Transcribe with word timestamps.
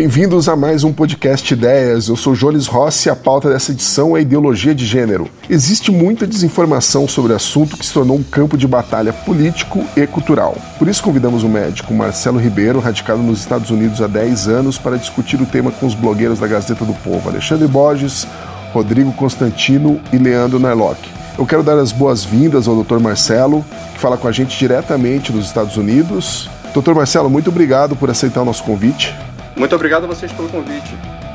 Bem-vindos 0.00 0.48
a 0.48 0.56
mais 0.56 0.82
um 0.82 0.94
podcast 0.94 1.52
Ideias. 1.52 2.08
Eu 2.08 2.16
sou 2.16 2.32
Jones 2.32 2.66
Rossi 2.66 3.06
e 3.06 3.10
a 3.10 3.14
pauta 3.14 3.50
dessa 3.50 3.70
edição 3.70 4.16
é 4.16 4.22
ideologia 4.22 4.74
de 4.74 4.86
gênero. 4.86 5.28
Existe 5.46 5.90
muita 5.90 6.26
desinformação 6.26 7.06
sobre 7.06 7.34
o 7.34 7.36
assunto 7.36 7.76
que 7.76 7.84
se 7.84 7.92
tornou 7.92 8.16
um 8.16 8.22
campo 8.22 8.56
de 8.56 8.66
batalha 8.66 9.12
político 9.12 9.84
e 9.94 10.06
cultural. 10.06 10.56
Por 10.78 10.88
isso 10.88 11.02
convidamos 11.02 11.42
o 11.42 11.50
médico 11.50 11.92
Marcelo 11.92 12.38
Ribeiro, 12.38 12.80
radicado 12.80 13.20
nos 13.22 13.40
Estados 13.40 13.68
Unidos 13.68 14.00
há 14.00 14.06
10 14.06 14.48
anos, 14.48 14.78
para 14.78 14.96
discutir 14.96 15.38
o 15.38 15.44
tema 15.44 15.70
com 15.70 15.84
os 15.84 15.92
blogueiros 15.92 16.38
da 16.38 16.46
Gazeta 16.46 16.82
do 16.82 16.94
Povo, 16.94 17.28
Alexandre 17.28 17.68
Borges, 17.68 18.26
Rodrigo 18.72 19.12
Constantino 19.12 20.00
e 20.10 20.16
Leandro 20.16 20.58
Narlock. 20.58 20.98
Eu 21.38 21.44
quero 21.44 21.62
dar 21.62 21.78
as 21.78 21.92
boas-vindas 21.92 22.66
ao 22.66 22.82
Dr. 22.82 23.00
Marcelo, 23.00 23.62
que 23.92 24.00
fala 24.00 24.16
com 24.16 24.26
a 24.26 24.32
gente 24.32 24.58
diretamente 24.58 25.30
dos 25.30 25.44
Estados 25.44 25.76
Unidos. 25.76 26.48
Doutor 26.72 26.94
Marcelo, 26.94 27.28
muito 27.28 27.50
obrigado 27.50 27.94
por 27.94 28.08
aceitar 28.08 28.40
o 28.40 28.46
nosso 28.46 28.64
convite. 28.64 29.14
Muito 29.56 29.74
obrigado 29.74 30.04
a 30.04 30.06
vocês 30.06 30.32
pelo 30.32 30.48
convite. 30.48 30.94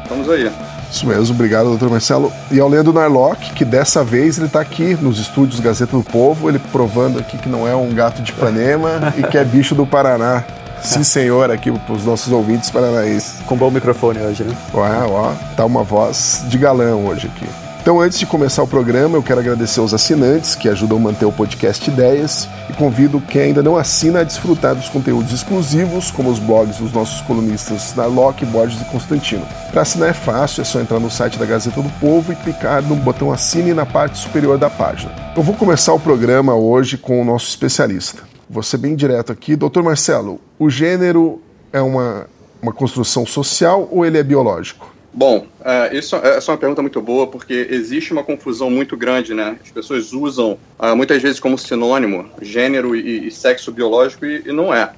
Vamos 0.10 0.30
aí. 0.30 0.52
Isso 0.92 1.08
mesmo, 1.08 1.34
obrigado, 1.34 1.66
doutor 1.66 1.90
Marcelo. 1.90 2.32
E 2.52 2.60
ao 2.60 2.70
Leandro 2.70 2.94
Narlock, 2.94 3.54
que 3.54 3.66
dessa 3.66 4.04
vez 4.04 4.38
ele 4.38 4.48
está 4.48 4.62
aqui 4.62 4.96
nos 5.02 5.20
estúdios 5.20 5.60
Gazeta 5.60 5.98
do 5.98 6.04
Povo, 6.04 6.48
ele 6.48 6.60
provando 6.60 7.20
aqui 7.20 7.38
que 7.38 7.50
não 7.50 7.68
é 7.68 7.76
um 7.76 7.94
gato 7.94 8.22
de 8.22 8.32
Ipanema 8.32 9.14
e 9.18 9.24
que 9.24 9.38
é 9.38 9.44
bicho 9.44 9.74
do 9.76 9.86
Paraná. 9.86 10.44
Sim, 10.82 11.04
senhor, 11.04 11.50
aqui 11.50 11.72
para 11.72 11.96
os 11.96 12.06
nossos 12.06 12.32
ouvintes 12.32 12.70
paranaenses. 12.70 13.42
Com 13.48 13.58
bom 13.58 13.72
microfone 13.72 14.20
hoje, 14.20 14.44
né? 14.44 14.56
Ué, 14.74 15.08
ó, 15.10 15.34
tá 15.56 15.66
uma 15.66 15.84
voz 15.84 16.44
de 16.48 16.58
galã 16.58 16.96
hoje 16.96 17.28
aqui. 17.34 17.65
Então, 17.86 18.02
antes 18.02 18.18
de 18.18 18.26
começar 18.26 18.64
o 18.64 18.68
programa, 18.68 19.16
eu 19.16 19.22
quero 19.22 19.40
agradecer 19.40 19.80
aos 19.80 19.94
assinantes 19.94 20.56
que 20.56 20.68
ajudam 20.68 20.98
a 20.98 21.02
manter 21.02 21.26
o 21.26 21.32
podcast 21.32 21.88
Ideias 21.88 22.50
e 22.68 22.74
convido 22.74 23.22
quem 23.22 23.42
ainda 23.44 23.62
não 23.62 23.78
assina 23.78 24.22
a 24.22 24.24
desfrutar 24.24 24.74
dos 24.74 24.90
conteúdos 24.90 25.32
exclusivos, 25.32 26.10
como 26.10 26.32
os 26.32 26.40
blogs 26.40 26.80
dos 26.80 26.92
nossos 26.92 27.22
colunistas 27.22 27.94
Narlock, 27.94 28.44
Borges 28.48 28.82
e 28.82 28.86
Constantino. 28.86 29.46
Para 29.72 29.84
assinar 29.84 30.10
é 30.10 30.14
fácil, 30.14 30.62
é 30.62 30.64
só 30.64 30.82
entrar 30.82 31.00
no 31.00 31.12
site 31.12 31.38
da 31.38 31.46
Gazeta 31.46 31.80
do 31.80 31.90
Povo 32.00 32.34
e 32.34 32.36
clicar 32.36 32.82
no 32.82 32.96
botão 32.96 33.32
Assine 33.32 33.72
na 33.72 33.86
parte 33.86 34.18
superior 34.18 34.58
da 34.58 34.68
página. 34.68 35.14
Eu 35.36 35.44
vou 35.44 35.54
começar 35.54 35.94
o 35.94 36.00
programa 36.00 36.56
hoje 36.56 36.98
com 36.98 37.22
o 37.22 37.24
nosso 37.24 37.48
especialista. 37.50 38.24
Vou 38.50 38.64
ser 38.64 38.78
bem 38.78 38.96
direto 38.96 39.32
aqui. 39.32 39.56
Doutor 39.56 39.84
Marcelo, 39.84 40.42
o 40.58 40.72
gênero 40.72 41.40
é 41.72 41.82
uma, 41.82 42.26
uma 42.60 42.74
construção 42.74 43.28
social 43.28 43.88
ou 43.92 44.04
ele 44.04 44.18
é 44.18 44.24
biológico? 44.24 44.95
Bom, 45.18 45.48
uh, 45.62 45.96
isso, 45.96 46.18
essa 46.18 46.52
é 46.52 46.54
uma 46.54 46.58
pergunta 46.58 46.82
muito 46.82 47.02
boa, 47.02 47.26
porque 47.26 47.68
existe 47.70 48.12
uma 48.12 48.22
confusão 48.22 48.70
muito 48.70 48.98
grande, 48.98 49.34
né? 49.34 49.58
As 49.64 49.72
pessoas 49.72 50.12
usam 50.12 50.60
uh, 50.78 50.94
muitas 50.94 51.22
vezes 51.22 51.40
como 51.40 51.58
sinônimo 51.58 52.30
gênero 52.42 52.94
e, 52.94 53.30
e 53.30 53.32
sexo 53.32 53.72
biológico 53.72 54.26
e, 54.26 54.44
e, 54.46 54.52
não 54.52 54.74
é. 54.74 54.92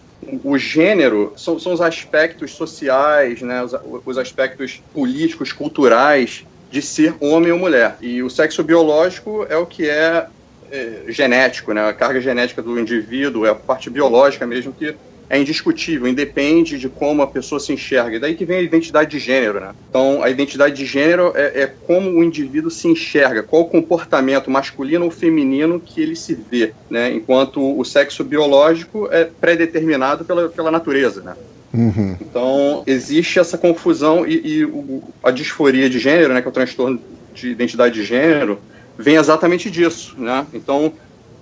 O 0.44 0.58
gênero 0.58 1.34
são, 1.38 1.60
são 1.60 1.72
os 1.72 1.82
aspectos 1.82 2.50
sociais, 2.54 3.44
né? 3.44 3.62
Os, 3.64 3.76
os, 4.04 4.18
aspectos 4.18 4.82
políticos, 4.92 5.54
culturais 5.54 6.44
de 6.72 6.82
ser 6.82 7.14
homem 7.20 7.52
ou 7.52 7.60
mulher. 7.60 7.96
E 8.02 8.24
o 8.24 8.30
sexo 8.30 8.64
biológico 8.64 9.46
é 9.48 9.56
o 9.56 9.68
que 9.68 9.88
é, 9.88 10.26
é 10.72 11.04
genético, 11.10 11.74
né? 11.74 11.90
A 11.90 11.94
carga 11.94 12.20
genética 12.20 12.64
do 12.64 12.80
indivíduo, 12.80 13.46
é 13.46 13.52
a 13.52 13.56
parte 13.56 13.88
biológica 13.88 14.48
mesmo 14.48 14.74
que 14.74 14.96
é 15.30 15.40
indiscutível, 15.40 16.08
independe 16.08 16.78
de 16.78 16.88
como 16.88 17.22
a 17.22 17.28
pessoa 17.28 17.60
se 17.60 17.74
enxerga. 17.74 18.16
E 18.16 18.20
daí 18.20 18.36
que 18.36 18.46
vem 18.46 18.58
a 18.58 18.62
identidade 18.62 19.12
de 19.12 19.20
gênero, 19.20 19.60
né? 19.60 19.74
Então, 19.90 20.24
a 20.24 20.30
identidade 20.30 20.76
de 20.76 20.86
gênero 20.86 21.34
é, 21.36 21.64
é, 21.64 21.74
como 21.86 22.10
o 22.12 22.24
indivíduo 22.24 22.72
se 22.72 22.88
enxerga, 22.88 23.44
qual 23.44 23.64
o 23.64 23.70
comportamento 23.70 24.50
masculino 24.50 25.06
ou 25.06 25.12
feminino 25.12 25.80
que 25.80 26.02
ele 26.02 26.16
se 26.16 26.34
vê, 26.34 26.74
né? 26.90 27.12
Enquanto 27.12 27.78
o 27.78 27.84
sexo 27.84 28.24
biológico 28.24 29.10
é 29.12 29.26
pré-determinado 29.26 30.24
pela, 30.24 30.48
pela 30.50 30.72
natureza, 30.72 31.22
né? 31.22 31.36
Uhum. 31.74 32.16
Então, 32.22 32.84
existe 32.88 33.40
essa 33.40 33.58
confusão 33.58 34.26
e, 34.26 34.60
e 34.60 34.66
o, 34.66 35.04
a 35.22 35.32
disforia 35.32 35.90
de 35.90 36.00
gênero, 36.00 36.34
né, 36.34 36.42
que 36.42 36.48
é 36.48 36.50
o 36.50 36.54
transtorno 36.54 37.00
de 37.34 37.50
identidade 37.50 37.94
de 37.94 38.04
gênero, 38.04 38.60
vem 38.98 39.16
exatamente 39.16 39.70
disso, 39.70 40.16
né? 40.18 40.46
Então, 40.54 40.94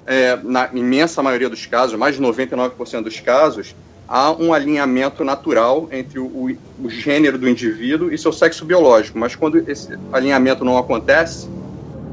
é, 0.05 0.37
na 0.43 0.69
imensa 0.73 1.23
maioria 1.23 1.49
dos 1.49 1.65
casos, 1.65 1.97
mais 1.97 2.15
de 2.15 2.21
99% 2.21 3.03
dos 3.03 3.19
casos, 3.19 3.75
há 4.07 4.31
um 4.31 4.53
alinhamento 4.53 5.23
natural 5.23 5.87
entre 5.91 6.19
o, 6.19 6.25
o, 6.25 6.57
o, 6.83 6.89
gênero 6.89 7.37
do 7.37 7.49
indivíduo 7.49 8.13
e 8.13 8.17
seu 8.17 8.31
sexo 8.31 8.65
biológico. 8.65 9.17
Mas 9.17 9.35
quando 9.35 9.57
esse 9.69 9.97
alinhamento 10.11 10.63
não 10.63 10.77
acontece, 10.77 11.47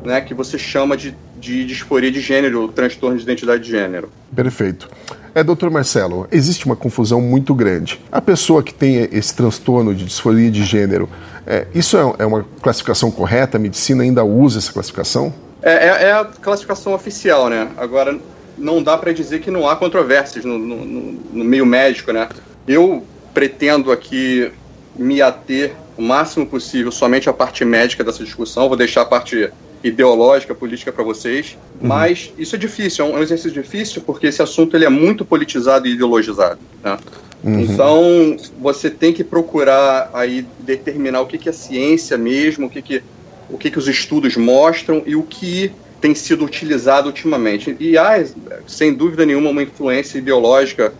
né, 0.04 0.20
que 0.20 0.34
você 0.34 0.58
chama 0.58 0.96
de, 0.96 1.14
de 1.38 1.64
disforia 1.64 2.10
de 2.10 2.20
gênero, 2.20 2.68
transtorno 2.68 3.16
de 3.16 3.22
identidade 3.22 3.62
de 3.62 3.70
gênero. 3.70 4.10
Perfeito. 4.34 4.88
É, 5.34 5.42
doutor 5.42 5.70
Marcelo, 5.70 6.26
existe 6.30 6.66
uma 6.66 6.76
confusão 6.76 7.20
muito 7.20 7.54
grande. 7.54 7.98
A 8.10 8.20
pessoa 8.20 8.62
que 8.62 8.74
tem 8.74 9.08
esse 9.10 9.34
transtorno 9.34 9.94
de 9.94 10.04
disforia 10.04 10.50
de 10.50 10.62
gênero, 10.62 11.08
é, 11.46 11.66
isso 11.74 11.96
é, 11.96 12.22
é 12.22 12.26
uma 12.26 12.44
classificação 12.60 13.10
correta? 13.10 13.56
A 13.56 13.60
medicina 13.60 14.02
ainda 14.02 14.22
usa 14.24 14.58
essa 14.58 14.72
classificação? 14.72 15.32
É, 15.62 15.72
é, 15.72 16.08
é 16.08 16.12
a 16.12 16.24
classificação 16.24 16.92
oficial, 16.92 17.48
né? 17.48 17.68
Agora, 17.78 18.18
não 18.62 18.82
dá 18.82 18.96
para 18.96 19.12
dizer 19.12 19.40
que 19.40 19.50
não 19.50 19.68
há 19.68 19.76
controvérsias 19.76 20.44
no, 20.44 20.56
no, 20.56 20.84
no, 20.84 21.44
meio 21.44 21.66
médico, 21.66 22.12
né? 22.12 22.28
Eu 22.66 23.04
pretendo 23.34 23.90
aqui 23.90 24.50
me 24.96 25.20
ater 25.20 25.74
o 25.98 26.02
máximo 26.02 26.46
possível 26.46 26.92
somente 26.92 27.28
à 27.28 27.32
parte 27.32 27.64
médica 27.64 28.04
dessa 28.04 28.22
discussão, 28.22 28.68
vou 28.68 28.76
deixar 28.76 29.02
a 29.02 29.06
parte 29.06 29.50
ideológica, 29.82 30.54
política 30.54 30.92
para 30.92 31.02
vocês, 31.02 31.58
uhum. 31.80 31.88
mas 31.88 32.32
isso 32.38 32.54
é 32.54 32.58
difícil, 32.58 33.04
é 33.04 33.08
um 33.08 33.18
exercício 33.20 33.60
difícil 33.60 34.02
porque 34.02 34.28
esse 34.28 34.40
assunto 34.40 34.76
ele 34.76 34.84
é 34.84 34.88
muito 34.88 35.24
politizado 35.24 35.88
e 35.88 35.94
ideologizado, 35.94 36.60
né? 36.82 36.98
Uhum. 37.42 37.58
Então, 37.58 38.36
você 38.60 38.88
tem 38.88 39.12
que 39.12 39.24
procurar 39.24 40.08
aí 40.14 40.46
determinar 40.60 41.20
o 41.22 41.26
que, 41.26 41.36
que 41.36 41.48
é 41.48 41.52
ciência 41.52 42.16
mesmo, 42.16 42.66
o 42.66 42.70
que, 42.70 42.80
que 42.80 43.02
o 43.50 43.58
que, 43.58 43.70
que 43.70 43.78
os 43.78 43.86
estudos 43.86 44.36
mostram 44.36 45.02
e 45.04 45.14
o 45.14 45.22
que 45.22 45.70
tem 46.02 46.14
sido 46.16 46.44
utilizado 46.44 47.06
ultimamente. 47.06 47.76
E 47.78 47.96
há, 47.96 48.22
sem 48.66 48.92
dúvida 48.92 49.24
nenhuma, 49.24 49.50
uma 49.50 49.62
influência 49.62 50.18
ideológica, 50.18 50.92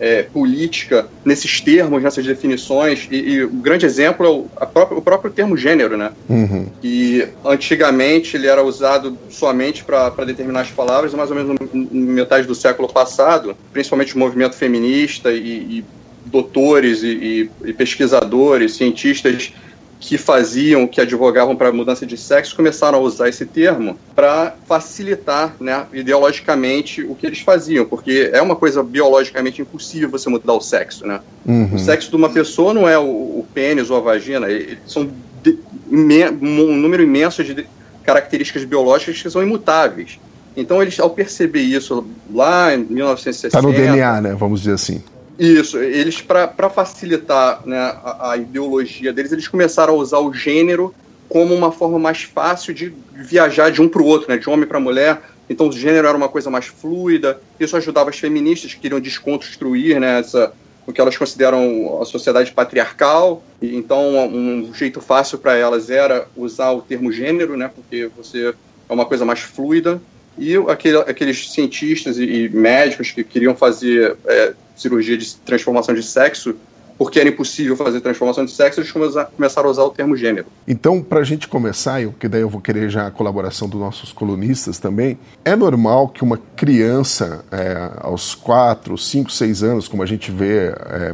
é, 0.00 0.24
política, 0.24 1.06
nesses 1.24 1.60
termos, 1.60 2.02
nessas 2.02 2.26
definições. 2.26 3.06
E, 3.10 3.16
e 3.16 3.44
o 3.44 3.50
grande 3.50 3.86
exemplo 3.86 4.26
é 4.26 4.28
o, 4.28 4.66
própria, 4.66 4.98
o, 4.98 5.02
próprio 5.02 5.30
termo 5.30 5.56
gênero, 5.56 5.96
né? 5.96 6.10
Uhum. 6.28 6.66
Que 6.82 7.28
antigamente 7.44 8.36
ele 8.36 8.48
era 8.48 8.62
usado 8.62 9.16
somente 9.30 9.84
para 9.84 10.10
determinar 10.24 10.62
as 10.62 10.70
palavras, 10.70 11.14
mais 11.14 11.30
ou 11.30 11.36
menos 11.36 11.56
no, 11.72 12.00
metade 12.00 12.46
do 12.46 12.54
século 12.54 12.92
passado, 12.92 13.56
principalmente 13.72 14.16
o 14.16 14.18
movimento 14.18 14.56
feminista 14.56 15.32
e, 15.32 15.78
e 15.78 15.84
doutores 16.26 17.02
e, 17.04 17.48
e 17.64 17.72
pesquisadores, 17.72 18.74
cientistas 18.74 19.52
que 20.00 20.16
faziam, 20.16 20.86
que 20.86 21.00
advogavam 21.00 21.56
para 21.56 21.68
a 21.68 21.72
mudança 21.72 22.06
de 22.06 22.16
sexo, 22.16 22.54
começaram 22.54 22.98
a 22.98 23.00
usar 23.00 23.28
esse 23.28 23.44
termo 23.44 23.98
para 24.14 24.54
facilitar, 24.66 25.54
né, 25.60 25.86
ideologicamente, 25.92 27.02
o 27.02 27.14
que 27.14 27.26
eles 27.26 27.40
faziam, 27.40 27.84
porque 27.84 28.30
é 28.32 28.40
uma 28.40 28.54
coisa 28.54 28.82
biologicamente 28.82 29.60
impossível 29.60 30.08
você 30.08 30.28
mudar 30.28 30.52
o 30.52 30.60
sexo, 30.60 31.06
né? 31.06 31.20
Uhum. 31.44 31.74
O 31.74 31.78
sexo 31.78 32.10
de 32.10 32.16
uma 32.16 32.28
pessoa 32.28 32.72
não 32.72 32.88
é 32.88 32.98
o, 32.98 33.02
o 33.02 33.46
pênis 33.52 33.90
ou 33.90 33.96
a 33.96 34.00
vagina, 34.00 34.46
são 34.86 35.10
de, 35.42 35.58
um 35.90 36.76
número 36.76 37.02
imenso 37.02 37.42
de 37.42 37.66
características 38.04 38.64
biológicas 38.64 39.20
que 39.20 39.30
são 39.30 39.42
imutáveis. 39.42 40.18
Então, 40.56 40.82
eles, 40.82 40.98
ao 40.98 41.10
perceber 41.10 41.60
isso 41.60 42.06
lá 42.32 42.74
em 42.74 42.78
1960... 42.78 43.46
Está 43.46 43.62
no 43.62 43.72
DNA, 43.72 44.20
né? 44.20 44.34
Vamos 44.34 44.60
dizer 44.60 44.74
assim. 44.74 45.02
Isso, 45.38 45.78
eles, 45.78 46.20
para 46.20 46.68
facilitar 46.68 47.62
né, 47.64 47.78
a, 47.78 48.32
a, 48.32 48.36
ideologia 48.36 49.12
deles, 49.12 49.30
eles 49.30 49.46
começaram 49.46 49.94
a 49.94 49.96
usar 49.96 50.18
o 50.18 50.34
gênero 50.34 50.92
como 51.28 51.54
uma 51.54 51.70
forma 51.70 51.96
mais 51.96 52.22
fácil 52.22 52.74
de 52.74 52.92
viajar 53.12 53.70
de 53.70 53.80
um 53.80 53.88
para 53.88 54.02
o 54.02 54.04
outro, 54.04 54.28
né, 54.28 54.36
de 54.36 54.50
homem 54.50 54.66
para 54.66 54.80
mulher. 54.80 55.22
Então, 55.48 55.68
o 55.68 55.72
gênero 55.72 56.08
era 56.08 56.16
uma 56.16 56.28
coisa 56.28 56.50
mais 56.50 56.66
fluida, 56.66 57.40
isso 57.60 57.76
ajudava 57.76 58.10
as 58.10 58.18
feministas 58.18 58.74
que 58.74 58.80
queriam 58.80 59.00
desconstruir 59.00 60.00
né, 60.00 60.18
essa, 60.18 60.52
o 60.84 60.92
que 60.92 61.00
elas 61.00 61.16
consideram 61.16 62.00
a 62.02 62.04
sociedade 62.04 62.50
patriarcal. 62.50 63.42
E, 63.62 63.76
então, 63.76 64.26
um 64.26 64.74
jeito 64.74 65.00
fácil 65.00 65.38
para 65.38 65.54
elas 65.54 65.88
era 65.88 66.26
usar 66.36 66.72
o 66.72 66.82
termo 66.82 67.12
gênero, 67.12 67.56
né, 67.56 67.70
porque 67.72 68.10
você 68.16 68.54
é 68.88 68.92
uma 68.92 69.06
coisa 69.06 69.24
mais 69.24 69.38
fluida. 69.38 70.00
E 70.38 70.56
aquele, 70.68 70.98
aqueles 70.98 71.50
cientistas 71.50 72.18
e, 72.18 72.24
e, 72.24 72.48
médicos 72.48 73.10
que 73.10 73.24
queriam 73.24 73.54
fazer 73.54 74.16
é, 74.26 74.52
cirurgia 74.76 75.16
de 75.16 75.34
transformação 75.36 75.94
de 75.94 76.02
sexo, 76.02 76.54
porque 76.98 77.20
era 77.20 77.28
impossível 77.28 77.76
fazer 77.76 78.00
transformação 78.00 78.44
de 78.44 78.50
sexo, 78.50 78.80
eles 78.80 78.90
começaram 78.90 79.68
a 79.68 79.70
usar 79.70 79.84
o 79.84 79.90
termo 79.90 80.16
gênero. 80.16 80.46
Então, 80.66 81.00
para 81.00 81.20
a 81.20 81.24
gente 81.24 81.46
começar, 81.46 82.02
porque 82.02 82.28
daí 82.28 82.40
eu 82.40 82.48
vou 82.48 82.60
querer 82.60 82.90
já 82.90 83.06
a 83.06 83.10
colaboração 83.10 83.68
dos 83.68 83.78
nossos 83.78 84.12
colunistas 84.12 84.78
também, 84.80 85.16
é 85.44 85.54
normal 85.54 86.08
que 86.08 86.24
uma 86.24 86.38
criança, 86.56 87.44
é, 87.52 87.90
aos 87.98 88.34
4, 88.34 88.98
5, 88.98 89.30
6 89.30 89.62
anos, 89.62 89.86
como 89.86 90.02
a 90.02 90.06
gente 90.06 90.32
vê 90.32 90.68
é, 90.70 91.12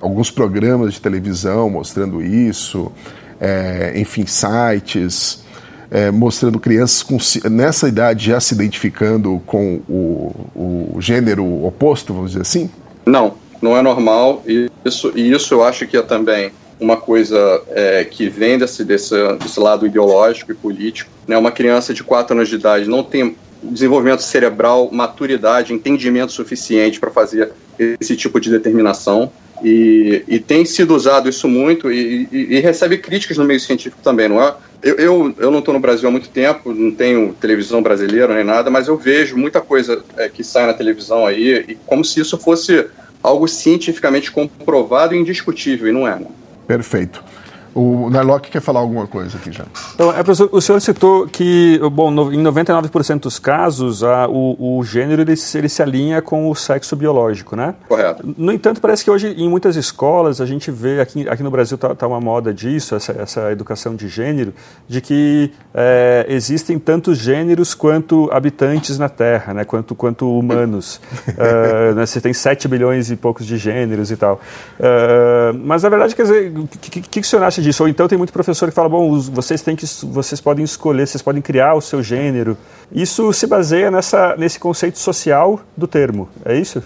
alguns 0.00 0.30
programas 0.30 0.94
de 0.94 1.00
televisão 1.02 1.68
mostrando 1.68 2.22
isso, 2.22 2.90
é, 3.38 3.92
enfim, 3.96 4.24
sites, 4.26 5.43
é, 5.90 6.10
mostrando 6.10 6.58
crianças 6.58 7.02
com, 7.02 7.18
nessa 7.48 7.88
idade 7.88 8.26
já 8.26 8.40
se 8.40 8.54
identificando 8.54 9.40
com 9.46 9.80
o, 9.88 10.94
o 10.94 11.00
gênero 11.00 11.64
oposto, 11.64 12.12
vamos 12.12 12.32
dizer 12.32 12.42
assim? 12.42 12.70
Não, 13.06 13.34
não 13.60 13.76
é 13.76 13.82
normal. 13.82 14.42
E 14.46 14.70
isso, 14.84 15.12
e 15.14 15.32
isso 15.32 15.54
eu 15.54 15.62
acho 15.62 15.86
que 15.86 15.96
é 15.96 16.02
também 16.02 16.52
uma 16.80 16.96
coisa 16.96 17.62
é, 17.70 18.04
que 18.04 18.28
vem 18.28 18.58
desse, 18.58 18.84
desse, 18.84 19.14
desse 19.38 19.60
lado 19.60 19.86
ideológico 19.86 20.52
e 20.52 20.54
político. 20.54 21.10
Né? 21.26 21.36
Uma 21.36 21.52
criança 21.52 21.94
de 21.94 22.02
4 22.02 22.36
anos 22.36 22.48
de 22.48 22.56
idade 22.56 22.88
não 22.88 23.02
tem 23.02 23.36
desenvolvimento 23.62 24.20
cerebral, 24.20 24.90
maturidade, 24.92 25.72
entendimento 25.72 26.32
suficiente 26.32 27.00
para 27.00 27.10
fazer 27.10 27.52
esse 27.78 28.16
tipo 28.16 28.38
de 28.38 28.50
determinação. 28.50 29.30
E, 29.62 30.22
e, 30.28 30.38
tem 30.38 30.64
sido 30.64 30.94
usado 30.94 31.28
isso 31.28 31.48
muito 31.48 31.90
e, 31.90 32.28
e, 32.30 32.56
e, 32.56 32.60
recebe 32.60 32.98
críticas 32.98 33.38
no 33.38 33.44
meio 33.44 33.60
científico 33.60 34.02
também, 34.02 34.28
não 34.28 34.42
é? 34.42 34.52
Eu, 34.84 34.96
eu, 34.96 35.34
eu 35.38 35.50
não 35.50 35.60
estou 35.60 35.72
no 35.72 35.80
Brasil 35.80 36.06
há 36.06 36.12
muito 36.12 36.28
tempo, 36.28 36.74
não 36.74 36.90
tenho 36.90 37.32
televisão 37.32 37.82
brasileira 37.82 38.34
nem 38.34 38.44
nada, 38.44 38.70
mas 38.70 38.86
eu 38.86 38.98
vejo 38.98 39.34
muita 39.34 39.58
coisa 39.58 40.04
é, 40.18 40.28
que 40.28 40.44
sai 40.44 40.66
na 40.66 40.74
televisão 40.74 41.26
aí, 41.26 41.64
e 41.66 41.74
como 41.86 42.04
se 42.04 42.20
isso 42.20 42.36
fosse 42.36 42.86
algo 43.22 43.48
cientificamente 43.48 44.30
comprovado 44.30 45.14
e 45.14 45.18
indiscutível, 45.18 45.88
e 45.88 45.92
não 45.92 46.06
é. 46.06 46.16
Né? 46.16 46.26
Perfeito. 46.66 47.24
O 47.74 48.08
Narlock 48.08 48.50
quer 48.50 48.60
falar 48.60 48.80
alguma 48.80 49.06
coisa 49.06 49.36
aqui 49.36 49.50
já. 49.50 49.64
Então, 49.94 50.10
é, 50.10 50.22
professor, 50.22 50.48
o 50.52 50.60
senhor 50.60 50.80
citou 50.80 51.26
que, 51.26 51.80
bom, 51.92 52.10
no, 52.10 52.32
em 52.32 52.40
99% 52.40 53.20
dos 53.20 53.38
casos, 53.40 54.04
a, 54.04 54.28
o, 54.28 54.78
o, 54.78 54.84
gênero 54.84 55.22
ele, 55.22 55.34
ele, 55.54 55.68
se 55.68 55.82
alinha 55.82 56.22
com 56.22 56.48
o 56.48 56.54
sexo 56.54 56.94
biológico, 56.94 57.56
né? 57.56 57.74
Correto. 57.88 58.34
No 58.38 58.52
entanto, 58.52 58.80
parece 58.80 59.02
que 59.02 59.10
hoje 59.10 59.34
em 59.36 59.48
muitas 59.48 59.74
escolas 59.74 60.40
a 60.40 60.46
gente 60.46 60.70
vê, 60.70 61.00
aqui, 61.00 61.28
aqui 61.28 61.42
no 61.42 61.50
Brasil 61.50 61.74
está 61.74 61.94
tá 61.94 62.06
uma 62.06 62.20
moda 62.20 62.54
disso, 62.54 62.94
essa, 62.94 63.12
essa 63.12 63.50
educação 63.50 63.96
de 63.96 64.06
gênero, 64.06 64.54
de 64.86 65.00
que 65.00 65.52
é, 65.74 66.26
existem 66.28 66.78
tantos 66.78 67.18
gêneros 67.18 67.74
quanto 67.74 68.30
habitantes 68.32 68.98
na 68.98 69.08
Terra, 69.08 69.52
né? 69.52 69.64
Quanto, 69.64 69.96
quanto 69.96 70.38
humanos. 70.38 71.00
uh, 71.28 71.94
né? 71.96 72.06
Você 72.06 72.20
tem 72.20 72.32
7 72.32 72.68
bilhões 72.68 73.10
e 73.10 73.16
poucos 73.16 73.44
de 73.44 73.56
gêneros 73.56 74.12
e 74.12 74.16
tal. 74.16 74.40
Uh, 74.78 75.58
mas, 75.64 75.82
na 75.82 75.88
verdade, 75.88 76.14
quer 76.14 76.22
dizer, 76.22 76.52
o 76.56 76.68
que, 76.68 76.90
que, 76.90 77.00
que 77.00 77.20
o 77.20 77.24
senhor 77.24 77.42
acha 77.42 77.63
disso. 77.64 77.82
Ou 77.82 77.88
então 77.88 78.06
tem 78.06 78.16
muito 78.16 78.32
professor 78.32 78.68
que 78.68 78.74
fala, 78.74 78.88
bom, 78.88 79.18
vocês 79.20 79.62
têm 79.62 79.74
que, 79.74 79.86
vocês 80.04 80.40
podem 80.40 80.64
escolher, 80.64 81.06
vocês 81.06 81.22
podem 81.22 81.42
criar 81.42 81.74
o 81.74 81.80
seu 81.80 82.02
gênero. 82.02 82.56
Isso 82.92 83.32
se 83.32 83.46
baseia 83.46 83.90
nessa, 83.90 84.36
nesse 84.36 84.58
conceito 84.58 84.98
social 84.98 85.60
do 85.76 85.86
termo, 85.86 86.28
é 86.44 86.56
isso? 86.56 86.82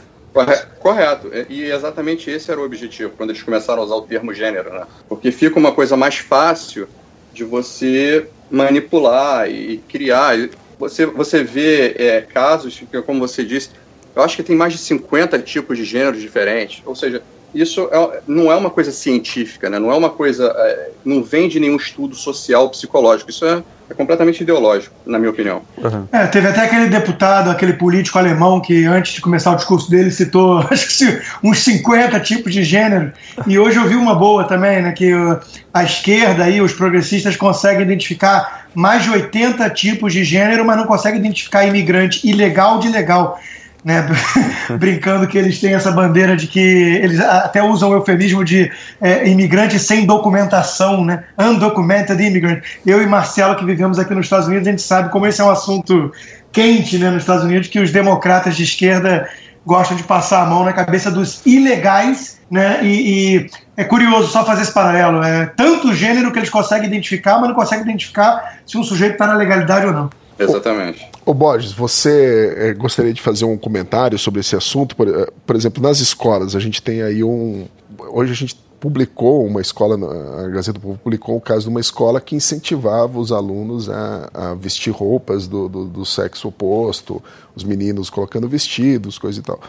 Correto. 0.81 1.31
E 1.49 1.65
exatamente 1.65 2.31
esse 2.31 2.51
era 2.51 2.61
o 2.61 2.65
objetivo 2.65 3.13
quando 3.17 3.31
eles 3.31 3.43
começaram 3.43 3.83
a 3.83 3.85
usar 3.85 3.97
o 3.97 4.03
termo 4.03 4.33
gênero, 4.33 4.73
né? 4.73 4.87
Porque 5.09 5.33
fica 5.33 5.59
uma 5.59 5.73
coisa 5.73 5.97
mais 5.97 6.19
fácil 6.19 6.89
de 7.33 7.45
você 7.45 8.29
manipular 8.51 9.51
e 9.51 9.79
criar. 9.89 10.49
Você, 10.79 11.07
você 11.07 11.43
vê 11.43 11.95
é, 11.99 12.21
casos, 12.21 12.81
como 13.05 13.21
você 13.21 13.45
disse, 13.45 13.71
eu 14.15 14.23
acho 14.23 14.37
que 14.37 14.43
tem 14.43 14.57
mais 14.57 14.73
de 14.73 14.79
50 14.79 15.39
tipos 15.41 15.77
de 15.77 15.85
gêneros 15.85 16.21
diferentes. 16.21 16.83
Ou 16.87 16.95
seja, 16.95 17.23
isso 17.55 17.89
é, 17.91 18.21
não 18.27 18.53
é 18.53 18.57
uma 18.57 18.71
coisa 18.71 18.93
científica, 18.93 19.71
né? 19.71 19.79
não 19.79 19.91
é 19.91 19.97
uma 19.97 20.11
coisa. 20.11 20.53
É, 20.57 20.91
não 21.05 21.23
vem 21.23 21.49
de 21.49 21.59
nenhum 21.59 21.77
estudo 21.77 22.15
social, 22.15 22.69
psicológico. 22.69 23.31
Isso 23.31 23.45
é, 23.47 23.63
é 23.89 23.95
completamente 23.95 24.43
ideológico, 24.43 24.95
na 25.07 25.19
minha 25.19 25.31
opinião. 25.31 25.63
Uhum. 25.79 26.07
É, 26.13 26.27
teve 26.27 26.47
até 26.47 26.63
aquele 26.63 26.89
deputado, 26.89 27.51
aquele 27.51 27.73
político 27.73 28.19
alemão 28.19 28.61
que 28.61 28.85
antes 28.85 29.15
de 29.15 29.21
começar 29.21 29.53
o 29.53 29.57
discurso 29.57 29.91
dele 29.91 30.11
citou 30.11 30.59
acho 30.71 30.99
que 30.99 31.23
uns 31.43 31.61
50 31.61 32.21
tipos 32.21 32.53
de 32.53 32.63
gênero. 32.63 33.13
E 33.47 33.59
hoje 33.59 33.79
eu 33.79 33.89
vi 33.89 33.95
uma 33.95 34.15
boa 34.15 34.45
também, 34.45 34.83
né? 34.83 34.93
Que 34.93 35.13
a 35.73 35.85
esquerda 35.85 36.49
e 36.51 36.61
os 36.61 36.73
progressistas 36.73 37.37
conseguem 37.37 37.83
identificar 37.83 38.67
mais 38.75 39.05
de 39.05 39.11
80 39.11 39.71
tipos 39.71 40.13
de 40.13 40.23
gênero, 40.23 40.65
mas 40.65 40.77
não 40.77 40.87
conseguem 40.87 41.19
identificar 41.19 41.65
imigrante 41.65 42.29
ilegal 42.29 42.79
de 42.79 42.89
legal 42.89 43.39
né, 43.85 44.07
brincando 44.79 45.27
que 45.27 45.39
eles 45.39 45.61
têm 45.61 45.75
essa 45.75 45.91
bandeira 45.91 46.37
de 46.37 46.47
que 46.47 46.61
eles 46.61 47.21
até 47.21 47.63
usam 47.63 47.91
o 47.91 47.95
eufemismo 47.95 48.45
de 48.45 48.71
é, 49.01 49.29
imigrante 49.29 49.79
sem 49.79 50.05
documentação, 50.07 51.05
né, 51.05 51.25
undocumented 51.39 52.21
immigrant. 52.23 52.63
Eu 52.85 53.03
e 53.03 53.07
Marcelo, 53.07 53.57
que 53.57 53.65
vivemos 53.65 53.99
aqui 53.99 54.15
nos 54.15 54.27
Estados 54.27 54.47
Unidos, 54.47 54.67
a 54.67 54.71
gente 54.71 54.83
sabe 54.83 55.11
como 55.11 55.27
esse 55.27 55.41
é 55.41 55.45
um 55.45 55.51
assunto 55.51 56.13
quente 56.53 56.99
né, 56.99 57.11
nos 57.11 57.23
Estados 57.23 57.45
Unidos, 57.45 57.69
que 57.69 57.81
os 57.81 57.93
democratas 57.93 58.57
de 58.57 58.65
esquerda 58.65 59.29
gostam 59.65 59.97
de 59.97 60.03
passar 60.03 60.43
a 60.43 60.47
mão 60.47 60.65
na 60.65 60.73
cabeça 60.73 61.11
dos 61.11 61.45
ilegais, 61.45 62.41
né, 62.51 62.81
e, 62.83 63.37
e 63.37 63.51
é 63.77 63.85
curioso 63.85 64.29
só 64.29 64.45
fazer 64.45 64.63
esse 64.63 64.73
paralelo. 64.73 65.23
É 65.23 65.47
tanto 65.47 65.95
gênero 65.95 66.33
que 66.33 66.39
eles 66.39 66.51
conseguem 66.51 66.89
identificar, 66.89 67.39
mas 67.39 67.49
não 67.49 67.55
conseguem 67.55 67.85
identificar 67.85 68.59
se 68.67 68.79
um 68.79 68.83
sujeito 68.83 69.13
está 69.13 69.27
na 69.27 69.35
legalidade 69.35 69.87
ou 69.87 69.93
não. 69.93 70.11
Exatamente. 70.39 71.07
Ô, 71.29 71.35
Borges, 71.35 71.73
você 71.73 72.55
é, 72.57 72.73
gostaria 72.73 73.13
de 73.13 73.21
fazer 73.21 73.45
um 73.45 73.59
comentário 73.59 74.19
sobre 74.19 74.41
esse 74.41 74.57
assunto? 74.57 74.97
Por, 74.97 75.07
eh, 75.09 75.31
por, 75.47 75.55
exemplo, 75.55 75.83
nas 75.83 76.01
escolas, 76.01 76.57
a 76.57 76.59
gente 76.59 76.81
tem 76.81 77.03
aí 77.03 77.23
um. 77.23 77.69
Hoje 77.99 78.33
a 78.33 78.35
gente 78.35 78.59
publicou 78.81 79.45
uma 79.45 79.61
escola, 79.61 79.99
a 80.43 80.49
Gazeta 80.49 80.79
do 80.79 80.81
Povo 80.81 80.97
publicou 80.97 81.37
o 81.37 81.41
caso 81.43 81.65
de 81.65 81.69
uma 81.69 81.81
escola 81.81 82.19
que 82.19 82.35
incentivava 82.35 83.19
os 83.19 83.31
alunos 83.31 83.91
a, 83.91 84.31
a 84.33 84.55
vestir 84.55 84.91
roupas 84.91 85.47
do, 85.47 85.69
do, 85.69 85.85
do, 85.85 86.07
sexo 86.07 86.49
oposto, 86.49 87.23
os 87.55 87.63
meninos 87.63 88.09
colocando 88.09 88.49
vestidos, 88.49 89.19
coisa 89.19 89.39
e 89.39 89.43
tal. 89.43 89.61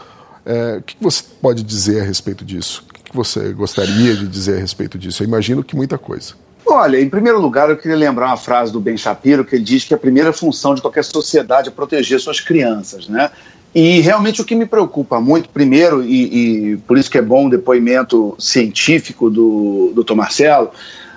É, 0.46 0.78
o 0.78 0.82
que 0.82 0.96
você 0.98 1.22
pode 1.42 1.62
dizer 1.62 2.00
a 2.00 2.04
respeito 2.06 2.42
disso? 2.42 2.86
O 2.88 3.04
que 3.04 3.14
você 3.14 3.52
gostaria 3.52 4.16
de 4.16 4.26
dizer 4.26 4.56
a 4.56 4.60
respeito 4.60 4.96
disso? 4.96 5.22
Eu 5.22 5.26
imagino 5.26 5.62
que 5.62 5.76
muita 5.76 5.98
coisa. 5.98 6.32
Olha, 6.72 7.00
em 7.00 7.08
primeiro 7.08 7.40
lugar, 7.40 7.68
eu 7.68 7.76
queria 7.76 7.96
lembrar 7.96 8.26
uma 8.26 8.36
frase 8.36 8.72
do 8.72 8.78
Ben 8.78 8.96
Shapiro, 8.96 9.44
que 9.44 9.56
ele 9.56 9.64
diz 9.64 9.84
que 9.84 9.92
a 9.92 9.98
primeira 9.98 10.32
função 10.32 10.72
de 10.72 10.80
qualquer 10.80 11.02
sociedade 11.02 11.68
é 11.68 11.72
proteger 11.72 12.20
suas 12.20 12.38
crianças, 12.38 13.08
né? 13.08 13.28
E 13.74 14.00
realmente 14.00 14.40
o 14.40 14.44
que 14.44 14.54
me 14.54 14.64
preocupa 14.64 15.20
muito, 15.20 15.48
primeiro, 15.48 16.02
e, 16.04 16.72
e 16.72 16.76
por 16.78 16.96
isso 16.96 17.10
que 17.10 17.18
é 17.18 17.22
bom 17.22 17.46
o 17.46 17.50
depoimento 17.50 18.36
científico 18.38 19.28
do 19.28 19.90
doutor 19.96 20.14
Marcelo, 20.14 20.70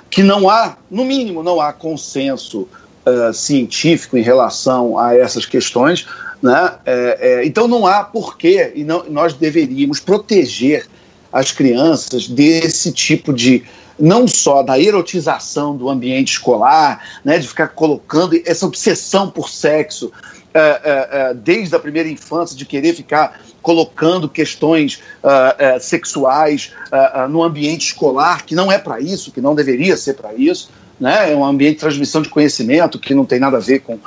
que 0.10 0.24
não 0.24 0.50
há, 0.50 0.76
no 0.90 1.06
mínimo, 1.06 1.44
não 1.44 1.62
há 1.62 1.72
consenso 1.72 2.68
uh, 3.06 3.32
científico 3.32 4.18
em 4.18 4.24
relação 4.24 4.98
a 4.98 5.16
essas 5.16 5.46
questões, 5.46 6.08
né? 6.42 6.74
É, 6.84 7.18
é, 7.20 7.46
então 7.46 7.68
não 7.68 7.86
há 7.86 8.04
porquê, 8.04 8.72
e 8.74 8.84
não, 8.84 9.06
nós 9.08 9.34
deveríamos 9.34 10.00
proteger 10.00 10.88
as 11.32 11.52
crianças 11.52 12.28
desse 12.28 12.92
tipo 12.92 13.32
de 13.32 13.64
não 14.00 14.28
só 14.28 14.64
da 14.64 14.80
erotização 14.80 15.76
do 15.76 15.90
ambiente 15.90 16.34
escolar, 16.34 17.04
né, 17.24 17.38
de 17.38 17.48
ficar 17.48 17.70
colocando 17.70 18.40
essa 18.46 18.66
obsessão 18.66 19.30
por 19.30 19.50
sexo 19.50 20.12
é, 20.54 20.82
é, 20.84 21.34
desde 21.34 21.76
a 21.76 21.80
primeira 21.80 22.08
infância, 22.08 22.56
de 22.56 22.66
querer 22.66 22.94
ficar 22.94 23.42
colocando 23.64 24.30
questões 24.30 25.02
uh, 25.24 25.78
uh, 25.78 25.80
sexuais 25.80 26.72
uh, 26.92 27.28
no 27.28 27.42
ambiente 27.42 27.88
escolar, 27.88 28.46
que 28.46 28.54
não 28.54 28.72
é 28.72 28.78
para 28.78 29.00
isso, 29.00 29.32
que 29.32 29.42
não 29.42 29.56
deveria 29.56 29.98
ser 29.98 30.14
para 30.14 30.34
isso, 30.34 30.70
né? 31.00 31.32
é 31.32 31.36
um 31.36 31.44
ambiente 31.44 31.76
de 31.76 31.80
transmissão 31.80 32.22
de 32.22 32.30
conhecimento 32.30 33.00
que 33.00 33.16
não 33.16 33.26
tem 33.26 33.40
nada 33.40 33.58
a 33.58 33.60
ver 33.62 33.80
com, 33.80 33.98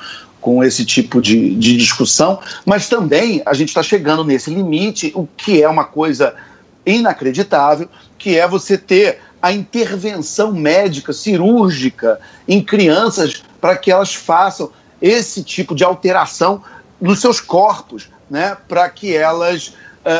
com 0.40 0.62
esse 0.62 0.84
tipo 0.84 1.20
de, 1.20 1.56
de 1.56 1.76
discussão, 1.76 2.38
mas 2.64 2.88
também 2.88 3.42
a 3.46 3.54
gente 3.54 3.68
está 3.68 3.82
chegando 3.82 4.22
nesse 4.22 4.50
limite, 4.50 5.10
o 5.14 5.26
que 5.36 5.62
é 5.62 5.68
uma 5.68 5.84
coisa 5.84 6.34
inacreditável, 6.84 7.88
que 8.18 8.38
é 8.38 8.46
você 8.46 8.78
ter 8.78 9.18
a 9.46 9.52
intervenção 9.52 10.50
médica, 10.52 11.12
cirúrgica 11.12 12.18
em 12.48 12.60
crianças 12.60 13.44
para 13.60 13.76
que 13.76 13.92
elas 13.92 14.12
façam 14.12 14.72
esse 15.00 15.40
tipo 15.44 15.72
de 15.72 15.84
alteração 15.84 16.60
nos 17.00 17.20
seus 17.20 17.38
corpos, 17.38 18.08
né, 18.28 18.56
para 18.66 18.88
que 18.90 19.14
elas 19.14 19.72
é, 20.04 20.12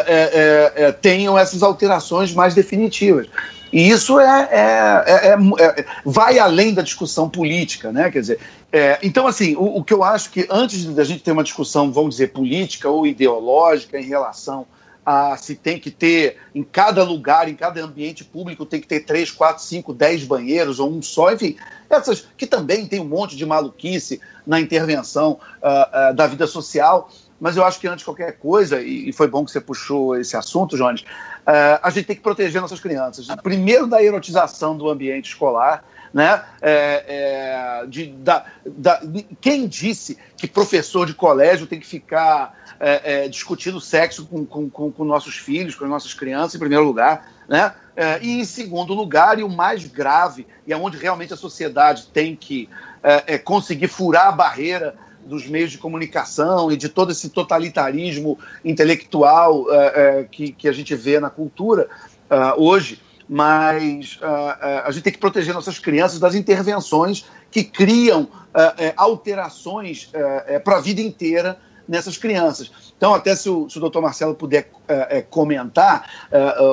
é, 0.77 0.85
é, 0.85 0.93
tenham 0.93 1.37
essas 1.37 1.65
alterações 1.65 2.33
mais 2.33 2.55
definitivas. 2.55 3.27
E 3.73 3.89
isso 3.89 4.21
é, 4.21 4.49
é, 4.49 5.31
é, 5.31 5.85
vai 6.05 6.39
além 6.39 6.73
da 6.73 6.83
discussão 6.83 7.29
política, 7.29 7.91
né? 7.91 8.09
Quer 8.13 8.21
dizer, 8.21 8.39
então 9.03 9.27
assim, 9.27 9.57
o, 9.57 9.79
o, 9.79 9.85
que 9.85 9.93
eu 9.93 10.05
acho 10.05 10.31
que 10.31 10.47
antes 10.49 10.85
da 10.85 11.03
gente 11.03 11.25
ter 11.25 11.33
uma 11.33 11.43
discussão, 11.43 11.91
vamos 11.91 12.11
dizer, 12.15 12.29
política 12.29 12.89
ou 12.89 13.05
ideológica 13.05 13.99
em 13.99 14.05
relação 14.05 14.67
se 15.39 15.55
tem 15.55 15.79
que 15.79 15.91
ter, 15.91 16.37
em 16.55 16.65
cada 16.65 17.05
lugar, 17.05 17.49
em 17.49 17.55
cada 17.55 17.83
ambiente 17.83 18.25
público, 18.25 18.67
tem 18.67 18.81
que 18.81 18.89
ter 18.89 19.01
três, 19.01 19.31
quatro, 19.31 19.63
cinco, 19.63 19.95
dez 19.95 20.25
banheiros 20.25 20.81
ou 20.81 20.91
um 20.91 21.01
só, 21.01 21.33
enfim, 21.33 21.57
essas 21.89 22.27
que 22.37 22.47
também 22.47 22.87
tem 22.87 23.01
um 23.01 23.05
monte 23.05 23.37
de 23.37 23.47
maluquice 23.47 24.21
na 24.47 24.61
intervenção 24.61 25.39
ah, 25.63 25.91
ah, 25.93 26.13
da 26.13 26.27
vida 26.27 26.47
social. 26.47 27.09
Mas 27.39 27.57
eu 27.57 27.65
acho 27.65 27.79
que 27.79 27.87
antes 27.87 27.99
de 27.99 28.07
qualquer 28.07 28.39
coisa, 28.39 28.81
e, 28.81 29.13
foi 29.13 29.29
bom 29.29 29.45
que 29.45 29.51
você 29.51 29.61
puxou 29.61 30.17
esse 30.17 30.37
assunto, 30.37 30.77
Jones, 30.77 31.05
ah, 31.47 31.81
a 31.83 31.91
gente 31.91 32.07
tem 32.07 32.17
que 32.17 32.23
proteger 32.23 32.61
nossas 32.61 32.81
crianças. 32.81 33.27
Primeiro 33.43 33.87
da 33.87 34.03
erotização 34.03 34.77
do 34.77 34.89
ambiente 34.89 35.29
escolar, 35.29 35.85
né? 36.17 36.43
É, 36.63 37.05
é, 37.83 37.87
de, 37.87 38.07
da, 38.07 38.47
da, 38.65 39.03
quem 39.39 39.69
disse 39.69 40.17
que 40.35 40.47
professor 40.47 41.07
de 41.07 41.13
colégio 41.13 41.67
tem 41.67 41.79
que 41.79 41.87
ficar 41.87 42.59
é, 42.81 43.25
é, 43.25 43.29
discutindo 43.29 43.79
sexo 43.83 44.25
com, 44.25 44.47
com, 44.47 44.71
com, 44.71 44.91
com, 44.91 45.05
nossos 45.05 45.37
filhos, 45.37 45.75
com 45.75 45.85
as 45.85 45.91
nossas 45.91 46.15
crianças, 46.15 46.55
em 46.55 46.59
primeiro 46.59 46.85
lugar, 46.85 47.31
né? 47.47 47.75
É, 47.95 48.19
e 48.23 48.41
em 48.41 48.45
segundo 48.47 48.95
lugar, 48.95 49.39
e 49.39 49.43
o 49.43 49.49
mais 49.51 49.85
grave, 49.85 50.47
e 50.67 50.73
é 50.73 50.77
onde 50.77 50.97
realmente 50.97 51.35
a 51.35 51.37
sociedade 51.37 52.07
tem 52.07 52.35
que 52.35 52.67
é, 53.03 53.37
conseguir 53.37 53.89
furar 53.89 54.29
a 54.29 54.33
barreira 54.33 54.95
dos 55.23 55.47
meios 55.47 55.71
de 55.71 55.77
comunicação 55.77 56.73
e 56.73 56.79
de 56.79 56.89
todo 56.89 57.13
esse 57.13 57.29
totalitarismo 57.29 58.39
intelectual 58.65 59.67
que, 60.31 60.53
que 60.53 60.69
a 60.69 60.73
gente 60.73 60.95
vê 60.95 61.19
na 61.19 61.29
cultura 61.29 61.89
hoje, 62.57 63.01
mas 63.29 64.19
uh, 64.23 64.27
uh, 64.27 64.83
a 64.85 64.91
gente 64.91 65.03
tem 65.03 65.13
que 65.13 65.19
proteger 65.19 65.53
nossas 65.53 65.79
crianças 65.79 66.21
das 66.21 66.35
intervenções 66.35 67.25
que 67.51 67.65
criam 67.65 68.23
uh, 68.23 68.93
alterações 68.97 70.11
para 70.65 70.77
a 70.77 70.81
vida 70.81 71.01
inteira 71.01 71.59
nessas 71.89 72.17
crianças. 72.17 72.71
Então, 72.97 73.15
até 73.15 73.35
se 73.35 73.49
o, 73.49 73.69
se 73.71 73.79
o 73.79 73.81
doutor 73.81 74.03
Marcelo 74.03 74.35
puder 74.35 74.71
comentar 75.31 76.29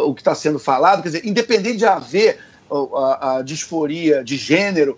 o 0.08 0.14
que 0.16 0.22
está 0.22 0.34
sendo 0.34 0.58
falado, 0.58 1.04
quer 1.04 1.10
dizer, 1.10 1.26
independente 1.26 1.78
de 1.78 1.86
haver 1.86 2.40
a, 2.72 3.36
a, 3.36 3.42
disforia 3.44 4.24
de 4.24 4.38
gênero, 4.38 4.98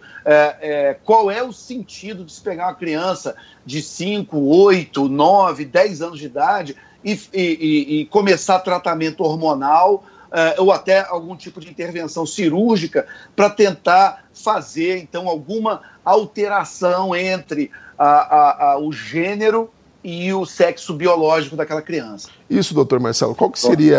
qual 1.04 1.30
é 1.30 1.44
o 1.44 1.52
sentido 1.52 2.24
de 2.24 2.32
se 2.32 2.40
pegar 2.40 2.68
uma 2.68 2.76
criança 2.76 3.36
de 3.66 3.82
5, 3.82 4.40
8, 4.40 5.10
9, 5.10 5.66
10 5.66 6.02
anos 6.02 6.20
de 6.20 6.26
idade 6.28 6.78
e, 7.04 7.20
e, 7.34 8.00
e 8.00 8.06
começar 8.06 8.60
tratamento 8.60 9.22
hormonal 9.22 10.06
é, 10.36 10.60
ou 10.60 10.70
até 10.74 11.00
algum 11.00 11.34
tipo 11.34 11.62
de 11.62 11.70
intervenção 11.70 12.26
cirúrgica 12.26 13.08
para 13.34 13.50
tentar 13.50 14.26
fazer, 14.34 14.98
então, 14.98 15.30
alguma 15.30 15.82
alteração 16.04 17.16
entre 17.16 17.72
a, 17.98 18.74
a, 18.74 18.80
o 18.80 18.92
gênero 18.92 19.70
e 20.04 20.34
o 20.34 20.46
sexo 20.46 20.94
biológico 20.94 21.56
daquela 21.56 21.82
criança. 21.82 22.28
Isso, 22.50 22.74
doutor 22.74 23.00
Marcelo, 23.00 23.34
qual 23.34 23.50
que 23.50 23.60
seria. 23.60 23.98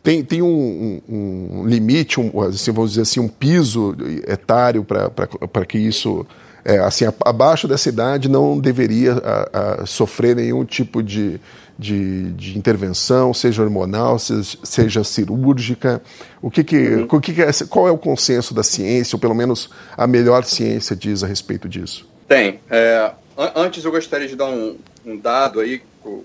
tem 0.00 0.24
tem 0.24 0.40
um, 0.40 1.02
um, 1.08 1.66
limite, 1.66 2.20
um, 2.20 2.40
assim, 2.40 2.70
vamos 2.70 2.92
dizer 2.92 3.02
assim, 3.02 3.20
um 3.20 3.28
piso 3.28 3.96
etário 4.26 4.84
para 4.84 5.66
que 5.66 5.76
isso. 5.76 6.24
É, 6.64 6.78
assim, 6.78 7.04
abaixo 7.24 7.66
dessa 7.66 7.88
idade 7.88 8.28
não 8.28 8.58
deveria 8.58 9.14
a, 9.14 9.82
a 9.82 9.86
sofrer 9.86 10.36
nenhum 10.36 10.64
tipo 10.64 11.02
de, 11.02 11.40
de, 11.78 12.32
de, 12.32 12.58
intervenção, 12.58 13.32
seja 13.32 13.62
hormonal, 13.62 14.18
seja, 14.18 14.58
seja 14.64 15.04
cirúrgica. 15.04 16.02
O 16.42 16.50
que 16.50 16.64
que, 16.64 16.76
uhum. 16.76 17.06
o 17.10 17.20
que, 17.20 17.32
que 17.32 17.42
é, 17.42 17.50
qual 17.68 17.86
é 17.86 17.90
o 17.90 17.98
consenso 17.98 18.52
da 18.52 18.62
ciência, 18.62 19.14
ou 19.14 19.20
pelo 19.20 19.34
menos 19.34 19.70
a 19.96 20.06
melhor 20.06 20.44
ciência 20.44 20.96
diz 20.96 21.22
a 21.22 21.26
respeito 21.26 21.68
disso? 21.68 22.08
Tem. 22.26 22.60
É, 22.68 23.12
antes 23.54 23.84
eu 23.84 23.90
gostaria 23.90 24.26
de 24.26 24.34
dar 24.34 24.46
um, 24.46 24.76
um 25.06 25.16
dado 25.16 25.60
aí 25.60 25.80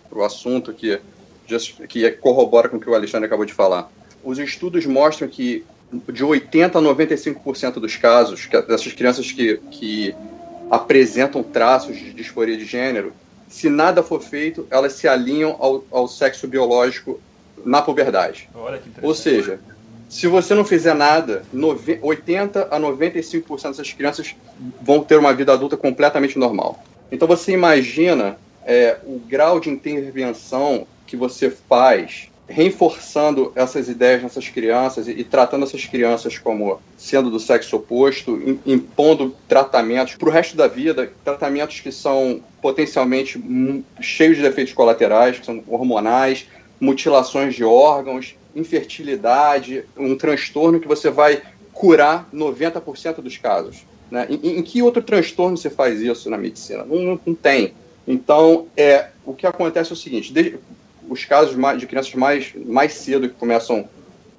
para 0.10 0.20
o 0.20 0.24
assunto 0.24 0.74
que, 0.74 1.00
que 1.88 2.10
corrobora 2.12 2.68
com 2.68 2.78
o 2.78 2.80
que 2.80 2.90
o 2.90 2.96
Alexandre 2.96 3.28
acabou 3.28 3.46
de 3.46 3.54
falar. 3.54 3.92
Os 4.24 4.40
estudos 4.40 4.86
mostram 4.86 5.28
que 5.28 5.64
de 6.12 6.26
80% 6.26 6.76
a 6.76 6.82
95% 6.82 7.74
dos 7.74 7.96
casos, 7.96 8.48
dessas 8.68 8.92
crianças 8.94 9.32
que, 9.32 9.58
que 9.70 10.16
apresentam 10.72 11.44
traços 11.44 11.98
de 11.98 12.12
disforia 12.14 12.58
de 12.58 12.66
gênero, 12.66 13.14
se 13.54 13.70
nada 13.70 14.02
for 14.02 14.20
feito, 14.20 14.66
elas 14.72 14.94
se 14.94 15.08
alinham 15.08 15.56
ao, 15.60 15.84
ao 15.92 16.08
sexo 16.08 16.48
biológico 16.48 17.22
na 17.64 17.84
puberdade. 17.84 18.50
Ou 19.04 19.14
seja, 19.14 19.60
se 20.10 20.26
você 20.26 20.56
não 20.56 20.66
fizer 20.66 20.96
nada, 20.96 21.44
80 22.02 22.70
a 22.72 22.80
95% 22.80 23.68
dessas 23.68 23.94
crianças 23.94 24.36
vão 24.82 25.04
ter 25.04 25.20
uma 25.20 25.32
vida 25.36 25.54
adulta 25.54 25.78
completamente 25.78 26.38
normal. 26.38 26.84
Então 27.12 27.28
você 27.28 27.52
imagina 27.52 28.40
é, 28.66 28.98
o 29.06 29.20
grau 29.20 29.60
de 29.60 29.70
intervenção 29.70 30.88
que 31.06 31.16
você 31.16 31.52
faz 31.52 32.30
reforçando 32.48 33.52
essas 33.56 33.88
ideias 33.88 34.22
nessas 34.22 34.50
crianças 34.50 35.08
e, 35.08 35.12
e 35.12 35.24
tratando 35.24 35.64
essas 35.64 35.86
crianças 35.86 36.38
como 36.38 36.80
sendo 36.98 37.32
do 37.32 37.40
sexo 37.40 37.78
oposto, 37.78 38.38
impondo 38.66 39.36
tratamentos 39.48 40.16
para 40.16 40.28
o 40.28 40.32
resto 40.32 40.56
da 40.58 40.68
vida, 40.68 41.12
tratamentos 41.24 41.80
que 41.80 41.92
são 41.92 42.42
potencialmente 42.62 43.42
cheios 44.02 44.38
de 44.38 44.46
efeitos 44.46 44.74
colaterais, 44.74 45.40
que 45.40 45.46
são 45.46 45.64
hormonais, 45.68 46.46
mutilações 46.80 47.56
de 47.56 47.64
órgãos, 47.64 48.36
infertilidade, 48.56 49.86
um 49.98 50.18
transtorno 50.18 50.80
que 50.80 50.88
você 50.88 51.10
vai 51.10 51.42
curar 51.72 52.30
90% 52.34 53.16
dos 53.16 53.38
casos. 53.38 53.86
Né? 54.12 54.28
Em, 54.30 54.60
em, 54.60 54.62
que 54.62 54.82
outro 54.82 55.02
transtorno 55.02 55.58
você 55.58 55.70
faz 55.70 56.00
isso 56.00 56.30
na 56.30 56.38
medicina? 56.38 56.84
Não, 56.84 56.98
não, 56.98 57.20
não 57.26 57.34
tem. 57.34 57.74
Então, 58.08 58.68
é, 58.76 59.08
o 59.26 59.34
que 59.34 59.48
acontece 59.48 59.92
é 59.92 59.94
o 59.94 59.98
seguinte: 59.98 60.32
de, 60.32 60.60
os 61.10 61.26
casos 61.26 61.56
de 61.78 61.88
crianças 61.88 62.14
mais, 62.14 62.54
mais 62.56 62.94
cedo 62.94 63.30
que 63.30 63.36
começam, 63.36 63.88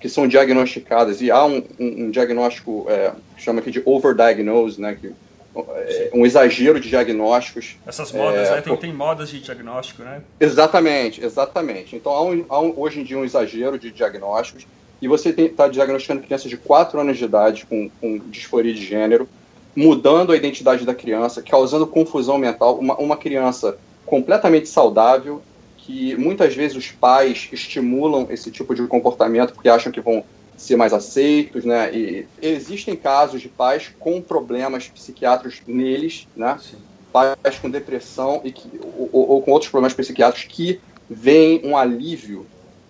que 0.00 0.09
são 0.09 0.26
diagnosticadas, 0.26 1.21
e 1.21 1.30
há 1.30 1.44
um, 1.44 1.62
um, 1.78 2.04
um 2.04 2.11
diagnóstico, 2.11 2.87
é, 2.88 3.12
chama 3.37 3.61
aqui 3.61 3.71
de 3.71 3.83
overdiagnose, 3.85 4.80
né, 4.80 4.97
que, 5.00 5.12
é, 5.56 6.11
um 6.12 6.26
exagero 6.26 6.80
de 6.80 6.88
diagnósticos. 6.88 7.76
Essas 7.87 8.11
modas, 8.12 8.49
é, 8.49 8.56
né? 8.56 8.61
Tem, 8.61 8.76
tem, 8.76 8.92
modas 8.92 9.28
de 9.28 9.40
diagnóstico, 9.40 10.02
né? 10.02 10.21
Exatamente, 10.40 11.25
exatamente. 11.25 11.94
Então, 11.94 12.12
há, 12.12 12.25
um, 12.25 12.44
há 12.49 12.61
hoje 12.61 13.00
em 13.00 13.04
dia 13.04 13.16
um 13.16 13.25
exagero 13.25 13.78
de 13.78 13.90
diagnósticos, 13.90 14.66
e 15.00 15.06
você 15.06 15.30
está 15.30 15.68
diagnosticando 15.68 16.23
crianças 16.23 16.50
de 16.50 16.56
4 16.56 16.99
anos 17.00 17.18
de 17.18 17.25
idade 17.25 17.66
com, 17.66 17.90
com 18.00 18.18
disforia 18.30 18.73
de 18.73 18.85
gênero, 18.85 19.28
mudando 19.76 20.33
a 20.33 20.37
identidade 20.37 20.85
da 20.85 20.94
criança, 20.94 21.42
causando 21.42 21.87
confusão 21.87 22.38
mental. 22.38 22.78
Uma, 22.78 22.97
uma 22.97 23.16
criança 23.16 23.76
completamente 24.06 24.68
saudável, 24.68 25.42
que 25.84 26.16
muitas 26.16 26.54
vezes 26.54 26.76
os 26.76 26.90
pais 26.90 27.48
estimulam 27.52 28.26
esse 28.30 28.50
tipo 28.50 28.74
de 28.74 28.86
comportamento 28.86 29.52
porque 29.52 29.68
acham 29.68 29.92
que 29.92 30.00
vão 30.00 30.24
ser 30.56 30.76
mais 30.76 30.94
aceitos, 30.94 31.64
né? 31.64 31.94
E 31.94 32.26
existem 32.40 32.96
casos 32.96 33.42
de 33.42 33.48
pais 33.48 33.92
com 33.98 34.20
problemas 34.22 34.88
psiquiátricos 34.88 35.60
neles, 35.66 36.26
né? 36.34 36.58
Sim. 36.58 36.78
Pais 37.12 37.58
com 37.60 37.68
depressão 37.68 38.40
e 38.44 38.50
que, 38.50 38.68
ou, 39.12 39.28
ou, 39.30 39.42
com 39.42 39.52
outros 39.52 39.70
problemas 39.70 39.94
psiquiátricos 39.94 40.50
que 40.52 40.80
veem 41.08 41.60
um 41.64 41.76
alívio 41.76 42.46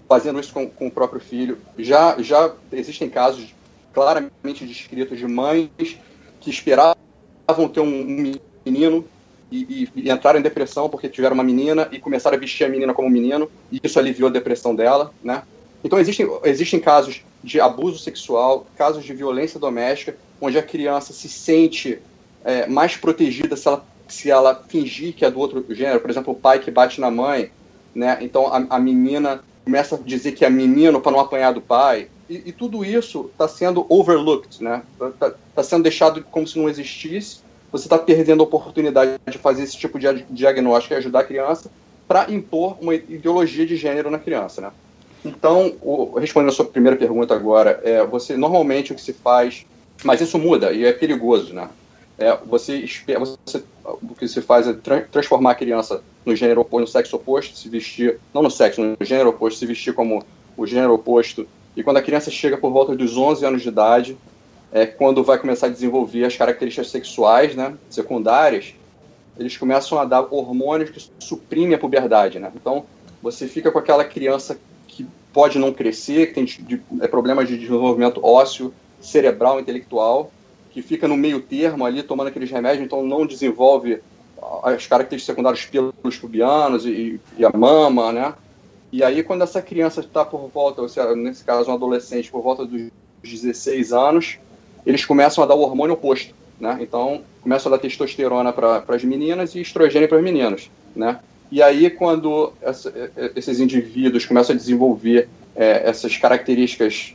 fazendo 0.09 0.39
isso 0.39 0.53
com, 0.53 0.69
com 0.69 0.87
o 0.87 0.91
próprio 0.91 1.21
filho. 1.21 1.59
Já, 1.77 2.17
já 2.23 2.53
existem 2.73 3.11
casos 3.11 3.55
claramente 3.93 4.65
descritos 4.65 5.19
de 5.19 5.27
mães 5.27 5.99
que 6.41 6.51
esperavam 6.51 6.97
ter 7.73 7.81
um 7.81 8.35
menino 8.65 9.05
e, 9.55 9.89
e, 9.95 10.03
e, 10.07 10.11
entraram 10.11 10.39
em 10.39 10.43
depressão 10.43 10.89
porque 10.89 11.09
tiveram 11.09 11.35
uma 11.35 11.45
menina 11.45 11.89
e 11.93 12.01
começaram 12.01 12.37
a 12.37 12.41
vestir 12.41 12.65
a 12.65 12.69
menina 12.69 12.93
como 12.93 13.09
menino 13.09 13.49
e 13.71 13.81
isso 13.83 13.99
aliviou 13.99 14.29
a 14.29 14.33
depressão 14.33 14.75
dela, 14.75 15.13
né? 15.23 15.43
Então 15.85 15.99
existem, 15.99 16.27
existem 16.45 16.81
casos 16.81 17.23
de 17.43 17.61
abuso 17.61 17.99
sexual, 17.99 18.67
casos 18.77 19.05
de 19.05 19.13
violência 19.13 19.61
doméstica, 19.61 20.17
onde 20.41 20.59
a 20.59 20.63
criança 20.63 21.13
se 21.13 21.29
sente 21.29 21.99
é, 22.43 22.67
mais 22.67 22.97
protegida 22.97 23.55
se 23.55 23.69
ela, 23.69 23.85
se 24.09 24.31
ela 24.31 24.65
fingir 24.69 25.15
que 25.15 25.25
é 25.25 25.31
do 25.31 25.39
outro 25.39 25.65
gênero, 25.71 26.01
por 26.01 26.11
exemplo, 26.11 26.33
o 26.33 26.37
pai 26.37 26.59
que 26.59 26.71
bate 26.71 27.01
na 27.01 27.11
mãe, 27.11 27.51
né? 27.95 28.19
Então 28.23 28.47
a, 28.49 28.65
a 28.71 28.79
menina 28.81 29.45
começa 29.65 29.95
a 29.95 29.99
dizer 29.99 30.33
que 30.33 30.45
é 30.45 30.51
menino 30.51 31.01
para 31.01 31.13
não 31.13 31.21
apanhar 31.21 31.53
do 31.53 31.61
pai, 31.61 32.09
e, 32.29 32.43
e 32.47 32.53
tudo 32.53 32.85
isso 32.85 33.31
está 33.33 33.47
sendo 33.47 33.87
overlooked, 33.89 34.63
né? 34.63 34.83
Está 34.93 35.11
tá, 35.11 35.37
tá 35.55 35.63
sendo 35.63 35.83
deixado 35.83 36.25
como 36.25 36.47
se 36.47 36.59
não 36.59 36.69
existisse. 36.69 37.41
Você 37.75 37.87
está 37.87 37.99
perdendo 37.99 38.41
a 38.41 38.45
oportunidade 38.45 39.19
de 39.29 39.37
fazer 39.37 39.65
esse 39.65 39.77
tipo 39.77 39.99
de 39.99 40.25
diagnóstico 40.31 40.95
e 40.95 40.97
ajudar 40.97 41.19
a 41.19 41.25
criança 41.25 41.69
para 42.07 42.31
impor 42.31 42.79
uma 42.81 42.95
ideologia 42.95 43.67
de 43.67 43.75
gênero 43.75 44.09
na 44.13 44.19
criança, 44.21 44.61
né? 44.61 44.71
Então, 45.25 45.75
o, 45.83 46.17
respondendo 46.17 46.51
a 46.51 46.55
sua 46.55 46.67
primeira 46.67 46.97
pergunta 46.97 47.35
agora, 47.35 47.81
é, 47.83 48.05
você 48.07 48.37
normalmente 48.37 48.93
o 48.93 48.95
que 48.95 49.01
se 49.03 49.13
faz, 49.13 49.67
mas 50.05 50.21
isso 50.21 50.39
muda 50.39 50.71
e 50.71 50.85
é 50.85 50.93
perigoso, 50.93 51.53
né? 51.53 51.69
É, 52.17 52.39
você, 52.47 52.89
você, 53.19 53.65
o 53.85 54.15
que 54.15 54.29
se 54.29 54.41
faz 54.41 54.69
é 54.69 54.73
tra 54.73 55.01
transformar 55.01 55.51
a 55.51 55.57
criança 55.57 56.01
no 56.25 56.37
gênero 56.37 56.61
oposto, 56.61 56.83
no 56.83 56.87
sexo 56.87 57.17
oposto, 57.17 57.59
se 57.59 57.69
vestir, 57.69 58.21
não 58.33 58.41
no 58.41 58.53
sexo, 58.53 58.81
no 58.81 59.05
gênero 59.05 59.31
oposto, 59.31 59.59
se 59.59 59.67
vestir 59.67 59.93
como 59.95 60.23
o 60.57 60.65
gênero 60.65 60.95
oposto 60.95 61.45
e 61.77 61.83
quando 61.83 61.97
a 61.97 62.03
criança 62.03 62.31
chega 62.31 62.57
por 62.57 62.71
volta 62.71 62.95
dos 62.95 63.17
11 63.17 63.45
anos 63.45 63.63
de 63.63 63.69
idade, 63.69 64.17
é 64.75 64.85
quando 64.85 65.23
vai 65.23 65.39
começar 65.39 65.69
a 65.69 65.71
desenvolver 65.71 66.25
as 66.25 66.37
características 66.37 66.91
sexuais, 66.91 67.55
né, 67.55 67.77
secundárias, 67.89 68.75
eles 69.39 69.57
começam 69.57 70.01
a 70.01 70.05
dar 70.05 70.27
hormônios 70.35 70.91
que 70.91 71.09
suprimem 71.21 71.77
a 71.77 71.79
puberdade, 71.79 72.41
né? 72.41 72.53
Então, 72.55 72.85
você 73.23 73.47
fica 73.47 73.71
com 73.71 73.79
aquela 73.79 74.05
criança 74.05 74.59
que 74.89 75.07
pode 75.33 75.61
não 75.61 75.73
crescer, 75.73 76.27
que 76.27 76.35
tem 76.35 76.45
de, 76.45 76.81
é, 77.01 77.07
problemas 77.07 77.49
de 77.49 77.57
desenvolvimento 77.57 78.21
ósseo, 78.25 78.75
cerebral, 79.01 79.61
intelectual, 79.61 80.33
que 80.73 80.83
fica 80.83 81.07
no 81.07 81.17
meio 81.17 81.41
termo 81.41 81.87
ali 81.87 82.03
tomando 82.03 82.29
aqueles 82.29 82.51
remédios, 82.51 82.85
então 82.85 83.05
não 83.05 83.25
desenvolve 83.25 84.01
as 84.65 84.87
características 84.89 85.35
secundárias 85.35 85.65
pelos 85.65 86.19
pubianos 86.19 86.85
e, 86.85 87.21
e 87.39 87.45
a 87.45 87.51
mama, 87.57 88.13
né? 88.13 88.35
E 88.93 89.05
aí, 89.05 89.23
quando 89.23 89.43
essa 89.43 89.63
criança 89.63 90.01
está 90.01 90.25
por 90.25 90.49
volta, 90.49 90.83
ou 90.83 90.89
seja, 90.89 91.15
nesse 91.15 91.45
caso, 91.45 91.71
um 91.71 91.75
adolescente, 91.75 92.31
por 92.31 92.43
volta 92.43 92.65
dos 92.65 92.91
16 93.23 93.93
anos, 93.93 94.39
eles 94.87 95.05
começam 95.05 95.43
a 95.43 95.47
dar 95.47 95.55
o 95.55 95.61
hormônio 95.61 95.95
oposto, 95.95 96.35
né? 96.61 96.79
Então, 96.81 97.23
começam 97.43 97.73
a 97.73 97.77
dar 97.77 97.81
testosterona 97.81 98.53
para 98.53 98.85
as 98.89 99.05
meninas 99.05 99.55
e 99.55 99.61
estrogênio 99.61 100.09
para 100.09 100.19
os 100.19 100.25
meninos, 100.25 100.71
né? 100.95 101.19
E 101.51 101.63
aí, 101.63 101.91
quando 101.91 102.53
essa, 102.61 102.93
esses 103.37 103.61
indivíduos 103.61 104.27
começam 104.27 104.55
a 104.55 104.59
desenvolver 104.59 105.29
é, 105.55 105.89
essas 105.89 106.17
características 106.17 107.15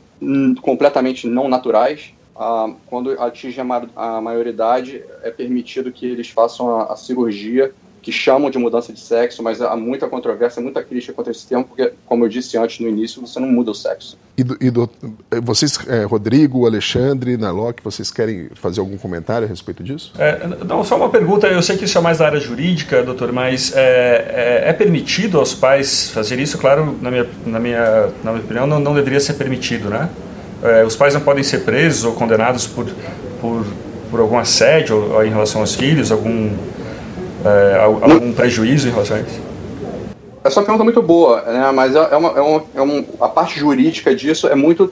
completamente 0.61 1.27
não 1.27 1.47
naturais, 1.47 2.13
ah, 2.35 2.71
quando 2.87 3.11
atingem 3.21 3.63
a, 3.95 4.15
a 4.17 4.21
maioridade, 4.21 5.03
é 5.23 5.29
permitido 5.29 5.91
que 5.91 6.05
eles 6.05 6.29
façam 6.29 6.79
a, 6.79 6.93
a 6.93 6.95
cirurgia 6.95 7.73
que 8.01 8.11
chamam 8.11 8.49
de 8.49 8.57
mudança 8.57 8.93
de 8.93 8.99
sexo, 8.99 9.43
mas 9.43 9.61
há 9.61 9.75
muita 9.75 10.07
controvérsia, 10.07 10.61
muita 10.61 10.83
crítica 10.83 11.13
contra 11.13 11.31
esse 11.31 11.45
termo, 11.45 11.65
porque, 11.65 11.91
como 12.05 12.25
eu 12.25 12.29
disse 12.29 12.57
antes 12.57 12.79
no 12.79 12.87
início, 12.87 13.21
você 13.21 13.39
não 13.39 13.47
muda 13.47 13.71
o 13.71 13.75
sexo. 13.75 14.17
E, 14.37 14.43
do, 14.43 14.57
e 14.61 14.71
do, 14.71 14.89
vocês, 15.43 15.77
é, 15.87 16.03
Rodrigo, 16.03 16.65
Alexandre, 16.65 17.35
Nalok, 17.35 17.83
vocês 17.83 18.09
querem 18.09 18.49
fazer 18.55 18.79
algum 18.79 18.97
comentário 18.97 19.45
a 19.45 19.49
respeito 19.49 19.83
disso? 19.83 20.13
É, 20.17 20.47
não, 20.65 20.83
só 20.83 20.95
uma 20.95 21.09
pergunta, 21.09 21.47
eu 21.47 21.61
sei 21.61 21.77
que 21.77 21.85
isso 21.85 21.97
é 21.97 22.01
mais 22.01 22.19
da 22.19 22.25
área 22.25 22.39
jurídica, 22.39 23.03
doutor, 23.03 23.33
mas 23.33 23.75
é, 23.75 24.63
é, 24.65 24.69
é 24.69 24.73
permitido 24.73 25.37
aos 25.37 25.53
pais 25.53 26.09
fazer 26.11 26.39
isso? 26.39 26.57
Claro, 26.57 26.97
na 27.01 27.11
minha, 27.11 27.27
na 27.45 27.59
minha, 27.59 28.09
na 28.23 28.31
minha 28.31 28.43
opinião, 28.43 28.65
não, 28.65 28.79
não 28.79 28.95
deveria 28.95 29.19
ser 29.19 29.33
permitido, 29.33 29.89
né? 29.89 30.09
É, 30.63 30.83
os 30.83 30.95
pais 30.95 31.13
não 31.13 31.21
podem 31.21 31.43
ser 31.43 31.59
presos 31.59 32.03
ou 32.03 32.13
condenados 32.13 32.67
por, 32.67 32.85
por, 33.39 33.65
por 34.09 34.19
algum 34.19 34.37
assédio 34.37 35.23
em 35.23 35.29
relação 35.29 35.61
aos 35.61 35.75
filhos, 35.75 36.11
algum 36.11 36.49
é, 37.45 37.79
algum 37.79 38.33
prejuízo 38.33 38.87
em 38.87 38.91
relação 38.91 39.17
a 39.17 39.21
isso? 39.21 39.41
Essa 40.43 40.61
é 40.61 40.63
pergunta 40.63 40.83
muito 40.83 41.01
boa, 41.01 41.41
né? 41.41 41.71
mas 41.71 41.95
é, 41.95 41.99
é 42.11 42.17
uma, 42.17 42.29
é 42.29 42.41
uma, 42.41 42.63
é 42.75 42.81
uma, 42.81 43.05
a 43.19 43.27
parte 43.27 43.59
jurídica 43.59 44.15
disso 44.15 44.47
é 44.47 44.55
muito 44.55 44.91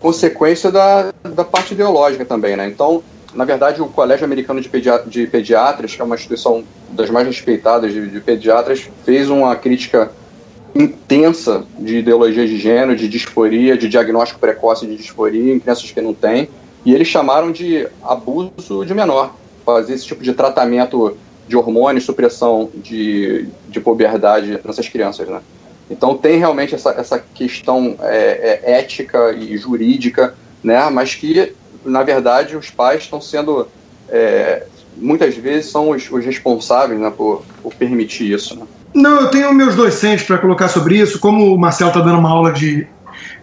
consequência 0.00 0.70
da, 0.70 1.12
da 1.22 1.44
parte 1.44 1.72
ideológica 1.72 2.24
também. 2.24 2.56
Né? 2.56 2.68
Então, 2.68 3.02
na 3.34 3.44
verdade, 3.44 3.80
o 3.80 3.86
Colégio 3.86 4.24
Americano 4.24 4.60
de, 4.60 4.68
Pediatras, 4.68 5.10
de 5.10 5.26
Pediatras, 5.26 5.96
que 5.96 6.02
é 6.02 6.04
uma 6.04 6.14
instituição 6.14 6.62
das 6.90 7.10
mais 7.10 7.26
respeitadas 7.26 7.92
de, 7.92 8.08
de 8.08 8.20
pediatras, 8.20 8.88
fez 9.04 9.28
uma 9.28 9.56
crítica 9.56 10.12
intensa 10.74 11.64
de 11.78 11.98
ideologia 11.98 12.46
de 12.46 12.58
gênero, 12.58 12.96
de 12.96 13.08
disforia, 13.08 13.76
de 13.76 13.88
diagnóstico 13.88 14.40
precoce 14.40 14.86
de 14.86 14.96
disforia 14.96 15.54
em 15.54 15.58
crianças 15.58 15.90
que 15.90 16.00
não 16.00 16.12
têm, 16.12 16.48
e 16.84 16.94
eles 16.94 17.08
chamaram 17.08 17.50
de 17.50 17.88
abuso 18.02 18.84
de 18.84 18.92
menor, 18.92 19.34
fazer 19.64 19.94
esse 19.94 20.04
tipo 20.04 20.22
de 20.22 20.34
tratamento 20.34 21.16
de 21.46 21.56
hormônios, 21.56 22.04
supressão 22.04 22.70
de, 22.74 23.48
de 23.68 23.80
puberdade 23.80 24.58
nessas 24.64 24.88
crianças, 24.88 25.28
né? 25.28 25.40
Então 25.90 26.16
tem 26.16 26.38
realmente 26.38 26.74
essa, 26.74 26.90
essa 26.90 27.18
questão 27.18 27.96
é, 28.00 28.60
é, 28.64 28.72
ética 28.78 29.32
e 29.32 29.56
jurídica, 29.56 30.34
né? 30.62 30.88
Mas 30.90 31.14
que, 31.14 31.52
na 31.84 32.02
verdade, 32.02 32.56
os 32.56 32.70
pais 32.70 33.02
estão 33.02 33.20
sendo, 33.20 33.68
é, 34.08 34.64
muitas 34.96 35.36
vezes, 35.36 35.70
são 35.70 35.90
os, 35.90 36.10
os 36.10 36.24
responsáveis 36.24 36.98
né, 36.98 37.12
por, 37.14 37.42
por 37.62 37.74
permitir 37.74 38.32
isso, 38.32 38.58
né? 38.58 38.66
Não, 38.94 39.22
eu 39.22 39.30
tenho 39.30 39.52
meus 39.52 39.74
dois 39.74 40.00
para 40.22 40.38
colocar 40.38 40.68
sobre 40.68 40.96
isso. 40.96 41.18
Como 41.18 41.52
o 41.52 41.58
Marcelo 41.58 41.90
está 41.90 42.00
dando 42.00 42.18
uma 42.18 42.30
aula 42.30 42.52
de, 42.52 42.86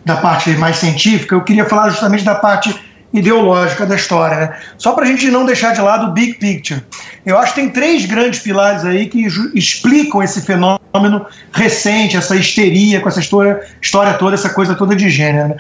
da 0.04 0.16
parte 0.16 0.50
mais 0.52 0.78
científica, 0.78 1.36
eu 1.36 1.44
queria 1.44 1.66
falar 1.66 1.90
justamente 1.90 2.24
da 2.24 2.36
parte 2.36 2.74
ideológica 3.14 3.86
da 3.86 3.96
história. 3.96 4.38
Né? 4.38 4.58
Só 4.78 4.94
para 4.94 5.04
a 5.04 5.08
gente 5.08 5.30
não 5.30 5.46
deixar 5.46 5.74
de 5.74 5.82
lado 5.82 6.08
o 6.08 6.12
big 6.12 6.36
picture. 6.36 6.82
Eu 7.26 7.38
acho 7.38 7.54
que 7.54 7.62
tem 7.62 7.70
três 7.70 8.06
grandes 8.06 8.40
pilares 8.40 8.86
aí 8.86 9.08
que 9.08 9.26
explicam 9.54 10.24
esse 10.24 10.42
fenômeno 10.42 11.26
recente, 11.54 12.18
essa 12.18 12.36
histeria 12.36 13.00
com 13.02 13.10
essa 13.10 13.20
história, 13.20 13.62
história 13.82 14.14
toda, 14.14 14.36
essa 14.36 14.50
coisa 14.50 14.76
toda 14.76 14.96
de 14.96 15.10
gênero. 15.10 15.50
Né? 15.50 15.56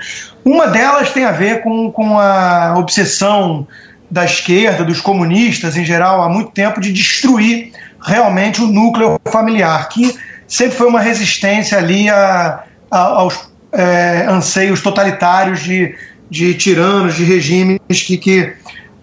Uma 0.45 0.67
delas 0.67 1.11
tem 1.11 1.25
a 1.25 1.31
ver 1.31 1.61
com, 1.61 1.91
com 1.91 2.19
a 2.19 2.75
obsessão 2.77 3.67
da 4.09 4.25
esquerda, 4.25 4.83
dos 4.83 4.99
comunistas 4.99 5.77
em 5.77 5.85
geral, 5.85 6.21
há 6.21 6.29
muito 6.29 6.51
tempo, 6.51 6.81
de 6.81 6.91
destruir 6.91 7.71
realmente 8.03 8.61
o 8.61 8.67
núcleo 8.67 9.19
familiar, 9.31 9.87
que 9.87 10.13
sempre 10.47 10.75
foi 10.77 10.87
uma 10.87 10.99
resistência 10.99 11.77
ali 11.77 12.09
a, 12.09 12.63
a, 12.89 12.99
aos 12.99 13.51
é, 13.71 14.25
anseios 14.27 14.81
totalitários 14.81 15.63
de 15.63 15.95
de 16.31 16.53
tiranos, 16.53 17.15
de 17.15 17.25
regimes 17.25 17.79
que, 17.89 18.17
que 18.17 18.53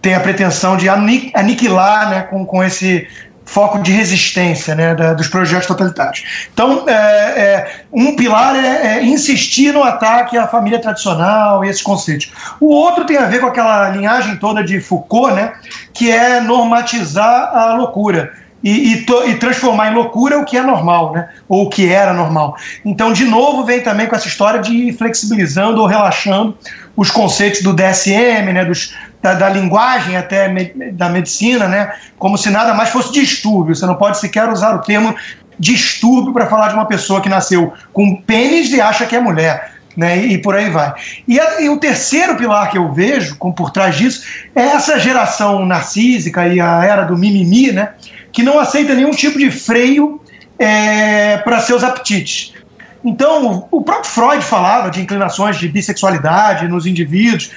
têm 0.01 0.15
a 0.15 0.21
pretensão 0.21 0.79
de 0.79 0.89
aniquilar 0.89 2.09
né, 2.09 2.23
com, 2.23 2.47
com 2.47 2.65
esse 2.65 3.07
foco 3.45 3.79
de 3.79 3.93
resistência 3.93 4.75
né, 4.75 4.95
da, 4.95 5.13
dos 5.13 5.29
projetos 5.29 5.67
totalitários. 5.67 6.49
Então, 6.53 6.89
é, 6.89 6.93
é, 6.95 7.83
um 7.93 8.17
pilar 8.17 8.57
é, 8.57 8.99
é, 8.99 9.05
insistir 9.05 9.73
no 9.73 9.83
ataque 9.83 10.37
à 10.37 10.47
família 10.47 10.79
tradicional 10.79 11.63
e 11.65 11.69
esses 11.69 11.83
conceitos. 11.83 12.33
O 12.61 12.69
outro 12.69 13.05
tem 13.05 13.19
a 13.19 13.27
ver 13.27 13.41
com 13.41 13.47
aquela 13.47 13.91
linhagem 13.91 14.37
toda 14.37 14.65
de 14.65 14.81
Foucault, 14.81 15.35
né, 15.35 15.53
que 15.93 16.11
é 16.11 16.41
normatizar 16.41 17.55
a 17.55 17.75
loucura 17.75 18.33
e, 18.63 18.95
e, 18.95 19.07
e, 19.31 19.35
transformar 19.37 19.91
em 19.91 19.95
loucura 19.95 20.39
o 20.39 20.45
que 20.45 20.57
é 20.57 20.63
normal, 20.63 21.13
né? 21.13 21.29
ou 21.49 21.67
o 21.67 21.71
que 21.71 21.89
era 21.89 22.13
normal. 22.13 22.57
Então, 22.85 23.13
de 23.13 23.25
novo, 23.25 23.65
vem 23.65 23.81
também 23.81 24.07
com 24.07 24.17
essa 24.17 24.27
história 24.27 24.61
de 24.61 24.73
ir 24.73 24.93
flexibilizando 24.93 25.81
ou 25.81 25.87
relaxando 25.87 26.57
os 26.97 27.11
conceitos 27.11 27.63
do 27.63 27.73
DSM, 27.73 28.53
né? 28.53 28.65
Dos, 28.65 28.95
da, 29.23 29.35
da, 29.35 29.49
linguagem 29.49 30.17
até 30.17 30.49
me, 30.49 30.73
da 30.93 31.09
medicina, 31.09 31.69
né? 31.69 31.93
como 32.19 32.37
se 32.37 32.51
nada 32.51 32.75
mais 32.75 32.91
fosse 32.91 33.13
distúrbio. 33.13 33.77
Você 33.77 33.87
não 33.87 33.95
pode 33.95 34.19
sequer 34.19 34.49
usar 34.49 34.75
o 34.75 34.81
termo 34.81 35.15
distúrbio 35.59 36.33
para 36.33 36.47
falar 36.47 36.69
de 36.69 36.75
uma 36.75 36.87
pessoa 36.87 37.21
que 37.21 37.29
nasceu 37.29 37.73
com 37.93 38.17
pênis 38.17 38.73
e 38.73 38.81
acha 38.81 39.07
que 39.07 39.17
é 39.17 39.21
mulher. 39.21 39.79
Né, 39.97 40.17
e, 40.17 40.39
por 40.39 40.55
aí 40.55 40.71
vai. 40.71 40.95
E, 41.27 41.41
a, 41.41 41.61
e, 41.61 41.69
o 41.69 41.77
terceiro 41.77 42.37
pilar 42.37 42.71
que 42.71 42.79
eu 42.79 42.93
vejo 42.93 43.35
com, 43.35 43.51
por 43.51 43.73
trás 43.73 43.97
disso 43.97 44.23
é 44.55 44.63
essa 44.63 44.97
geração 44.97 45.67
narcísica 45.67 46.47
e 46.47 46.61
a 46.61 46.85
era 46.85 47.03
do 47.03 47.19
mimimi, 47.19 47.73
né, 47.73 47.95
que 48.39 48.43
não 48.45 48.61
aceita 48.61 48.95
nenhum 48.95 49.11
tipo 49.11 49.37
de 49.37 49.51
freio 49.51 50.21
é, 50.57 51.39
para 51.39 51.59
seus 51.59 51.83
apetites. 51.83 52.55
Então, 53.05 53.67
o 53.69 53.83
próprio 53.83 54.09
Freud 54.09 54.45
falava 54.45 54.93
de 54.93 55.01
inclinações 55.01 55.57
de 55.57 55.67
bissexualidade 55.67 56.69
nos 56.69 56.87
indivíduos, 56.87 57.51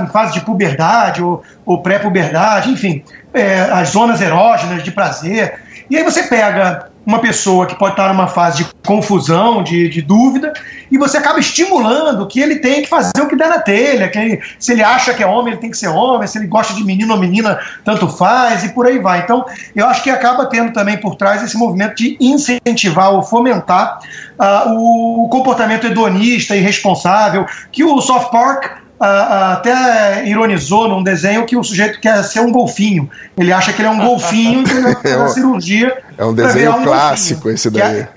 em 0.00 0.06
fase 0.06 0.34
de 0.34 0.40
puberdade 0.42 1.20
ou, 1.20 1.42
ou 1.66 1.82
pré-puberdade, 1.82 2.70
enfim, 2.70 3.02
é, 3.32 3.62
as 3.62 3.88
zonas 3.88 4.20
erógenas 4.20 4.84
de 4.84 4.92
prazer. 4.92 5.58
E 5.90 5.96
aí 5.96 6.04
você 6.04 6.22
pega 6.22 6.92
uma 7.06 7.18
pessoa 7.18 7.66
que 7.66 7.78
pode 7.78 7.92
estar 7.92 8.08
numa 8.08 8.26
fase 8.26 8.64
de 8.64 8.70
confusão, 8.86 9.62
de, 9.62 9.88
de 9.88 10.00
dúvida, 10.00 10.52
e 10.90 10.96
você 10.96 11.18
acaba 11.18 11.38
estimulando 11.38 12.26
que 12.26 12.40
ele 12.40 12.56
tem 12.56 12.82
que 12.82 12.88
fazer 12.88 13.20
o 13.20 13.28
que 13.28 13.36
der 13.36 13.48
na 13.48 13.58
telha, 13.58 14.08
que 14.08 14.18
ele, 14.18 14.42
se 14.58 14.72
ele 14.72 14.82
acha 14.82 15.12
que 15.12 15.22
é 15.22 15.26
homem, 15.26 15.52
ele 15.52 15.60
tem 15.60 15.70
que 15.70 15.76
ser 15.76 15.88
homem, 15.88 16.26
se 16.26 16.38
ele 16.38 16.46
gosta 16.46 16.72
de 16.74 16.84
menino 16.84 17.14
ou 17.14 17.20
menina, 17.20 17.58
tanto 17.84 18.08
faz, 18.08 18.64
e 18.64 18.70
por 18.70 18.86
aí 18.86 18.98
vai. 18.98 19.20
Então, 19.20 19.44
eu 19.74 19.86
acho 19.86 20.02
que 20.02 20.10
acaba 20.10 20.46
tendo 20.46 20.72
também 20.72 20.96
por 20.98 21.14
trás 21.16 21.42
esse 21.42 21.56
movimento 21.56 21.96
de 21.96 22.16
incentivar 22.20 23.12
ou 23.12 23.22
fomentar 23.22 23.98
uh, 24.38 25.24
o 25.24 25.28
comportamento 25.28 25.86
hedonista 25.86 26.56
e 26.56 26.60
responsável, 26.60 27.46
que 27.70 27.84
o 27.84 28.00
Soft 28.00 28.30
Park 28.30 28.83
até 29.00 30.26
ironizou 30.26 30.88
num 30.88 31.02
desenho 31.02 31.44
que 31.44 31.56
o 31.56 31.62
sujeito 31.62 32.00
quer 32.00 32.22
ser 32.22 32.40
um 32.40 32.52
golfinho. 32.52 33.10
Ele 33.36 33.52
acha 33.52 33.72
que 33.72 33.80
ele 33.80 33.88
é 33.88 33.90
um 33.90 33.98
golfinho 33.98 34.62
e 34.66 34.80
vai 34.80 34.94
fazer 34.94 35.22
a 35.22 35.28
cirurgia. 35.28 36.02
É 36.16 36.24
um 36.24 36.34
desenho 36.34 36.76
um 36.76 36.84
clássico 36.84 37.42
golfinho. 37.42 37.54
esse 37.54 37.70
daí. 37.70 38.00
É, 38.00 38.08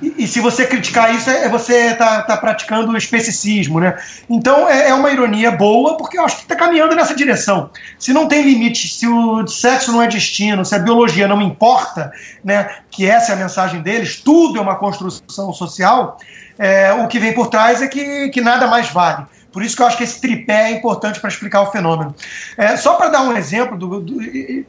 e, 0.00 0.14
e, 0.18 0.28
se 0.28 0.40
você 0.40 0.64
criticar 0.64 1.12
isso, 1.14 1.28
é, 1.28 1.44
é 1.44 1.48
você 1.48 1.94
tá, 1.94 2.22
tá 2.22 2.36
praticando 2.36 2.96
especicismo, 2.96 3.80
né? 3.80 3.96
Então 4.30 4.68
é, 4.68 4.90
é, 4.90 4.94
uma 4.94 5.10
ironia 5.10 5.50
boa, 5.50 5.96
porque 5.96 6.18
eu 6.18 6.24
acho 6.24 6.36
que 6.36 6.42
está 6.42 6.54
caminhando 6.54 6.94
nessa 6.94 7.14
direção. 7.14 7.70
Se 7.98 8.12
não 8.12 8.28
tem 8.28 8.42
limite, 8.42 8.88
se 8.88 9.06
o 9.08 9.46
sexo 9.46 9.90
não 9.90 10.00
é 10.00 10.06
destino, 10.06 10.64
se 10.64 10.74
a 10.74 10.78
biologia 10.78 11.26
não 11.26 11.42
importa, 11.42 12.12
né? 12.44 12.68
Que 12.90 13.06
essa 13.06 13.32
é 13.32 13.34
a 13.34 13.38
mensagem 13.38 13.82
deles, 13.82 14.20
tudo 14.20 14.58
é 14.58 14.62
uma 14.62 14.76
construção 14.76 15.52
social. 15.52 16.18
É, 16.56 16.92
o 16.92 17.08
que 17.08 17.18
vem 17.18 17.34
por 17.34 17.48
trás 17.48 17.82
é 17.82 17.88
que, 17.88 18.28
que 18.30 18.40
nada 18.40 18.66
mais 18.68 18.88
vale. 18.90 19.26
Por 19.52 19.62
isso 19.62 19.74
que 19.74 19.82
eu 19.82 19.86
acho 19.86 19.96
que 19.96 20.04
esse 20.04 20.20
tripé 20.20 20.70
é 20.70 20.70
importante 20.72 21.20
para 21.20 21.28
explicar 21.28 21.62
o 21.62 21.70
fenômeno. 21.70 22.14
É, 22.56 22.76
só 22.76 22.94
para 22.94 23.08
dar 23.08 23.22
um 23.22 23.36
exemplo, 23.36 23.78
do, 23.78 24.00
do, 24.00 24.20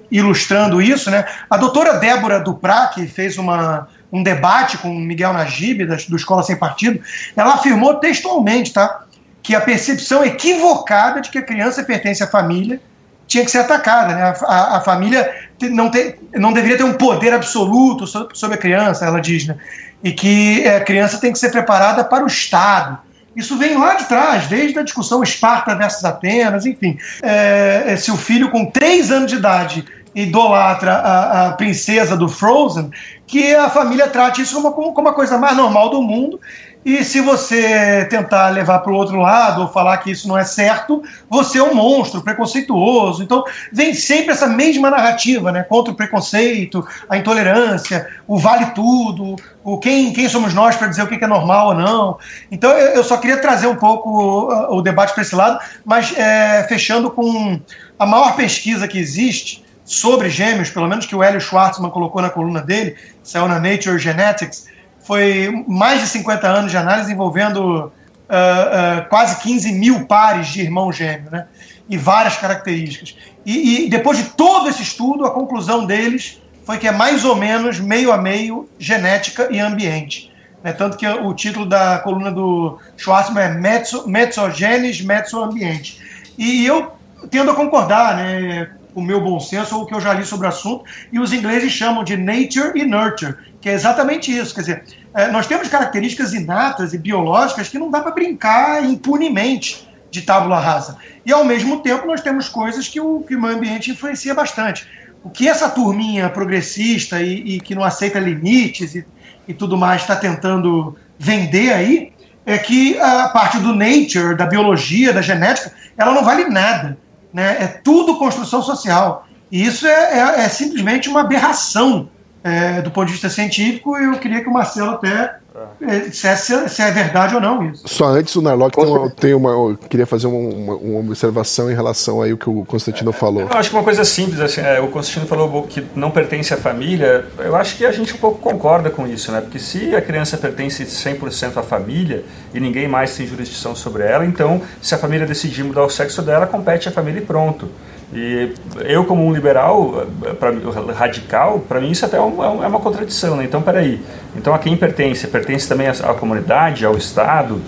ilustrando 0.09 0.81
isso, 0.81 1.11
né, 1.11 1.25
a 1.49 1.57
doutora 1.57 1.97
Débora 1.97 2.39
Duprá, 2.39 2.87
que 2.87 3.05
fez 3.05 3.37
uma, 3.37 3.87
um 4.11 4.23
debate 4.23 4.77
com 4.77 4.93
Miguel 4.93 5.33
Najib, 5.33 5.85
da, 5.85 5.97
do 6.07 6.15
Escola 6.15 6.43
Sem 6.43 6.55
Partido, 6.55 7.01
ela 7.35 7.55
afirmou 7.55 7.95
textualmente 7.95 8.73
tá, 8.73 9.03
que 9.43 9.53
a 9.53 9.61
percepção 9.61 10.23
equivocada 10.23 11.19
de 11.19 11.29
que 11.29 11.37
a 11.37 11.43
criança 11.43 11.83
pertence 11.83 12.23
à 12.23 12.27
família 12.27 12.81
tinha 13.27 13.43
que 13.43 13.51
ser 13.51 13.59
atacada. 13.59 14.15
Né? 14.15 14.21
A, 14.23 14.45
a, 14.45 14.77
a 14.77 14.81
família 14.81 15.29
não, 15.61 15.91
te, 15.91 16.15
não 16.35 16.53
deveria 16.53 16.77
ter 16.77 16.83
um 16.83 16.93
poder 16.93 17.33
absoluto 17.33 18.07
sobre, 18.07 18.55
a 18.55 18.57
criança, 18.57 19.05
ela 19.05 19.19
diz, 19.19 19.45
né? 19.45 19.57
e 20.01 20.13
que 20.13 20.63
é, 20.63 20.77
a 20.77 20.83
criança 20.83 21.19
tem 21.19 21.33
que 21.33 21.37
ser 21.37 21.51
preparada 21.51 22.03
para 22.03 22.23
o 22.23 22.27
Estado 22.27 23.08
isso 23.39 23.57
vem 23.57 23.77
lá 23.77 23.95
de 23.95 24.05
trás, 24.05 24.47
desde 24.47 24.77
a 24.77 24.83
discussão 24.83 25.23
Esparta 25.23 25.73
versus 25.75 26.03
Atenas, 26.03 26.65
enfim. 26.65 26.97
É, 27.21 27.83
é, 27.87 27.95
se 27.95 28.11
o 28.11 28.17
filho 28.17 28.51
com 28.51 28.65
três 28.65 29.11
anos 29.11 29.31
de 29.31 29.37
idade 29.37 29.85
idolatra 30.13 30.93
a, 30.93 31.47
a, 31.47 31.51
princesa 31.53 32.17
do 32.17 32.27
Frozen, 32.27 32.91
que 33.25 33.53
a 33.55 33.69
família 33.69 34.07
trate 34.07 34.41
isso 34.41 34.61
como, 34.61 34.91
como 34.91 35.07
a 35.07 35.13
coisa 35.13 35.37
mais 35.37 35.55
normal 35.55 35.89
do 35.89 36.01
mundo 36.01 36.39
e 36.83 37.03
se 37.03 37.19
você 37.19 38.05
tentar 38.05 38.49
levar 38.49 38.79
para 38.79 38.91
o 38.91 38.95
outro 38.95 39.17
lado 39.17 39.61
ou 39.61 39.67
falar 39.67 39.97
que 39.97 40.11
isso 40.11 40.27
não 40.29 40.37
é 40.37 40.45
certo, 40.45 41.03
você 41.29 41.59
é 41.59 41.63
um 41.63 41.75
monstro 41.75 42.21
preconceituoso. 42.21 43.21
Então, 43.21 43.43
vem 43.71 43.93
sempre 43.93 44.31
essa 44.31 44.47
mesma 44.47 44.89
narrativa, 44.89 45.51
né? 45.51 45.61
Contra 45.63 45.91
o 45.91 45.95
preconceito, 45.95 46.87
a 47.09 47.17
intolerância, 47.17 48.07
o 48.25 48.37
vale 48.37 48.67
tudo, 48.67 49.35
o 49.61 49.77
quem, 49.77 50.13
quem 50.13 50.29
somos 50.29 50.53
nós 50.53 50.77
para 50.77 50.87
dizer 50.87 51.03
o 51.03 51.07
que 51.07 51.21
é 51.21 51.27
normal 51.27 51.67
ou 51.67 51.73
não. 51.73 52.17
Então, 52.49 52.71
eu 52.71 53.03
só 53.03 53.17
queria 53.17 53.37
trazer 53.37 53.67
um 53.67 53.75
pouco 53.75 54.09
o, 54.09 54.77
o 54.77 54.81
debate 54.81 55.13
para 55.13 55.21
esse 55.21 55.35
lado, 55.35 55.59
mas 55.83 56.17
é, 56.17 56.65
fechando 56.69 57.11
com 57.11 57.59
a 57.99 58.05
maior 58.05 58.37
pesquisa 58.37 58.87
que 58.87 58.97
existe 58.97 59.65
sobre 59.83 60.29
gêmeos, 60.29 60.69
pelo 60.69 60.87
menos 60.87 61.05
que 61.05 61.15
o 61.15 61.21
Hélio 61.21 61.41
Schwartzman 61.41 61.91
colocou 61.91 62.21
na 62.21 62.29
coluna 62.29 62.61
dele, 62.61 62.95
saiu 63.21 63.47
na 63.47 63.59
Nature 63.59 63.99
Genetics, 63.99 64.67
foi 65.09 65.65
mais 65.67 66.01
de 66.01 66.07
50 66.07 66.47
anos 66.47 66.69
de 66.69 66.77
análise 66.77 67.11
envolvendo 67.11 67.57
uh, 67.59 67.87
uh, 67.87 69.09
quase 69.09 69.41
15 69.41 69.71
mil 69.71 70.05
pares 70.05 70.49
de 70.49 70.61
irmão 70.61 70.93
gêmeo, 70.93 71.31
né? 71.31 71.47
E 71.89 71.97
várias 71.97 72.37
características. 72.37 73.17
E, 73.43 73.85
e, 73.85 73.89
depois 73.89 74.19
de 74.19 74.25
todo 74.25 74.69
esse 74.69 74.83
estudo, 74.83 75.25
a 75.25 75.31
conclusão 75.31 75.83
deles 75.83 76.39
foi 76.63 76.77
que 76.77 76.87
é 76.87 76.91
mais 76.91 77.25
ou 77.25 77.35
menos 77.35 77.79
meio 77.79 78.11
a 78.11 78.19
meio 78.19 78.69
genética 78.77 79.47
e 79.49 79.59
ambiente. 79.59 80.31
Né? 80.63 80.73
Tanto 80.73 80.95
que 80.95 81.07
o 81.07 81.33
título 81.33 81.65
da 81.65 81.97
coluna 81.97 82.31
do 82.31 82.77
Schwartzman 82.95 83.43
é 83.43 83.49
Mezzo, 83.55 84.07
Mezzogenes, 84.07 85.01
Mezzoambiente. 85.01 85.99
E 86.37 86.63
eu 86.67 86.91
tendo 87.31 87.49
a 87.49 87.55
concordar, 87.55 88.15
né? 88.15 88.69
o 88.93 89.01
meu 89.01 89.21
bom 89.21 89.39
senso 89.39 89.75
ou 89.75 89.83
o 89.83 89.85
que 89.85 89.93
eu 89.93 90.01
já 90.01 90.13
li 90.13 90.25
sobre 90.25 90.45
o 90.45 90.49
assunto, 90.49 90.83
e 91.11 91.19
os 91.19 91.33
ingleses 91.33 91.71
chamam 91.71 92.03
de 92.03 92.17
nature 92.17 92.71
e 92.75 92.85
nurture, 92.85 93.35
que 93.61 93.69
é 93.69 93.73
exatamente 93.73 94.35
isso. 94.35 94.53
Quer 94.53 94.61
dizer, 94.61 94.83
nós 95.31 95.47
temos 95.47 95.67
características 95.67 96.33
inatas 96.33 96.93
e 96.93 96.97
biológicas 96.97 97.69
que 97.69 97.79
não 97.79 97.89
dá 97.89 98.01
para 98.01 98.11
brincar 98.11 98.83
impunemente 98.83 99.87
de 100.11 100.21
tábula 100.21 100.59
rasa. 100.59 100.97
E, 101.25 101.31
ao 101.31 101.43
mesmo 101.43 101.81
tempo, 101.81 102.07
nós 102.07 102.21
temos 102.21 102.49
coisas 102.49 102.87
que 102.87 102.99
o, 102.99 103.21
que 103.21 103.35
o 103.35 103.41
meio 103.41 103.55
ambiente 103.55 103.91
influencia 103.91 104.33
bastante. 104.33 104.87
O 105.23 105.29
que 105.29 105.47
essa 105.47 105.69
turminha 105.69 106.29
progressista 106.29 107.21
e, 107.21 107.55
e 107.55 107.59
que 107.59 107.75
não 107.75 107.83
aceita 107.83 108.19
limites 108.19 108.95
e, 108.95 109.05
e 109.47 109.53
tudo 109.53 109.77
mais 109.77 110.01
está 110.01 110.15
tentando 110.15 110.97
vender 111.17 111.73
aí 111.73 112.13
é 112.45 112.57
que 112.57 112.97
a 112.99 113.29
parte 113.29 113.59
do 113.59 113.75
nature, 113.75 114.35
da 114.35 114.45
biologia, 114.45 115.13
da 115.13 115.21
genética, 115.21 115.71
ela 115.97 116.13
não 116.13 116.23
vale 116.23 116.45
nada 116.45 116.97
né? 117.33 117.57
é 117.59 117.67
tudo 117.67 118.17
construção 118.17 118.61
social. 118.61 119.27
E 119.51 119.65
isso 119.65 119.87
é, 119.87 120.19
é, 120.19 120.41
é 120.41 120.49
simplesmente 120.49 121.09
uma 121.09 121.21
aberração 121.21 122.09
é, 122.43 122.81
do 122.81 122.91
ponto 122.91 123.07
de 123.07 123.13
vista 123.13 123.29
científico, 123.29 123.97
e 123.97 124.05
eu 124.05 124.13
queria 124.13 124.41
que 124.41 124.49
o 124.49 124.53
Marcelo 124.53 124.91
até 124.91 125.35
é, 125.81 125.99
dissesse 125.99 126.69
se 126.69 126.81
é 126.81 126.91
verdade 126.91 127.35
ou 127.35 127.41
não 127.41 127.69
isso. 127.69 127.83
Só 127.85 128.05
antes, 128.05 128.35
o 128.35 128.41
Narlock 128.41 128.75
tem 128.75 128.85
uma, 128.85 129.09
tem 129.09 129.33
uma 129.33 129.49
eu 129.49 129.77
queria 129.89 130.05
fazer 130.05 130.27
uma, 130.27 130.75
uma, 130.75 130.99
observação 130.99 131.69
em 131.69 131.75
relação 131.75 132.21
aí 132.21 132.31
o 132.31 132.37
que 132.37 132.49
o 132.49 132.63
Constantino 132.65 133.11
falou. 133.11 133.41
Eu 133.41 133.57
acho 133.57 133.69
que 133.69 133.75
uma 133.75 133.83
coisa 133.83 134.05
simples, 134.05 134.39
assim, 134.39 134.61
é, 134.61 134.79
o 134.79 134.87
Constantino 134.87 135.25
falou 135.25 135.63
que 135.63 135.85
não 135.95 136.11
pertence 136.11 136.53
à 136.53 136.57
família, 136.57 137.25
eu 137.39 137.55
acho 137.55 137.75
que 137.75 137.85
a 137.85 137.91
gente 137.91 138.13
um 138.13 138.17
pouco 138.17 138.39
concorda 138.39 138.89
com 138.89 139.05
isso, 139.05 139.31
né? 139.31 139.41
Porque 139.41 139.59
se 139.59 139.95
a 139.95 140.01
criança 140.01 140.37
pertence 140.37 140.85
100% 140.85 141.57
à 141.57 141.63
família 141.63 142.23
e 142.53 142.59
ninguém 142.59 142.87
mais 142.87 143.15
tem 143.15 143.27
jurisdição 143.27 143.75
sobre 143.75 144.03
ela, 144.03 144.25
então 144.25 144.61
se 144.81 144.95
a 144.95 144.97
família 144.97 145.25
decidir 145.25 145.63
mudar 145.63 145.83
o 145.83 145.89
sexo 145.89 146.21
dela, 146.21 146.47
compete 146.47 146.87
à 146.87 146.91
família 146.91 147.19
e 147.19 147.25
pronto. 147.25 147.69
E 148.11 148.53
eu, 148.85 149.05
como 149.05 149.23
um 149.23 149.31
liberal 149.31 150.07
pra, 150.39 150.51
radical, 150.93 151.59
para 151.59 151.79
mim 151.79 151.91
isso 151.91 152.05
até 152.05 152.17
é, 152.17 152.21
um, 152.21 152.63
é 152.63 152.67
uma 152.67 152.79
contradição. 152.79 153.35
Né? 153.35 153.43
Então, 153.43 153.61
peraí. 153.61 154.01
Então, 154.35 154.53
a 154.53 154.57
quem 154.59 154.75
pertence? 154.75 155.27
Pertence 155.27 155.67
também 155.67 155.87
à, 155.87 155.91
à 155.91 156.13
comunidade, 156.13 156.85
ao 156.85 156.97
Estado? 156.97 157.61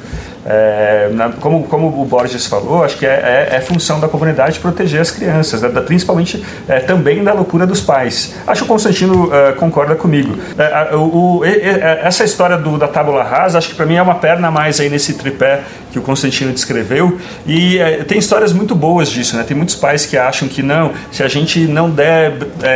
É, 0.45 1.09
na, 1.13 1.29
como, 1.29 1.63
como 1.63 2.01
o 2.01 2.05
Borges 2.05 2.47
falou, 2.47 2.83
acho 2.83 2.97
que 2.97 3.05
é, 3.05 3.47
é, 3.51 3.55
é 3.57 3.61
função 3.61 3.99
da 3.99 4.07
comunidade 4.07 4.59
proteger 4.59 5.01
as 5.01 5.11
crianças, 5.11 5.61
né? 5.61 5.69
da, 5.69 5.81
principalmente 5.81 6.43
é, 6.67 6.79
também 6.79 7.23
da 7.23 7.33
loucura 7.33 7.67
dos 7.67 7.81
pais. 7.81 8.35
Acho 8.47 8.61
que 8.61 8.65
o 8.65 8.73
Constantino 8.73 9.25
uh, 9.25 9.55
concorda 9.57 9.95
comigo. 9.95 10.33
Uh, 10.33 10.97
o, 10.97 11.37
o, 11.39 11.45
essa 11.45 12.23
história 12.23 12.57
do, 12.57 12.77
da 12.77 12.87
tábula 12.87 13.23
rasa, 13.23 13.57
acho 13.57 13.69
que 13.69 13.75
para 13.75 13.85
mim 13.85 13.95
é 13.95 14.01
uma 14.01 14.15
perna 14.15 14.47
a 14.47 14.51
mais 14.51 14.79
aí 14.79 14.89
nesse 14.89 15.13
tripé 15.13 15.61
que 15.91 15.99
o 15.99 16.01
Constantino 16.01 16.51
descreveu. 16.51 17.19
E 17.45 17.77
tem 18.07 18.17
histórias 18.17 18.53
muito 18.53 18.73
boas 18.73 19.09
disso. 19.09 19.35
Né? 19.35 19.43
Tem 19.43 19.55
muitos 19.55 19.75
pais 19.75 20.05
que 20.05 20.17
acham 20.17 20.47
que 20.47 20.63
não, 20.63 20.93
se 21.11 21.21
a 21.21 21.27
gente 21.27 21.59
não 21.67 21.89
der 21.89 22.33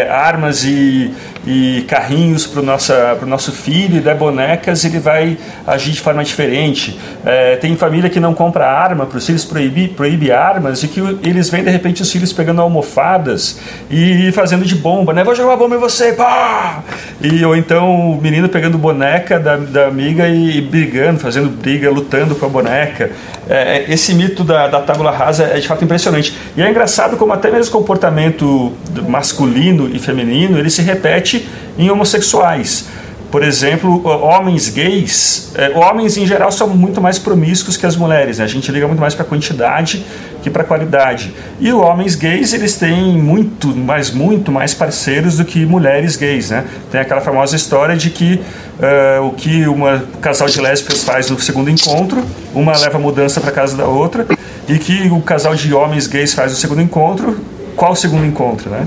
armas 0.09 0.63
e 0.65 1.13
e 1.45 1.83
carrinhos 1.87 2.47
para 2.47 2.61
o 2.61 3.25
nosso 3.25 3.51
filho 3.51 3.97
e 3.97 3.99
der 3.99 4.15
bonecas, 4.15 4.83
ele 4.83 4.99
vai 4.99 5.37
agir 5.65 5.91
de 5.91 6.01
forma 6.01 6.23
diferente. 6.23 6.99
É, 7.25 7.55
tem 7.57 7.75
família 7.75 8.09
que 8.09 8.19
não 8.19 8.33
compra 8.33 8.65
arma 8.65 9.05
para 9.05 9.17
os 9.17 9.25
filhos, 9.25 9.45
proíbe, 9.45 9.87
proíbe 9.89 10.31
armas 10.31 10.83
e 10.83 10.87
que 10.87 10.99
eles 11.23 11.49
veem 11.49 11.63
de 11.63 11.69
repente 11.69 12.01
os 12.01 12.11
filhos 12.11 12.33
pegando 12.33 12.61
almofadas 12.61 13.59
e 13.89 14.31
fazendo 14.31 14.65
de 14.65 14.75
bomba, 14.75 15.13
né? 15.13 15.23
Vou 15.23 15.35
jogar 15.35 15.49
uma 15.49 15.57
bomba 15.57 15.75
em 15.75 15.79
você, 15.79 16.13
pá! 16.13 16.83
E, 17.21 17.43
ou 17.45 17.55
então 17.55 18.11
o 18.11 18.21
menino 18.21 18.49
pegando 18.49 18.77
boneca 18.77 19.39
da, 19.39 19.57
da 19.57 19.87
amiga 19.87 20.27
e, 20.27 20.61
brigando, 20.61 21.19
fazendo 21.19 21.49
briga, 21.49 21.89
lutando 21.89 22.35
com 22.35 22.45
a 22.45 22.49
boneca. 22.49 23.11
É 23.47 23.85
esse 23.87 24.13
mito 24.15 24.43
da, 24.43 24.67
da 24.67 24.81
tábula 24.81 25.11
rasa 25.11 25.43
é 25.43 25.59
de 25.59 25.67
fato 25.67 25.83
impressionante. 25.83 26.35
E 26.57 26.61
é 26.61 26.69
engraçado 26.69 27.17
como 27.17 27.31
até 27.33 27.51
mesmo 27.51 27.69
o 27.69 27.79
comportamento 27.79 28.73
masculino 29.07 29.89
e 29.93 29.99
feminino 29.99 30.57
ele 30.57 30.69
se 30.69 30.81
repete 30.81 31.34
em 31.77 31.89
homossexuais. 31.89 32.85
Por 33.31 33.43
exemplo, 33.43 34.01
homens 34.05 34.69
gays, 34.69 35.51
é, 35.55 35.69
homens 35.77 36.15
em 36.15 36.25
geral 36.25 36.51
são 36.51 36.69
muito 36.69 37.01
mais 37.01 37.19
promíscuos 37.19 37.75
que 37.75 37.85
as 37.85 37.97
mulheres, 37.97 38.37
né? 38.37 38.45
a 38.45 38.47
gente 38.47 38.71
liga 38.71 38.87
muito 38.87 39.01
mais 39.01 39.13
para 39.13 39.25
quantidade 39.25 40.05
que 40.41 40.49
para 40.49 40.63
qualidade. 40.63 41.33
E 41.59 41.73
os 41.73 41.81
homens 41.81 42.15
gays, 42.15 42.53
eles 42.53 42.77
têm 42.77 43.17
muito, 43.17 43.75
mas 43.75 44.11
muito 44.11 44.51
mais 44.51 44.73
parceiros 44.73 45.37
do 45.37 45.43
que 45.43 45.65
mulheres 45.65 46.15
gays, 46.15 46.51
né? 46.51 46.63
Tem 46.91 47.01
aquela 47.01 47.19
famosa 47.19 47.55
história 47.55 47.97
de 47.97 48.11
que 48.11 48.39
uh, 48.79 49.25
o 49.25 49.33
que 49.33 49.67
um 49.67 49.81
casal 50.21 50.47
de 50.47 50.61
lésbicas 50.61 51.03
faz 51.03 51.29
no 51.29 51.39
segundo 51.39 51.69
encontro, 51.69 52.23
uma 52.53 52.77
leva 52.77 52.99
mudança 52.99 53.41
para 53.41 53.51
casa 53.51 53.75
da 53.75 53.85
outra, 53.85 54.27
e 54.69 54.77
que 54.77 55.09
o 55.09 55.19
casal 55.19 55.55
de 55.55 55.73
homens 55.73 56.05
gays 56.05 56.33
faz 56.33 56.51
no 56.51 56.57
segundo 56.57 56.81
encontro, 56.81 57.37
qual 57.75 57.91
o 57.91 57.95
segundo 57.95 58.25
encontro, 58.25 58.69
né? 58.69 58.83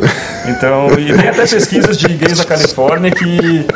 Então, 0.47 0.89
e 0.99 1.13
tem 1.17 1.29
até 1.29 1.47
pesquisas 1.47 1.97
de 1.97 2.09
gays 2.09 2.39
da 2.39 2.45
Califórnia 2.45 3.11
que, 3.11 3.67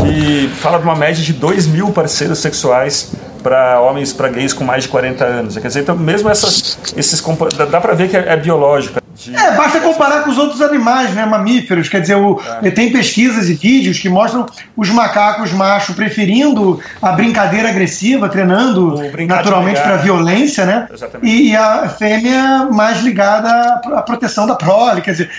que 0.00 0.48
fala 0.56 0.78
de 0.78 0.84
uma 0.84 0.96
média 0.96 1.22
de 1.22 1.32
2 1.32 1.66
mil 1.66 1.90
parceiros 1.90 2.38
sexuais 2.38 3.12
para 3.42 3.80
homens, 3.80 4.12
para 4.12 4.28
gays 4.28 4.52
com 4.52 4.64
mais 4.64 4.84
de 4.84 4.88
40 4.88 5.24
anos. 5.24 5.58
Quer 5.58 5.66
dizer, 5.66 5.80
então 5.80 5.96
mesmo 5.96 6.30
essas, 6.30 6.78
esses 6.96 7.22
dá 7.70 7.80
para 7.80 7.94
ver 7.94 8.08
que 8.08 8.16
é, 8.16 8.32
é 8.32 8.36
biológico. 8.36 9.01
De... 9.14 9.34
É, 9.34 9.52
basta 9.56 9.80
comparar 9.80 10.22
com 10.22 10.30
os 10.30 10.38
outros 10.38 10.60
animais, 10.60 11.12
né, 11.14 11.26
mamíferos. 11.26 11.88
Quer 11.88 12.00
dizer, 12.00 12.16
o, 12.16 12.40
é. 12.62 12.70
tem 12.70 12.90
pesquisas 12.90 13.48
e 13.48 13.54
vídeos 13.54 13.98
que 13.98 14.08
mostram 14.08 14.46
os 14.76 14.88
macacos 14.90 15.52
machos 15.52 15.94
preferindo 15.94 16.80
a 17.00 17.12
brincadeira 17.12 17.68
agressiva, 17.68 18.28
treinando 18.28 18.94
naturalmente 19.26 19.80
para 19.80 19.96
violência, 19.96 20.64
né? 20.64 20.88
E, 21.22 21.50
e, 21.50 21.56
a 21.56 21.88
fêmea 21.88 22.68
mais 22.72 23.00
ligada 23.02 23.80
à 23.94 24.02
proteção 24.02 24.46
da 24.46 24.54
prole. 24.54 25.00
Quer 25.02 25.12
dizer, 25.12 25.30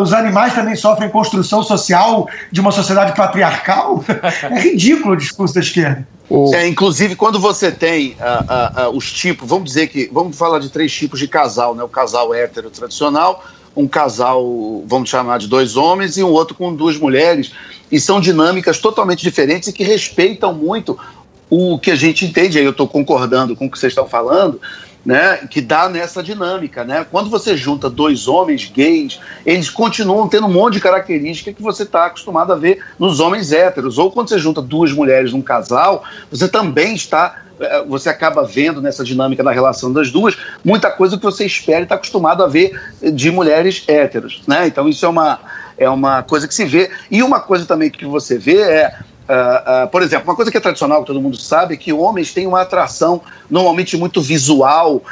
os 0.00 0.12
animais 0.12 0.54
também 0.54 0.74
sofrem 0.74 1.08
construção 1.10 1.62
social 1.62 2.28
de 2.50 2.60
uma 2.60 2.72
sociedade 2.72 3.14
patriarcal. 3.14 4.02
é 4.50 4.60
ridículo 4.60 5.14
o 5.14 5.16
discurso 5.16 5.54
da 5.54 5.60
esquerda. 5.60 6.06
É, 6.54 6.66
inclusive, 6.66 7.14
quando 7.14 7.38
você 7.38 7.70
tem 7.70 8.12
uh, 8.12 8.84
uh, 8.84 8.90
uh, 8.90 8.96
os 8.96 9.12
tipos, 9.12 9.48
vamos 9.48 9.64
dizer 9.64 9.88
que. 9.88 10.08
Vamos 10.12 10.36
falar 10.36 10.58
de 10.60 10.70
três 10.70 10.92
tipos 10.92 11.18
de 11.18 11.28
casal, 11.28 11.74
né? 11.74 11.82
O 11.82 11.88
casal 11.88 12.32
hétero 12.32 12.70
tradicional, 12.70 13.44
um 13.76 13.86
casal, 13.86 14.82
vamos 14.86 15.10
chamar 15.10 15.38
de 15.38 15.46
dois 15.46 15.76
homens, 15.76 16.16
e 16.16 16.22
um 16.22 16.30
outro 16.30 16.54
com 16.54 16.74
duas 16.74 16.96
mulheres. 16.96 17.52
E 17.90 18.00
são 18.00 18.20
dinâmicas 18.20 18.78
totalmente 18.78 19.22
diferentes 19.22 19.68
e 19.68 19.72
que 19.72 19.84
respeitam 19.84 20.54
muito 20.54 20.98
o 21.50 21.78
que 21.78 21.90
a 21.90 21.96
gente 21.96 22.24
entende. 22.24 22.58
Aí 22.58 22.64
eu 22.64 22.70
estou 22.70 22.88
concordando 22.88 23.54
com 23.54 23.66
o 23.66 23.70
que 23.70 23.78
vocês 23.78 23.90
estão 23.90 24.08
falando, 24.08 24.58
né, 25.04 25.38
que 25.50 25.60
dá 25.60 25.88
nessa 25.88 26.22
dinâmica. 26.22 26.84
Né? 26.84 27.06
Quando 27.10 27.28
você 27.28 27.56
junta 27.56 27.90
dois 27.90 28.28
homens 28.28 28.70
gays, 28.72 29.20
eles 29.44 29.68
continuam 29.68 30.28
tendo 30.28 30.46
um 30.46 30.52
monte 30.52 30.74
de 30.74 30.80
característica 30.80 31.52
que 31.52 31.62
você 31.62 31.82
está 31.82 32.06
acostumado 32.06 32.52
a 32.52 32.56
ver 32.56 32.82
nos 32.98 33.20
homens 33.20 33.52
héteros. 33.52 33.98
Ou 33.98 34.10
quando 34.10 34.28
você 34.28 34.38
junta 34.38 34.62
duas 34.62 34.92
mulheres 34.92 35.32
num 35.32 35.42
casal, 35.42 36.04
você 36.30 36.48
também 36.48 36.94
está. 36.94 37.42
Eh, 37.60 37.84
você 37.86 38.08
acaba 38.08 38.44
vendo 38.44 38.80
nessa 38.80 39.04
dinâmica 39.04 39.42
da 39.42 39.50
relação 39.50 39.92
das 39.92 40.10
duas 40.10 40.36
muita 40.64 40.90
coisa 40.90 41.16
que 41.16 41.22
você 41.22 41.44
espera 41.44 41.80
e 41.80 41.82
está 41.82 41.96
acostumado 41.96 42.42
a 42.42 42.46
ver 42.46 42.80
de 43.00 43.30
mulheres 43.30 43.84
héteros. 43.86 44.42
Né? 44.46 44.66
Então, 44.66 44.88
isso 44.88 45.04
é 45.04 45.08
uma, 45.08 45.40
é 45.76 45.88
uma 45.88 46.22
coisa 46.22 46.46
que 46.46 46.54
se 46.54 46.64
vê. 46.64 46.90
E 47.10 47.22
uma 47.22 47.40
coisa 47.40 47.66
também 47.66 47.90
que 47.90 48.04
você 48.06 48.38
vê 48.38 48.60
é 48.60 48.94
Uh, 49.32 49.88
por 49.88 50.02
exemplo, 50.02 50.28
uma 50.28 50.36
coisa 50.36 50.50
que 50.50 50.58
é 50.58 50.60
tradicional, 50.60 51.00
que 51.00 51.06
todo 51.06 51.18
mundo 51.18 51.38
sabe, 51.38 51.72
é 51.72 51.76
que 51.78 51.90
homens 51.90 52.34
têm 52.34 52.46
uma 52.46 52.60
atração 52.60 53.22
normalmente 53.48 53.96
muito 53.96 54.20
visual 54.20 54.96
uh, 54.96 55.02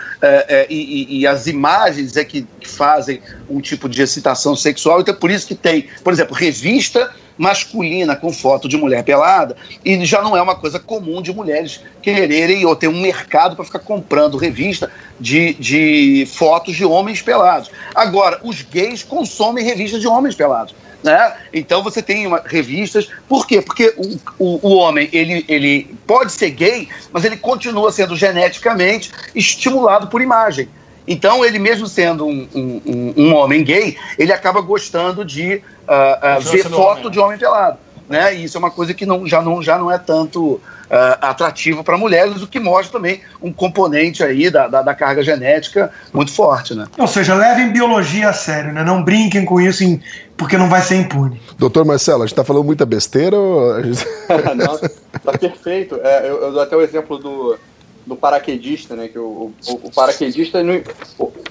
e, 0.69 1.21
e, 1.21 1.27
as 1.27 1.47
imagens 1.47 2.15
é 2.19 2.25
que, 2.25 2.47
que, 2.61 2.69
fazem 2.69 3.23
um 3.49 3.63
tipo 3.63 3.89
de 3.89 4.03
excitação 4.03 4.55
sexual. 4.55 5.01
Então 5.01 5.15
é 5.15 5.17
por 5.17 5.31
isso 5.31 5.47
que 5.47 5.55
tem, 5.55 5.89
por 6.05 6.13
exemplo, 6.13 6.35
revista 6.35 7.11
masculina 7.39 8.15
com 8.15 8.31
foto 8.31 8.69
de 8.69 8.77
mulher 8.77 9.03
pelada 9.03 9.57
e 9.83 10.05
já 10.05 10.21
não 10.21 10.37
é 10.37 10.43
uma 10.43 10.55
coisa 10.55 10.79
comum 10.79 11.23
de 11.23 11.33
mulheres 11.33 11.81
quererem 12.03 12.67
ou 12.67 12.77
ter 12.77 12.89
um 12.89 13.01
mercado 13.01 13.57
para 13.57 13.65
ficar 13.65 13.79
comprando 13.79 14.37
revista 14.37 14.91
de, 15.19 15.55
de 15.55 16.29
fotos 16.31 16.77
de 16.77 16.85
homens 16.85 17.23
pelados. 17.23 17.71
Agora, 17.95 18.39
os 18.45 18.61
gays 18.61 19.03
consomem 19.03 19.65
revistas 19.65 20.03
de 20.03 20.07
homens 20.07 20.35
pelados. 20.35 20.75
Né? 21.03 21.35
Então 21.53 21.83
você 21.83 22.03
tem 22.03 22.27
uma, 22.27 22.43
revistas. 22.45 23.09
Por 23.29 23.47
quê? 23.47 23.63
Porque 23.63 23.95
o, 23.97 24.19
o, 24.39 24.69
o, 24.69 24.77
homem 24.77 25.09
ele, 25.13 25.45
ele 25.49 25.95
pode 26.07 26.33
ser 26.33 26.51
gay, 26.51 26.89
mas 27.11 27.25
ele 27.25 27.37
continua 27.37 27.91
sendo 27.91 28.15
geneticamente 28.15 29.11
estimulado 29.35 30.09
por 30.09 30.21
imagem. 30.21 30.69
Então, 31.09 31.45
ele 31.45 31.59
mesmo 31.59 31.87
sendo 31.87 32.27
um, 32.27 32.47
um, 32.55 33.15
um 33.17 33.35
homem 33.35 33.65
gay, 33.65 33.97
ele 34.19 34.33
acaba 34.33 34.61
gostando 34.61 35.25
de 35.25 35.57
uh, 35.89 36.39
uh, 36.39 36.41
ver 36.41 36.65
foto 36.65 37.01
homem. 37.01 37.11
de 37.11 37.19
homem 37.19 37.39
pelado. 37.39 37.79
Né? 38.09 38.37
E 38.37 38.45
isso 38.45 38.57
é 38.57 38.61
uma 38.61 38.71
coisa 38.71 38.93
que 38.93 39.07
não, 39.07 39.27
já, 39.27 39.41
não, 39.41 39.63
já 39.63 39.79
não 39.79 39.91
é 39.91 39.99
tanto 39.99 40.61
atrativo 41.21 41.85
para 41.85 41.97
mulheres, 41.97 42.43
o 42.43 42.49
que 42.49 42.59
mostra 42.59 42.99
também 42.99 43.21
um 43.41 43.53
componente 43.53 44.25
aí 44.25 44.51
da, 44.51 44.67
da, 44.67 44.83
da, 44.83 44.95
carga 44.95 45.23
genética 45.23 45.93
muito 46.13 46.33
forte, 46.33 46.75
né? 46.75 46.87
Ou 46.99 47.07
seja, 47.07 47.35
levem 47.35 47.73
biologia 47.73 48.29
a 48.29 48.33
sério, 48.33 48.73
né? 48.73 48.83
Não 48.83 49.03
brinquem 49.03 49.45
com 49.45 49.61
isso 49.61 49.85
em, 49.85 50.03
porque 50.37 50.59
não 50.59 50.69
vai 50.69 50.83
ser 50.83 50.97
impune. 50.97 51.41
Doutor 51.57 51.85
Marcelo, 51.85 52.23
a 52.23 52.27
gente 52.27 52.33
está 52.33 52.45
falando 52.45 52.65
muita 52.65 52.85
besteira 52.85 53.39
ou... 53.39 53.75
não, 54.57 54.79
tá 55.23 55.39
perfeito. 55.39 55.95
É, 56.03 56.29
eu, 56.29 56.43
eu 56.43 56.53
dou 56.53 56.63
até 56.63 56.77
o 56.77 56.83
exemplo 56.83 57.19
do 57.19 57.57
do 58.07 58.17
paraquedista, 58.17 58.97
né? 58.97 59.09
Que 59.09 59.19
o, 59.19 59.53
o, 59.69 59.73
o 59.85 59.91
paraquedista, 59.93 60.59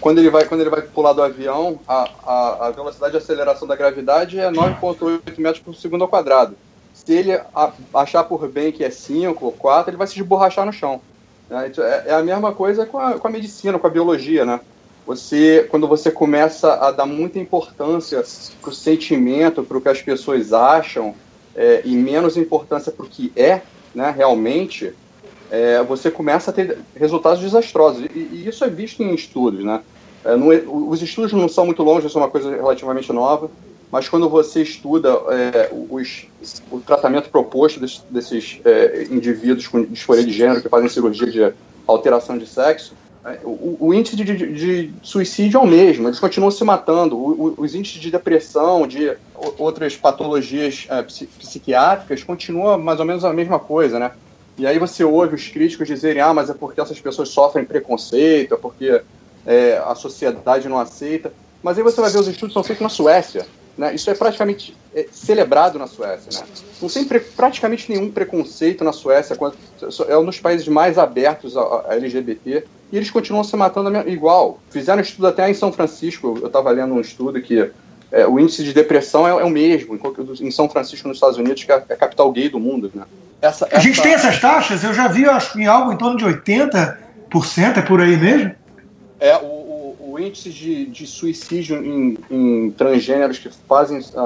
quando, 0.02 0.17
ele 0.17 0.30
vai, 0.30 0.45
quando 0.45 0.62
ele 0.62 0.69
vai 0.69 0.82
pular 0.82 1.13
do 1.13 1.21
avião, 1.21 1.80
a, 1.88 2.10
a, 2.25 2.67
a 2.67 2.71
velocidade 2.71 3.12
de 3.12 3.17
aceleração 3.19 3.67
da 3.67 3.75
gravidade 3.75 4.38
é 4.39 4.52
9,8 4.52 5.21
metros 5.38 5.63
por 5.63 5.75
segundo 5.75 6.02
ao 6.02 6.10
quadrado 6.10 6.58
se 7.05 7.13
ele 7.13 7.39
achar 7.93 8.23
por 8.23 8.47
bem 8.47 8.71
que 8.71 8.83
é 8.83 8.89
5 8.89 9.43
ou 9.45 9.51
4, 9.51 9.89
ele 9.89 9.97
vai 9.97 10.07
se 10.07 10.19
esborrachar 10.19 10.65
no 10.65 10.73
chão. 10.73 11.01
Né? 11.49 11.71
É, 11.77 12.09
é 12.09 12.13
a 12.13 12.21
mesma 12.23 12.53
coisa 12.53 12.85
com 12.85 12.99
a, 12.99 13.17
com 13.17 13.27
a 13.27 13.31
medicina, 13.31 13.79
com 13.79 13.88
a 13.88 13.89
biologia, 13.89 14.45
né? 14.45 14.59
Você, 15.07 15.67
quando 15.71 15.88
você 15.88 16.12
começa 16.12 16.73
a 16.73 16.91
dar 16.91 17.05
muita 17.05 17.39
importância 17.39 18.23
para 18.62 18.69
o 18.69 18.73
sentimento, 18.73 19.63
para 19.63 19.77
o 19.77 19.81
que 19.81 19.89
as 19.89 20.01
pessoas 20.01 20.53
acham, 20.53 21.15
é, 21.55 21.81
e 21.83 21.95
menos 21.95 22.38
importância 22.38 22.91
para 22.91 23.05
o 23.05 23.09
que 23.09 23.31
é, 23.35 23.62
né, 23.95 24.13
realmente, 24.15 24.93
é, 25.49 25.81
você 25.81 26.12
começa 26.12 26.51
a 26.51 26.53
ter 26.53 26.77
resultados 26.95 27.39
desastrosos. 27.39 28.05
E, 28.13 28.19
e 28.19 28.47
isso 28.47 28.63
é 28.63 28.69
visto 28.69 29.01
em 29.01 29.15
estudos, 29.15 29.63
né? 29.63 29.81
É, 30.23 30.33
é 30.33 30.35
os 30.67 31.01
estudos 31.01 31.33
não 31.33 31.49
são 31.49 31.65
muito 31.65 31.81
longos, 31.81 32.05
isso 32.05 32.19
é 32.19 32.21
uma 32.21 32.29
coisa 32.29 32.51
relativamente 32.51 33.12
nova 33.12 33.49
mas 33.91 34.08
quando 34.08 34.30
você 34.30 34.62
estuda 34.62 35.10
é, 35.30 35.71
os, 35.71 36.25
o 36.71 36.80
tratamento 36.80 37.30
proposto 37.30 37.80
desses, 37.80 38.04
desses 38.10 38.62
é, 38.63 39.08
indivíduos 39.10 39.67
com 39.67 39.84
disforia 39.84 40.23
de 40.23 40.32
gênero 40.32 40.62
que 40.62 40.69
fazem 40.69 40.88
cirurgia 40.89 41.28
de 41.28 41.54
alteração 41.88 42.38
de 42.38 42.45
sexo, 42.45 42.93
é, 43.25 43.39
o, 43.43 43.78
o, 43.80 43.93
índice 43.93 44.15
de, 44.15 44.23
de, 44.23 44.54
de, 44.54 44.93
suicídio 45.02 45.60
é 45.60 45.62
o 45.62 45.67
mesmo, 45.67 46.08
eles 46.08 46.19
continuam 46.19 46.52
se 46.52 46.63
matando. 46.63 47.17
O, 47.17 47.47
o, 47.47 47.56
os 47.58 47.75
índices 47.75 47.99
de 47.99 48.12
depressão, 48.12 48.88
de 48.88 49.12
outras 49.58 49.97
patologias 49.97 50.88
é, 50.89 51.02
psiquiátricas, 51.02 52.23
continuam 52.23 52.78
mais 52.78 52.99
ou 52.99 53.06
menos 53.06 53.25
a 53.25 53.34
mesma 53.34 53.60
coisa, 53.60 53.99
né? 53.99 54.12
E 54.58 54.67
aí 54.67 54.78
você 54.78 55.04
ouve 55.04 55.36
os 55.36 55.47
críticos 55.47 55.88
dizerem, 55.88 56.21
ah, 56.21 56.34
mas 56.34 56.49
é 56.49 56.54
porque 56.54 56.80
essas 56.80 56.99
pessoas 56.99 57.30
sofrem 57.30 57.65
preconceito, 57.65 58.54
é 58.54 58.58
porque 58.58 59.02
é, 59.45 59.82
a 59.86 59.95
sociedade 59.95 60.67
não 60.67 60.78
aceita. 60.78 61.32
Mas 61.63 61.78
aí 61.78 61.84
você 61.84 61.99
vai 61.99 62.10
ver 62.10 62.19
os 62.19 62.28
estudos 62.28 62.54
são 62.54 62.63
feitos 62.63 62.84
na 62.84 62.89
Suécia. 62.89 63.45
Né? 63.79 63.95
Isso 63.95 64.09
é 64.11 64.13
praticamente 64.13 64.75
é, 64.93 65.07
celebrado 65.09 65.79
na 65.79 65.87
Suécia. 65.87 66.41
Né? 66.41 66.47
Não 66.81 66.89
tem 66.89 67.05
pre 67.05 67.21
praticamente 67.21 67.89
nenhum 67.89 68.11
preconceito 68.11 68.83
na 68.83 68.91
Suécia. 68.91 69.37
É 70.09 70.17
um 70.17 70.25
dos 70.25 70.37
países 70.37 70.67
mais 70.67 70.97
abertos 70.97 71.55
a, 71.55 71.85
a 71.87 71.95
LGBT. 71.95 72.65
E 72.91 72.97
eles 72.97 73.09
continuam 73.09 73.41
se 73.41 73.55
matando 73.55 73.89
igual. 74.09 74.59
Fizeram 74.69 74.99
um 74.99 75.01
estudo 75.01 75.27
até 75.27 75.49
em 75.49 75.53
São 75.53 75.71
Francisco. 75.71 76.37
Eu 76.41 76.47
estava 76.47 76.69
lendo 76.71 76.93
um 76.93 76.99
estudo 76.99 77.41
que 77.41 77.71
é, 78.11 78.27
o 78.27 78.37
índice 78.37 78.65
de 78.65 78.73
depressão 78.73 79.25
é, 79.25 79.31
é, 79.31 79.45
o 79.45 79.49
mesmo 79.49 79.97
em 80.41 80.51
São 80.51 80.67
Francisco, 80.67 81.07
nos 81.07 81.15
Estados 81.15 81.37
Unidos, 81.37 81.63
que 81.63 81.71
é, 81.71 81.81
é 81.87 81.93
a 81.93 81.97
capital 81.97 82.29
gay 82.33 82.49
do 82.49 82.59
mundo. 82.59 82.91
Né? 82.93 83.03
Essa, 83.41 83.65
essa... 83.65 83.77
A 83.77 83.79
gente 83.79 84.01
tem 84.01 84.11
essas 84.11 84.41
taxas? 84.41 84.83
Eu 84.83 84.93
já 84.93 85.07
vi, 85.07 85.23
acho 85.25 85.53
que 85.53 85.61
em 85.61 85.67
algo 85.67 85.93
em 85.93 85.97
torno 85.97 86.17
de 86.17 86.25
80%, 86.25 86.97
é 87.77 87.81
por 87.81 88.01
aí 88.01 88.17
mesmo? 88.17 88.51
É, 89.21 89.37
o, 89.37 89.58
índice 90.19 90.49
de, 90.49 90.86
de 90.86 91.08
suicídio 91.08 91.84
em, 91.84 92.17
em, 92.29 92.71
transgêneros 92.71 93.39
que 93.39 93.49
fazem 93.67 93.99
a, 94.15 94.21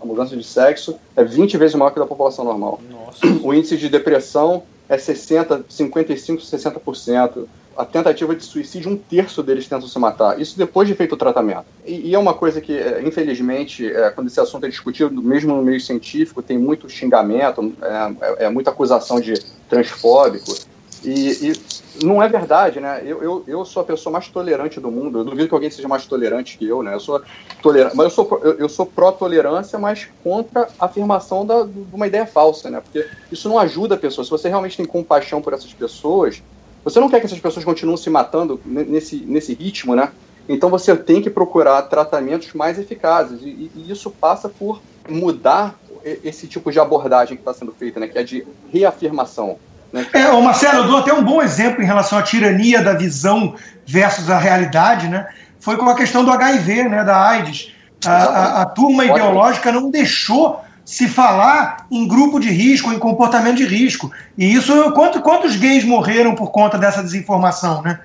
a, 0.00 0.04
mudança 0.04 0.36
de 0.36 0.44
sexo 0.44 0.96
é 1.16 1.24
20 1.24 1.56
vezes 1.56 1.74
maior 1.74 1.90
que 1.90 1.98
da 1.98 2.06
população 2.06 2.44
normal. 2.44 2.80
Nossa. 2.90 3.26
O 3.42 3.52
índice 3.52 3.76
de 3.76 3.88
depressão 3.88 4.62
é 4.88 4.98
60, 4.98 5.64
55, 5.68 6.42
60%. 6.42 7.46
A 7.76 7.84
tentativa 7.84 8.36
de 8.36 8.44
suicídio, 8.44 8.90
um 8.92 8.96
terço 8.96 9.42
deles 9.42 9.66
tentam 9.66 9.88
se 9.88 9.98
matar. 9.98 10.40
Isso 10.40 10.56
depois 10.56 10.86
de 10.86 10.94
feito 10.94 11.14
o 11.14 11.18
tratamento. 11.18 11.64
E, 11.84 12.10
e 12.10 12.14
é 12.14 12.18
uma 12.18 12.34
coisa 12.34 12.60
que, 12.60 12.72
é, 12.72 13.02
infelizmente, 13.02 13.84
é, 13.84 14.10
quando 14.10 14.28
esse 14.28 14.38
assunto 14.38 14.64
é 14.64 14.68
discutido, 14.68 15.20
mesmo 15.20 15.56
no 15.56 15.62
meio 15.62 15.80
científico, 15.80 16.40
tem 16.40 16.56
muito 16.56 16.88
xingamento, 16.88 17.74
é, 17.82 18.42
é, 18.42 18.44
é 18.44 18.48
muita 18.48 18.70
acusação 18.70 19.20
de 19.20 19.34
transfóbico. 19.68 20.54
E, 21.04 21.50
e, 21.50 22.04
não 22.04 22.22
é 22.22 22.28
verdade, 22.28 22.80
né? 22.80 23.02
Eu, 23.04 23.22
eu, 23.22 23.44
eu 23.46 23.64
sou 23.64 23.82
a 23.82 23.84
pessoa 23.84 24.12
mais 24.12 24.28
tolerante 24.28 24.80
do 24.80 24.90
mundo. 24.90 25.18
Eu 25.18 25.24
duvido 25.24 25.48
que 25.48 25.54
alguém 25.54 25.70
seja 25.70 25.86
mais 25.86 26.06
tolerante 26.06 26.56
que 26.56 26.66
eu, 26.66 26.82
né? 26.82 26.94
Eu 26.94 27.00
sou 27.00 27.22
tolerante, 27.62 27.96
mas 27.96 28.04
eu 28.04 28.10
sou, 28.10 28.40
eu, 28.42 28.52
eu 28.54 28.68
sou 28.68 28.86
pró-tolerância, 28.86 29.78
mas 29.78 30.08
contra 30.22 30.68
a 30.78 30.86
afirmação 30.86 31.44
da, 31.44 31.62
de 31.62 31.84
uma 31.92 32.06
ideia 32.06 32.26
falsa, 32.26 32.70
né? 32.70 32.80
Porque 32.80 33.06
isso 33.30 33.48
não 33.48 33.58
ajuda 33.58 33.94
a 33.94 33.98
pessoa. 33.98 34.24
Se 34.24 34.30
você 34.30 34.48
realmente 34.48 34.76
tem 34.76 34.86
compaixão 34.86 35.42
por 35.42 35.52
essas 35.52 35.72
pessoas, 35.72 36.42
você 36.82 36.98
não 36.98 37.08
quer 37.08 37.20
que 37.20 37.26
essas 37.26 37.40
pessoas 37.40 37.64
continuem 37.64 37.96
se 37.96 38.10
matando 38.10 38.60
nesse, 38.64 39.16
nesse 39.16 39.54
ritmo, 39.54 39.94
né? 39.94 40.10
Então 40.48 40.68
você 40.68 40.94
tem 40.96 41.22
que 41.22 41.30
procurar 41.30 41.82
tratamentos 41.82 42.52
mais 42.54 42.78
eficazes. 42.78 43.40
E, 43.42 43.70
e 43.74 43.90
isso 43.90 44.10
passa 44.10 44.48
por 44.48 44.80
mudar 45.08 45.78
esse 46.22 46.46
tipo 46.46 46.70
de 46.70 46.78
abordagem 46.78 47.36
que 47.36 47.40
está 47.40 47.54
sendo 47.54 47.72
feita, 47.72 47.98
né? 47.98 48.08
Que 48.08 48.18
é 48.18 48.22
de 48.22 48.46
reafirmação. 48.70 49.58
Né? 49.94 50.04
É, 50.12 50.28
o 50.30 50.42
Marcelo, 50.42 50.78
eu 50.78 50.88
dou 50.88 50.98
até 50.98 51.14
um 51.14 51.22
bom 51.22 51.40
exemplo 51.40 51.80
em 51.80 51.86
relação 51.86 52.18
à 52.18 52.22
tirania 52.22 52.82
da 52.82 52.94
visão 52.94 53.54
versus 53.86 54.28
a 54.28 54.38
realidade, 54.38 55.06
né? 55.06 55.28
Foi 55.60 55.76
com 55.76 55.88
a 55.88 55.94
questão 55.94 56.24
do 56.24 56.32
HIV, 56.32 56.88
né, 56.88 57.04
da 57.04 57.28
AIDS. 57.28 57.72
A, 58.04 58.10
a, 58.10 58.62
a 58.62 58.66
turma 58.66 59.04
ideológica 59.04 59.70
não 59.70 59.92
deixou 59.92 60.60
se 60.84 61.08
falar 61.08 61.86
em 61.90 62.08
grupo 62.08 62.40
de 62.40 62.50
risco, 62.50 62.92
em 62.92 62.98
comportamento 62.98 63.58
de 63.58 63.66
risco. 63.66 64.10
E 64.36 64.52
isso, 64.52 64.90
quanto, 64.92 65.22
quantos 65.22 65.54
gays 65.54 65.84
morreram 65.84 66.34
por 66.34 66.50
conta 66.50 66.76
dessa 66.76 67.00
desinformação, 67.00 67.80
né? 67.80 68.00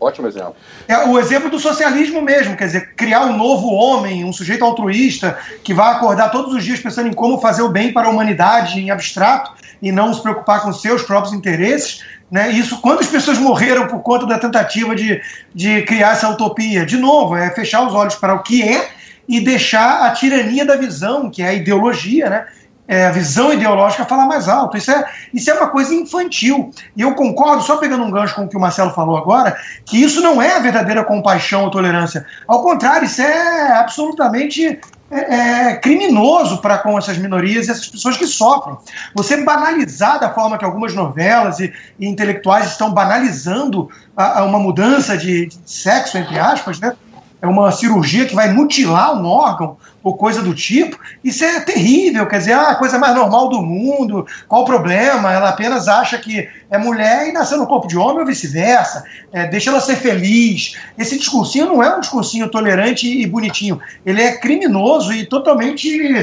Ótimo 0.00 0.28
exemplo. 0.28 0.54
É 0.86 0.96
o 1.06 1.18
exemplo 1.18 1.50
do 1.50 1.58
socialismo 1.58 2.22
mesmo, 2.22 2.56
quer 2.56 2.66
dizer, 2.66 2.94
criar 2.94 3.22
um 3.22 3.36
novo 3.36 3.68
homem, 3.68 4.24
um 4.24 4.32
sujeito 4.32 4.64
altruísta, 4.64 5.36
que 5.64 5.74
vai 5.74 5.92
acordar 5.92 6.30
todos 6.30 6.54
os 6.54 6.62
dias 6.62 6.78
pensando 6.78 7.08
em 7.08 7.12
como 7.12 7.40
fazer 7.40 7.62
o 7.62 7.68
bem 7.68 7.92
para 7.92 8.06
a 8.06 8.10
humanidade 8.10 8.78
em 8.78 8.90
abstrato 8.90 9.52
e 9.82 9.90
não 9.90 10.14
se 10.14 10.22
preocupar 10.22 10.62
com 10.62 10.72
seus 10.72 11.02
próprios 11.02 11.34
interesses. 11.34 12.04
Né? 12.30 12.50
Isso, 12.50 12.80
quantas 12.80 13.08
pessoas 13.08 13.38
morreram 13.38 13.88
por 13.88 14.00
conta 14.00 14.24
da 14.26 14.38
tentativa 14.38 14.94
de, 14.94 15.20
de 15.52 15.82
criar 15.82 16.12
essa 16.12 16.28
utopia? 16.28 16.86
De 16.86 16.96
novo, 16.96 17.34
é 17.34 17.50
fechar 17.50 17.84
os 17.84 17.92
olhos 17.92 18.14
para 18.14 18.34
o 18.34 18.42
que 18.42 18.62
é 18.62 18.88
e 19.28 19.40
deixar 19.40 20.06
a 20.06 20.10
tirania 20.12 20.64
da 20.64 20.76
visão, 20.76 21.28
que 21.28 21.42
é 21.42 21.48
a 21.48 21.54
ideologia, 21.54 22.30
né? 22.30 22.46
É, 22.88 23.06
a 23.06 23.10
visão 23.10 23.52
ideológica 23.52 24.06
falar 24.06 24.26
mais 24.26 24.48
alto. 24.48 24.78
Isso 24.78 24.90
é, 24.90 25.04
isso 25.32 25.50
é 25.50 25.54
uma 25.54 25.68
coisa 25.68 25.94
infantil. 25.94 26.70
E 26.96 27.02
eu 27.02 27.14
concordo, 27.14 27.62
só 27.62 27.76
pegando 27.76 28.02
um 28.02 28.10
gancho 28.10 28.34
com 28.34 28.44
o 28.44 28.48
que 28.48 28.56
o 28.56 28.60
Marcelo 28.60 28.90
falou 28.92 29.18
agora, 29.18 29.54
que 29.84 30.02
isso 30.02 30.22
não 30.22 30.40
é 30.40 30.56
a 30.56 30.60
verdadeira 30.60 31.04
compaixão 31.04 31.64
ou 31.64 31.70
tolerância. 31.70 32.24
Ao 32.46 32.62
contrário, 32.62 33.04
isso 33.04 33.20
é 33.20 33.72
absolutamente 33.78 34.80
é, 35.10 35.70
é, 35.70 35.76
criminoso 35.76 36.58
para 36.62 36.78
com 36.78 36.98
essas 36.98 37.18
minorias 37.18 37.66
e 37.66 37.70
essas 37.70 37.88
pessoas 37.88 38.16
que 38.16 38.26
sofrem. 38.26 38.76
Você 39.14 39.42
banalizar 39.42 40.18
da 40.18 40.32
forma 40.32 40.56
que 40.56 40.64
algumas 40.64 40.94
novelas 40.94 41.60
e, 41.60 41.72
e 41.98 42.06
intelectuais 42.06 42.66
estão 42.66 42.92
banalizando 42.92 43.90
a, 44.16 44.40
a 44.40 44.44
uma 44.44 44.58
mudança 44.58 45.16
de, 45.16 45.46
de, 45.46 45.58
sexo, 45.64 46.16
entre 46.16 46.38
aspas, 46.38 46.80
né? 46.80 46.94
É 47.40 47.46
uma 47.46 47.70
cirurgia 47.70 48.26
que 48.26 48.34
vai 48.34 48.52
mutilar 48.52 49.14
um 49.14 49.26
órgão 49.26 49.76
ou 50.02 50.16
coisa 50.16 50.42
do 50.42 50.54
tipo, 50.54 50.98
isso 51.22 51.44
é 51.44 51.60
terrível, 51.60 52.26
quer 52.26 52.38
dizer, 52.38 52.52
ah, 52.52 52.70
a 52.70 52.74
coisa 52.76 52.98
mais 52.98 53.14
normal 53.14 53.48
do 53.48 53.60
mundo, 53.60 54.26
qual 54.48 54.62
o 54.62 54.64
problema? 54.64 55.32
Ela 55.32 55.50
apenas 55.50 55.86
acha 55.86 56.18
que 56.18 56.48
é 56.70 56.78
mulher 56.78 57.28
e 57.28 57.32
nasceu 57.32 57.58
no 57.58 57.66
corpo 57.66 57.86
de 57.86 57.96
homem 57.96 58.20
ou 58.20 58.26
vice-versa, 58.26 59.04
é, 59.32 59.46
deixa 59.46 59.70
ela 59.70 59.80
ser 59.80 59.96
feliz. 59.96 60.76
Esse 60.96 61.18
discursinho 61.18 61.66
não 61.66 61.82
é 61.82 61.94
um 61.94 62.00
discursinho 62.00 62.48
tolerante 62.48 63.06
e 63.06 63.26
bonitinho, 63.26 63.80
ele 64.04 64.22
é 64.22 64.36
criminoso 64.36 65.12
e 65.12 65.26
totalmente 65.26 66.14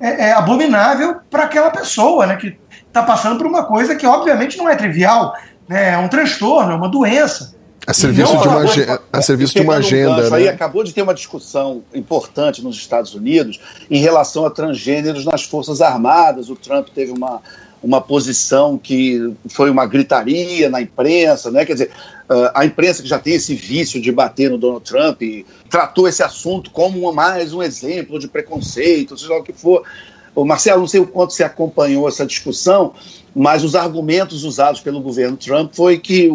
é, 0.00 0.28
é 0.28 0.32
abominável 0.32 1.16
para 1.30 1.44
aquela 1.44 1.70
pessoa, 1.70 2.26
né, 2.26 2.36
que 2.36 2.58
está 2.86 3.02
passando 3.02 3.38
por 3.38 3.46
uma 3.46 3.64
coisa 3.64 3.94
que 3.94 4.06
obviamente 4.06 4.56
não 4.58 4.68
é 4.68 4.74
trivial, 4.74 5.34
né, 5.68 5.90
é 5.92 5.98
um 5.98 6.08
transtorno, 6.08 6.72
é 6.72 6.74
uma 6.74 6.88
doença. 6.88 7.57
A 7.88 7.94
serviço 7.94 8.34
não, 8.34 8.42
de 8.42 8.48
uma, 8.48 8.58
agenda, 8.58 9.02
a 9.10 9.22
serviço 9.22 9.54
de 9.54 9.62
uma 9.62 9.76
agenda. 9.76 10.26
Um 10.26 10.30
né? 10.30 10.36
Aí 10.36 10.48
acabou 10.48 10.84
de 10.84 10.92
ter 10.92 11.00
uma 11.00 11.14
discussão 11.14 11.82
importante 11.94 12.62
nos 12.62 12.76
Estados 12.76 13.14
Unidos 13.14 13.58
em 13.90 13.98
relação 13.98 14.44
a 14.44 14.50
transgêneros 14.50 15.24
nas 15.24 15.44
Forças 15.44 15.80
Armadas. 15.80 16.50
O 16.50 16.54
Trump 16.54 16.88
teve 16.94 17.12
uma, 17.12 17.40
uma 17.82 17.98
posição 17.98 18.76
que 18.76 19.32
foi 19.48 19.70
uma 19.70 19.86
gritaria 19.86 20.68
na 20.68 20.82
imprensa, 20.82 21.50
né? 21.50 21.64
Quer 21.64 21.72
dizer, 21.72 21.90
a 22.52 22.62
imprensa 22.66 23.02
que 23.02 23.08
já 23.08 23.18
tem 23.18 23.32
esse 23.32 23.54
vício 23.54 24.02
de 24.02 24.12
bater 24.12 24.50
no 24.50 24.58
Donald 24.58 24.84
Trump 24.84 25.22
tratou 25.70 26.06
esse 26.06 26.22
assunto 26.22 26.70
como 26.70 27.10
mais 27.10 27.54
um 27.54 27.62
exemplo 27.62 28.18
de 28.18 28.28
preconceito, 28.28 29.16
seja 29.16 29.32
lá 29.32 29.38
o 29.38 29.42
que 29.42 29.54
for. 29.54 29.82
O 30.34 30.44
Marcelo, 30.44 30.80
não 30.80 30.86
sei 30.86 31.00
o 31.00 31.06
quanto 31.06 31.32
você 31.32 31.42
acompanhou 31.42 32.06
essa 32.06 32.26
discussão, 32.26 32.92
mas 33.38 33.62
os 33.62 33.76
argumentos 33.76 34.42
usados 34.42 34.80
pelo 34.80 35.00
governo 35.00 35.36
Trump 35.36 35.72
foi 35.72 35.96
que, 35.96 36.28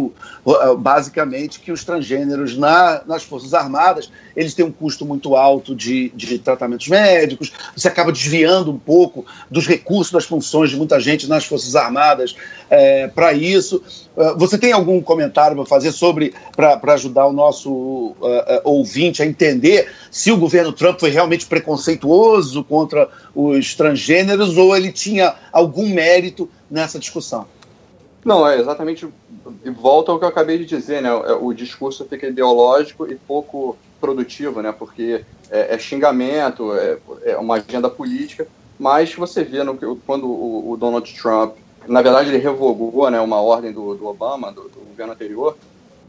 basicamente, 0.77 1.59
que 1.59 1.69
os 1.69 1.83
transgêneros 1.83 2.57
na, 2.57 3.01
nas 3.05 3.23
Forças 3.23 3.53
Armadas 3.53 4.09
eles 4.35 4.53
têm 4.53 4.65
um 4.65 4.71
custo 4.71 5.05
muito 5.05 5.35
alto 5.35 5.75
de, 5.75 6.11
de 6.15 6.39
tratamentos 6.39 6.87
médicos, 6.87 7.51
você 7.75 7.87
acaba 7.87 8.11
desviando 8.11 8.71
um 8.71 8.79
pouco 8.79 9.25
dos 9.49 9.67
recursos, 9.67 10.13
das 10.13 10.25
funções 10.25 10.69
de 10.69 10.77
muita 10.77 10.99
gente 10.99 11.27
nas 11.27 11.45
Forças 11.45 11.75
Armadas 11.75 12.35
é, 12.69 13.07
para 13.07 13.33
isso. 13.33 13.83
Uh, 14.15 14.37
você 14.37 14.57
tem 14.57 14.71
algum 14.71 15.01
comentário 15.01 15.55
para 15.55 15.65
fazer 15.65 15.91
sobre, 15.91 16.33
para 16.55 16.93
ajudar 16.93 17.25
o 17.25 17.33
nosso 17.33 17.71
uh, 17.71 18.15
ouvinte 18.63 19.21
a 19.21 19.25
entender 19.25 19.89
se 20.09 20.31
o 20.31 20.37
governo 20.37 20.71
Trump 20.71 20.99
foi 20.99 21.09
realmente 21.09 21.45
preconceituoso 21.45 22.63
contra 22.63 23.09
os 23.35 23.75
transgêneros 23.75 24.57
ou 24.57 24.75
ele 24.75 24.91
tinha 24.91 25.33
algum 25.51 25.89
mérito 25.89 26.49
nessa 26.73 26.97
discussão? 26.97 27.45
Não, 28.25 28.47
é 28.47 28.59
exatamente. 28.59 29.07
Volta 29.79 30.11
ao 30.11 30.17
que 30.17 30.25
eu 30.25 30.29
acabei 30.29 30.57
de 30.57 30.65
dizer, 30.65 31.03
né? 31.03 31.09
É, 31.09 31.33
o 31.33 31.53
discurso 31.53 32.03
fica 32.05 32.27
ideológico 32.27 33.05
e 33.05 33.15
pouco 33.15 33.77
produtivo, 34.01 34.61
né? 34.61 34.71
Porque 34.71 35.23
é, 35.51 35.75
é 35.75 35.77
xingamento, 35.77 36.73
é, 36.73 36.97
é, 37.25 37.37
uma 37.37 37.55
agenda 37.55 37.89
política. 37.89 38.47
Mas 38.79 39.13
você 39.13 39.43
vê 39.43 39.63
no, 39.63 39.77
quando 39.97 40.25
o, 40.25 40.71
o, 40.71 40.77
Donald 40.77 41.13
Trump, 41.13 41.55
na 41.87 42.01
verdade, 42.01 42.29
ele 42.29 42.39
revogou, 42.39 43.09
né, 43.11 43.21
uma 43.21 43.39
ordem 43.39 43.71
do, 43.71 43.93
do 43.93 44.07
Obama, 44.07 44.51
do, 44.51 44.63
do, 44.63 44.79
governo 44.89 45.13
anterior. 45.13 45.55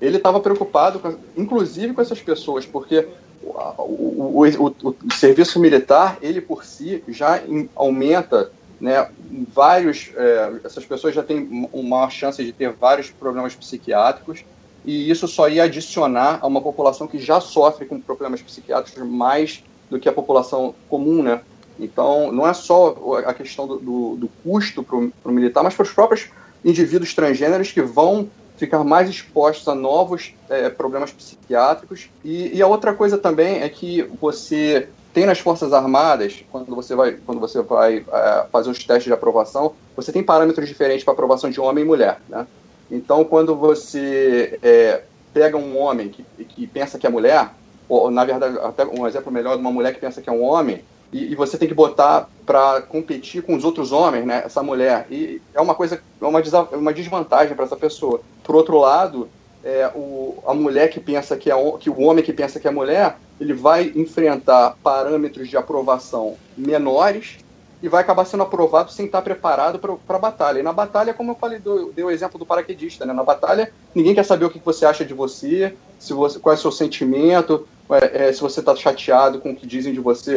Ele 0.01 0.17
estava 0.17 0.41
preocupado, 0.41 0.99
com, 0.99 1.15
inclusive, 1.37 1.93
com 1.93 2.01
essas 2.01 2.23
pessoas, 2.23 2.65
porque 2.65 3.07
o, 3.43 4.45
o, 4.47 4.75
o, 4.83 5.13
serviço 5.13 5.61
militar, 5.61 6.17
ele 6.23 6.41
por 6.41 6.65
si 6.65 7.05
já 7.09 7.43
aumenta 7.77 8.51
né, 8.85 9.09
vários, 9.55 10.11
é, 10.15 10.61
essas 10.63 10.85
pessoas 10.85 11.15
já 11.15 11.23
têm 11.23 11.69
uma 11.73 12.11
chance 12.11 12.45
de 12.45 12.53
ter 12.53 12.71
vários 12.71 13.11
problemas 13.11 13.55
psiquiátricos 13.55 14.45
e 14.85 15.11
isso 15.11 15.27
só 15.27 15.49
ia 15.49 15.63
adicionar 15.65 16.39
a 16.43 16.47
uma 16.47 16.61
população 16.61 17.07
que 17.07 17.19
já 17.19 17.41
sofre 17.41 17.87
com 17.87 17.99
problemas 17.99 18.43
psiquiátricos 18.43 19.03
mais 19.09 19.65
do 19.89 19.99
que 19.99 20.07
a 20.07 20.13
população 20.13 20.75
comum, 20.87 21.23
né? 21.23 21.41
Então, 21.81 22.31
não 22.31 22.47
é 22.47 22.53
só 22.53 22.95
a 23.25 23.33
questão 23.33 23.67
do, 23.67 23.79
do, 23.79 24.17
do 24.17 24.29
custo 24.45 24.83
para 24.83 24.99
o 24.99 25.33
militar, 25.33 25.65
mas 25.65 25.75
para 25.75 25.85
os 25.85 25.91
próprios 25.91 26.29
indivíduos 26.63 27.15
transgêneros 27.15 27.73
que 27.73 27.81
vão 27.81 28.29
ficar 28.59 28.85
mais 28.85 29.09
expostos 29.09 29.67
a 29.67 29.75
novos 29.75 30.35
é, 30.51 30.69
problemas 30.69 31.11
psiquiátricos. 31.11 32.11
E, 32.23 32.55
e, 32.55 32.61
a 32.61 32.67
outra 32.67 32.93
coisa 32.93 33.17
também 33.17 33.63
é 33.63 33.69
que 33.71 34.03
você 34.21 34.89
tem 35.15 35.25
nas 35.25 35.39
Forças 35.39 35.73
Armadas, 35.73 36.45
quando 36.51 36.75
você 36.75 36.95
vai, 36.97 37.13
quando 37.13 37.41
você 37.41 37.63
vai 37.63 38.05
é, 38.13 38.47
fazer 38.51 38.69
os 38.69 38.83
testes 38.83 39.05
de 39.05 39.13
aprovação, 39.13 39.73
você 39.95 40.11
tem 40.11 40.25
parâmetros 40.25 40.69
diferentes 40.69 41.05
para 41.05 41.15
aprovação 41.15 41.49
de 41.49 41.61
homem 41.61 41.85
e 41.85 41.87
mulher. 41.87 42.21
Né? 42.29 42.45
Então, 42.91 43.25
quando 43.25 43.55
você 43.55 44.59
é, 44.61 45.03
pega 45.33 45.57
um 45.57 45.79
homem 45.79 46.09
que, 46.09 46.25
que 46.45 46.67
pensa 46.67 46.99
que 46.99 47.07
é 47.07 47.11
mulher, 47.11 47.51
ou 47.89 48.11
na 48.11 48.25
verdade, 48.25 48.59
até 48.59 48.85
um 48.85 49.07
exemplo 49.07 49.33
melhor 49.33 49.55
de 49.55 49.61
uma 49.61 49.71
mulher 49.71 49.95
que 49.95 50.01
pensa 50.01 50.21
que 50.21 50.29
é 50.29 50.33
um 50.33 50.43
homem, 50.43 50.83
e, 51.13 51.31
e 51.31 51.35
você 51.37 51.57
tem 51.57 51.69
que 51.69 51.75
botar 51.75 52.29
para 52.45 52.83
competir 52.83 53.41
com 53.41 53.55
os 53.55 53.65
outros 53.65 53.93
homens, 53.93 54.27
né, 54.27 54.43
essa 54.45 54.65
mulher. 54.65 55.07
E 55.09 55.41
é 55.55 55.61
uma 55.61 55.77
coisa, 55.77 56.03
é 56.21 56.25
uma, 56.25 56.43
uma 56.73 56.93
desvantagem 56.93 57.55
para 57.55 57.65
essa 57.65 57.77
pessoa. 57.77 58.21
Por 58.43 58.57
outro 58.57 58.79
lado, 58.79 59.29
é, 59.63 59.93
o, 59.95 60.43
a 60.45 60.53
mulher 60.53 60.89
que 60.91 60.99
pensa 60.99 61.37
que 61.37 61.53
é 61.53 61.55
que 61.79 61.89
o 61.89 62.01
homem 62.01 62.25
que 62.25 62.33
pensa 62.33 62.59
que 62.59 62.67
é 62.67 62.71
mulher, 62.73 63.17
ele 63.41 63.53
vai 63.53 63.93
enfrentar 63.95 64.77
parâmetros 64.83 65.49
de 65.49 65.57
aprovação 65.57 66.37
menores 66.57 67.39
e 67.83 67.89
vai 67.89 68.01
acabar 68.01 68.25
sendo 68.25 68.43
aprovado 68.43 68.91
sem 68.91 69.05
estar 69.05 69.21
preparado 69.21 69.79
para 69.79 70.17
a 70.17 70.19
batalha. 70.19 70.61
E 70.61 70.63
na 70.63 70.73
batalha, 70.73 71.13
como 71.13 71.33
eu 71.33 71.35
falei, 71.35 71.59
deu, 71.59 71.93
deu 71.93 72.07
o 72.07 72.11
exemplo 72.11 72.39
do 72.39 72.47
paraquedista, 72.47 73.05
né? 73.05 73.13
Na 73.13 73.23
batalha, 73.23 73.71
ninguém 73.95 74.15
quer 74.15 74.25
saber 74.25 74.47
o 74.47 74.51
que 74.51 74.59
você 74.59 74.87
acha 74.87 75.05
de 75.05 75.13
você, 75.13 75.75
se 75.99 76.15
você 76.15 76.39
qual 76.39 76.55
é 76.55 76.57
o 76.57 76.61
seu 76.61 76.73
sentimento, 76.73 77.69
é, 77.91 78.29
é, 78.29 78.33
se 78.33 78.41
você 78.41 78.61
está 78.61 78.75
chateado 78.75 79.39
com 79.39 79.51
o 79.51 79.55
que 79.55 79.67
dizem 79.67 79.93
de 79.93 80.01
você. 80.01 80.37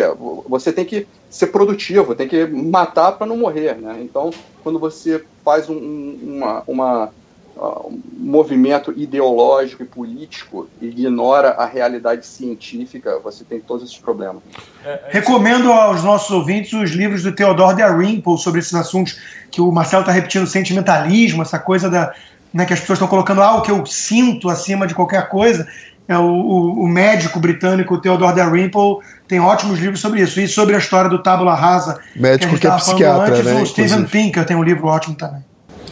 Você 0.49 0.73
tem 0.73 0.83
que 0.83 1.07
ser 1.29 1.47
produtivo, 1.47 2.15
tem 2.15 2.27
que 2.27 2.45
matar 2.45 3.13
para 3.13 3.25
não 3.25 3.37
morrer, 3.37 3.75
né? 3.77 3.97
Então, 4.01 4.31
quando 4.61 4.77
você 4.77 5.23
faz 5.45 5.69
um, 5.69 5.77
uma, 5.77 6.63
uma 6.67 7.13
um 7.59 7.99
movimento 8.17 8.93
ideológico 8.95 9.83
e 9.83 9.85
político 9.85 10.67
ignora 10.81 11.51
a 11.51 11.65
realidade 11.65 12.25
científica, 12.25 13.19
você 13.23 13.43
tem 13.43 13.59
todos 13.59 13.83
esses 13.83 13.97
problemas. 13.97 14.43
É, 14.85 14.89
é 14.89 15.09
Recomendo 15.09 15.71
aos 15.71 16.03
nossos 16.03 16.29
ouvintes 16.29 16.73
os 16.73 16.91
livros 16.91 17.23
do 17.23 17.31
Theodore 17.31 17.77
Dalrymple 17.77 18.37
sobre 18.37 18.59
esses 18.59 18.73
assuntos 18.73 19.19
que 19.49 19.59
o 19.59 19.71
Marcelo 19.71 20.01
está 20.01 20.11
repetindo, 20.11 20.45
sentimentalismo, 20.45 21.41
essa 21.41 21.57
coisa 21.57 21.89
da, 21.89 22.13
né, 22.53 22.65
que 22.65 22.73
as 22.73 22.79
pessoas 22.79 22.97
estão 22.97 23.07
colocando 23.07 23.41
ah, 23.41 23.55
o 23.55 23.61
que 23.61 23.71
eu 23.71 23.85
sinto 23.85 24.49
acima 24.49 24.85
de 24.85 24.93
qualquer 24.93 25.29
coisa. 25.29 25.67
É 26.07 26.17
o, 26.17 26.23
o, 26.23 26.83
o 26.83 26.87
médico 26.87 27.37
britânico 27.39 27.99
Theodore 27.99 28.33
Dalrymple 28.33 28.99
tem 29.27 29.41
ótimos 29.41 29.77
livros 29.79 29.99
sobre 29.99 30.21
isso. 30.21 30.39
E 30.39 30.47
sobre 30.47 30.73
a 30.73 30.77
história 30.77 31.09
do 31.09 31.21
tábula 31.21 31.53
rasa. 31.53 31.99
Médico 32.15 32.53
que, 32.53 32.61
que 32.61 32.67
é 32.67 32.71
psiquiatra, 32.77 33.35
antes, 33.35 33.45
né? 33.45 33.61
O 33.61 33.65
Steven 33.65 34.05
Pinker 34.05 34.45
tem 34.45 34.55
um 34.55 34.63
livro 34.63 34.87
ótimo 34.87 35.15
também. 35.15 35.43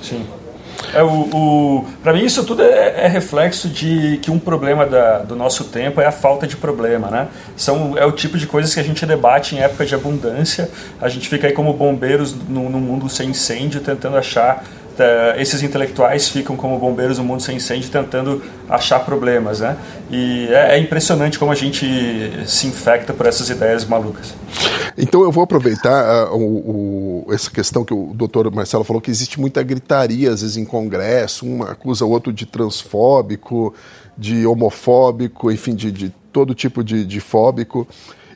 Sim. 0.01 0.25
É, 0.95 1.03
o, 1.03 1.10
o 1.10 1.86
para 2.01 2.13
mim 2.13 2.23
isso 2.23 2.45
tudo 2.45 2.63
é, 2.63 3.03
é, 3.03 3.08
reflexo 3.08 3.67
de 3.67 4.17
que 4.21 4.31
um 4.31 4.39
problema 4.39 4.86
da, 4.86 5.19
do 5.19 5.36
nosso 5.36 5.65
tempo 5.65 5.99
é 5.99 6.05
a 6.05 6.12
falta 6.12 6.47
de 6.47 6.55
problema, 6.55 7.12
né? 7.12 7.27
São, 7.58 7.97
é 7.97 8.05
o 8.05 8.13
tipo 8.13 8.38
de 8.38 8.47
coisas 8.47 8.73
que 8.73 8.79
a 8.79 8.84
gente 8.84 9.05
debate 9.05 9.55
em 9.55 9.60
época 9.60 9.86
de 9.86 9.93
abundância. 9.93 10.69
A 11.01 11.10
gente 11.10 11.27
fica 11.27 11.47
aí 11.47 11.53
como 11.53 11.73
bombeiros 11.73 12.34
no, 12.47 12.69
no 12.69 12.79
mundo 12.79 13.10
sem 13.10 13.31
incêndio, 13.31 13.81
tentando 13.81 14.15
achar 14.15 14.63
esses 15.38 15.62
intelectuais 15.63 16.29
ficam 16.29 16.55
como 16.55 16.77
bombeiros 16.77 17.17
no 17.17 17.23
mundo 17.23 17.41
sem 17.41 17.58
incêndio 17.58 17.89
tentando 17.89 18.41
achar 18.69 18.99
problemas, 18.99 19.60
né? 19.60 19.77
E 20.10 20.47
é, 20.49 20.75
é, 20.75 20.79
impressionante 20.79 21.38
como 21.38 21.51
a 21.51 21.55
gente 21.55 21.86
se 22.45 22.67
infecta 22.67 23.13
por 23.13 23.25
essas 23.25 23.49
ideias 23.49 23.86
malucas. 23.86 24.34
Então 24.97 25.21
eu 25.23 25.31
vou 25.31 25.43
aproveitar 25.43 26.31
uh, 26.31 26.36
o, 26.36 27.25
o, 27.27 27.34
essa 27.34 27.49
questão 27.49 27.84
que 27.84 27.93
o 27.93 28.13
doutor 28.13 28.49
Marcelo 28.53 28.84
falou, 28.84 29.01
que 29.01 29.12
existe 29.12 29.39
muita 29.39 29.62
gritaria 29.63 30.31
às 30.31 30.41
vezes 30.41 30.58
em 30.58 30.65
congresso, 30.65 31.45
um 31.45 31.63
acusa 31.63 32.05
o 32.05 32.10
outro 32.10 32.31
de 32.31 32.45
transfóbico, 32.45 33.73
de 34.17 34.45
homofóbico, 34.45 35.51
enfim, 35.51 35.75
de, 35.75 35.91
de 35.91 36.10
todo 36.31 36.55
tipo 36.55 36.84
de, 36.84 37.05
de 37.05 37.19
fóbico. 37.19 37.88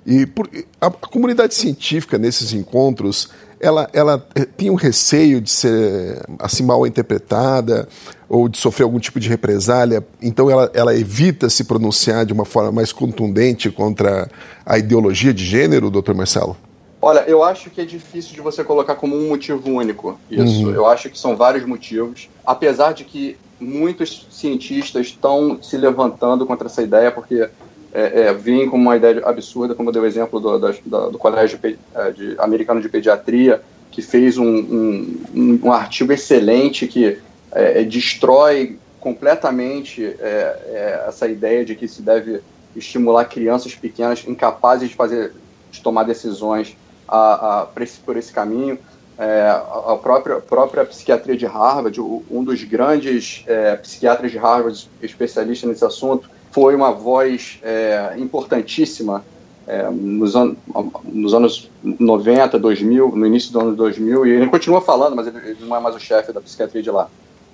E 0.05 0.25
por, 0.25 0.49
a, 0.81 0.87
a 0.87 0.91
comunidade 0.91 1.53
científica 1.53 2.17
nesses 2.17 2.53
encontros 2.53 3.29
ela, 3.59 3.89
ela 3.93 4.25
eh, 4.35 4.47
tinha 4.57 4.71
um 4.71 4.75
receio 4.75 5.41
de 5.41 5.49
ser 5.49 6.21
assim 6.39 6.63
mal 6.63 6.87
interpretada 6.87 7.87
ou 8.27 8.47
de 8.47 8.57
sofrer 8.57 8.83
algum 8.83 8.99
tipo 8.99 9.19
de 9.19 9.27
represália, 9.27 10.05
então 10.21 10.49
ela, 10.49 10.69
ela 10.73 10.95
evita 10.95 11.49
se 11.49 11.63
pronunciar 11.63 12.25
de 12.25 12.33
uma 12.33 12.45
forma 12.45 12.71
mais 12.71 12.93
contundente 12.93 13.71
contra 13.71 14.29
a 14.65 14.77
ideologia 14.77 15.33
de 15.33 15.43
gênero, 15.43 15.89
doutor 15.89 16.13
Marcelo? 16.13 16.55
Olha, 17.01 17.21
eu 17.21 17.43
acho 17.43 17.69
que 17.69 17.81
é 17.81 17.85
difícil 17.85 18.33
de 18.33 18.41
você 18.41 18.63
colocar 18.63 18.95
como 18.95 19.15
um 19.15 19.29
motivo 19.29 19.69
único 19.69 20.19
isso. 20.29 20.67
Uhum. 20.67 20.73
Eu 20.73 20.85
acho 20.85 21.09
que 21.09 21.17
são 21.17 21.35
vários 21.35 21.65
motivos, 21.65 22.29
apesar 22.45 22.93
de 22.93 23.05
que 23.05 23.37
muitos 23.59 24.27
cientistas 24.29 25.07
estão 25.07 25.59
se 25.61 25.77
levantando 25.77 26.45
contra 26.45 26.67
essa 26.67 26.81
ideia, 26.81 27.11
porque 27.11 27.49
é, 27.93 28.29
é, 28.29 28.67
com 28.67 28.77
uma 28.77 28.95
ideia 28.95 29.21
absurda, 29.25 29.73
como 29.73 29.91
deu 29.91 30.03
o 30.03 30.05
exemplo 30.05 30.39
do, 30.39 30.59
do, 30.59 31.11
do 31.11 31.17
Colégio 31.17 31.57
de, 31.57 31.77
é, 31.95 32.11
de, 32.11 32.35
Americano 32.37 32.81
de 32.81 32.89
Pediatria, 32.89 33.61
que 33.91 34.01
fez 34.01 34.37
um, 34.37 34.45
um, 34.45 35.59
um 35.63 35.71
artigo 35.71 36.13
excelente 36.13 36.87
que 36.87 37.17
é, 37.51 37.81
é 37.81 37.83
destrói 37.83 38.77
completamente 38.99 40.05
é, 40.19 41.05
essa 41.07 41.27
ideia 41.27 41.65
de 41.65 41.73
que 41.73 41.87
se 41.87 42.01
deve 42.01 42.41
estimular 42.75 43.25
crianças 43.25 43.73
pequenas 43.73 44.23
incapazes 44.27 44.89
de 44.89 44.95
fazer, 44.95 45.33
de 45.71 45.81
tomar 45.81 46.03
decisões 46.03 46.77
a, 47.07 47.61
a, 47.61 47.65
por, 47.65 47.81
esse, 47.81 47.99
por 47.99 48.17
esse 48.17 48.31
caminho. 48.31 48.77
a 49.17 49.95
própria, 49.95 50.39
própria 50.39 50.85
psiquiatria 50.85 51.35
de 51.35 51.45
Harvard, 51.45 51.99
um 51.99 52.43
dos 52.43 52.63
grandes 52.63 53.43
psiquiatras 53.81 54.31
de 54.31 54.37
Harvard, 54.37 54.89
especialista 55.01 55.65
nesse 55.65 55.83
assunto, 55.83 56.29
foi 56.51 56.75
uma 56.75 56.91
voz 56.91 57.59
é, 57.63 58.15
importantíssima 58.17 59.23
é, 59.67 59.87
nos, 59.89 60.35
an 60.35 60.55
nos, 61.03 61.33
anos 61.33 61.69
90, 61.83 62.57
2000, 62.57 63.15
no 63.15 63.25
início 63.25 63.51
dos 63.51 63.61
anos 63.61 63.77
2000, 63.77 64.25
e 64.25 64.31
ele 64.31 64.47
continua 64.47 64.81
falando, 64.81 65.15
mas 65.15 65.27
ele, 65.27 65.37
ele 65.37 65.65
não 65.65 65.75
é 65.75 65.79
mais 65.79 65.95
o 65.95 65.99
chefe 65.99 66.33
da 66.33 66.41
psiquiatria 66.41 66.81
de 66.81 66.89
lá. 66.89 67.07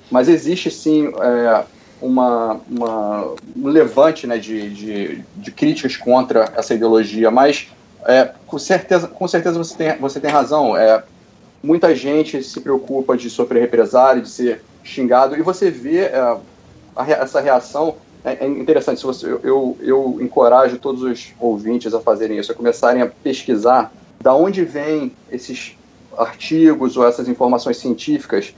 Mas 0.10 0.30
existe 0.30 0.72
sim 0.72 1.08
é, 1.08 1.64
uma, 2.02 2.60
uma, 2.70 3.34
um 3.56 3.68
levante 3.68 4.28
né, 4.28 4.38
de, 4.38 4.70
de, 4.70 5.24
de, 5.36 5.52
críticas 5.52 5.98
contra 5.98 6.54
essa 6.56 6.74
ideologia, 6.74 7.32
mas 7.32 7.68
é, 8.06 8.32
com 8.46 8.60
certeza, 8.60 9.08
com 9.08 9.28
certeza 9.28 9.58
você, 9.58 9.76
tem, 9.76 9.98
você 9.98 10.20
tem 10.20 10.32
razão. 10.32 10.78
É, 10.78 11.04
muita 11.62 11.94
gente 11.96 12.42
se 12.44 12.62
preocupa 12.62 13.18
de 13.18 13.30
sofrer 13.30 13.60
represália, 13.60 14.22
de 14.22 14.30
ser 14.30 14.62
xingado, 14.84 15.36
e 15.36 15.42
você 15.42 15.72
vê 15.72 16.04
é, 16.04 16.38
a, 16.96 17.12
essa 17.12 17.42
reação 17.42 17.98
é, 18.26 18.44
é 18.44 18.48
interessante, 18.48 19.00
se 19.00 19.06
você, 19.06 19.28
eu, 19.28 19.78
eu, 19.80 20.18
encorajo 20.20 20.80
todos 20.80 21.04
os 21.04 21.34
ouvintes 21.40 21.94
a 21.94 22.02
fazerem 22.02 22.40
isso, 22.40 22.52
a 22.52 22.56
começarem 22.56 23.02
a 23.02 23.08
pesquisar 23.08 23.94
da 24.20 24.34
onde 24.34 24.66
vêm 24.66 25.12
esses 25.32 25.78
artigos 26.18 26.98
ou 26.98 27.08
essas 27.08 27.30
informações 27.30 27.78
científicas 27.78 28.54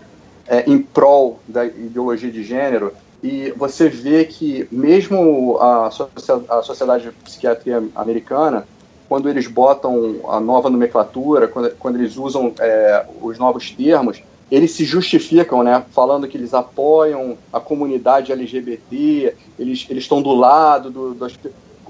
é, 0.48 0.64
em 0.70 0.82
prol 0.82 1.40
da 1.48 1.66
ideologia 1.66 2.32
de 2.32 2.44
gênero 2.44 2.94
e 3.22 3.52
você 3.58 3.90
vê 3.90 4.26
que 4.26 4.68
mesmo 4.72 5.58
a, 5.60 5.88
a 5.88 6.62
Sociedade 6.62 7.06
de 7.06 7.12
Psiquiatria 7.12 7.84
Americana, 7.96 8.66
quando 9.10 9.28
eles 9.28 9.48
botam 9.48 10.22
a 10.30 10.40
nova 10.40 10.70
nomenclatura, 10.70 11.48
quando, 11.48 11.72
quando 11.78 11.96
eles 11.98 12.16
usam 12.16 12.54
é, 12.60 13.06
os 13.22 13.38
novos 13.38 13.72
termos, 13.72 14.22
eles 14.52 14.72
se 14.72 14.86
justificam, 14.86 15.64
né, 15.64 15.84
falando 15.92 16.28
que 16.28 16.38
eles 16.38 16.54
apoiam 16.54 17.38
a 17.52 17.60
comunidade 17.60 18.32
LGBT, 18.32 19.36
eles, 19.60 19.86
estão 19.90 20.22
do 20.22 20.34
lado 20.34 20.90
do, 20.90 21.14
das, 21.14 21.34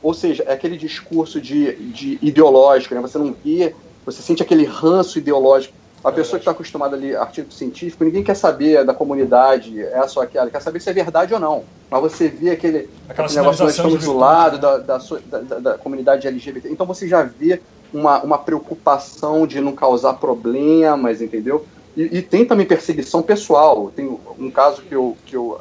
ou 0.01 0.13
seja, 0.13 0.43
é 0.47 0.53
aquele 0.53 0.77
discurso 0.77 1.39
de, 1.39 1.75
de 1.75 2.17
ideológico, 2.21 2.95
né, 2.95 3.01
você 3.01 3.17
não 3.17 3.35
vê, 3.43 3.75
você 4.05 4.21
sente 4.21 4.41
aquele 4.41 4.65
ranço 4.65 5.19
ideológico 5.19 5.73
a 6.03 6.11
pessoa 6.11 6.39
que 6.39 6.43
está 6.43 6.51
acostumada 6.51 6.95
a 6.95 6.99
ler 6.99 7.17
artigo 7.17 7.51
científico, 7.51 8.03
ninguém 8.03 8.23
quer 8.23 8.35
saber 8.35 8.85
da 8.85 8.93
comunidade, 8.93 9.81
é 9.81 10.07
só 10.07 10.21
aquela, 10.21 10.49
quer 10.49 10.61
saber 10.61 10.79
se 10.79 10.89
é 10.89 10.93
verdade 10.93 11.33
ou 11.33 11.39
não. 11.39 11.63
Mas 11.89 12.01
você 12.01 12.27
vê 12.27 12.51
aquele, 12.51 12.89
aquele 13.09 13.27
negócio, 13.27 13.63
nós 13.63 13.75
estamos 13.75 14.03
do 14.03 14.15
lado 14.15 14.53
né? 14.53 14.59
da, 14.59 14.77
da, 14.77 14.97
da, 14.97 15.59
da, 15.59 15.77
comunidade 15.77 16.27
LGBT. 16.27 16.69
Então 16.69 16.85
você 16.85 17.07
já 17.07 17.23
vê 17.23 17.61
uma, 17.93 18.21
uma 18.21 18.37
preocupação 18.37 19.47
de 19.47 19.59
não 19.59 19.73
causar 19.73 20.13
problemas, 20.13 21.21
entendeu? 21.21 21.65
E, 21.97 22.19
e, 22.19 22.21
tem 22.21 22.45
também 22.45 22.65
perseguição 22.65 23.23
pessoal. 23.23 23.91
Tem 23.95 24.07
um 24.37 24.51
caso 24.51 24.83
que 24.83 24.93
eu, 24.93 25.17
que, 25.25 25.35
eu, 25.35 25.59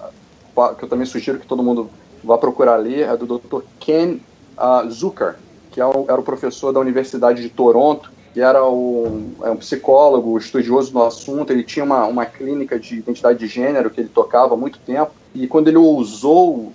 que 0.78 0.84
eu 0.84 0.88
também 0.88 1.06
sugiro 1.06 1.38
que 1.38 1.46
todo 1.46 1.62
mundo 1.62 1.88
vá 2.22 2.36
procurar 2.36 2.76
ler, 2.76 3.08
é 3.08 3.16
do 3.16 3.26
Dr. 3.26 3.62
Ken 3.80 4.18
uh, 4.58 4.90
Zucker, 4.90 5.36
que 5.70 5.80
é 5.80 5.84
era 5.84 6.20
o 6.20 6.22
professor 6.22 6.72
da 6.72 6.80
Universidade 6.80 7.40
de 7.40 7.48
Toronto, 7.48 8.12
que 8.34 8.40
era 8.42 8.68
um, 8.68 9.32
é 9.42 9.50
um 9.50 9.56
psicólogo 9.56 10.36
estudioso 10.36 10.92
no 10.92 11.04
assunto, 11.04 11.52
ele 11.52 11.62
tinha 11.62 11.84
uma, 11.84 12.04
uma 12.04 12.26
clínica 12.26 12.78
de 12.78 12.96
identidade 12.96 13.38
de 13.38 13.46
gênero 13.46 13.88
que 13.88 13.98
ele 13.98 14.10
tocava 14.10 14.52
há 14.52 14.56
muito 14.58 14.78
tempo, 14.80 15.12
e 15.34 15.46
quando 15.46 15.68
ele 15.68 15.78
ousou 15.78 16.72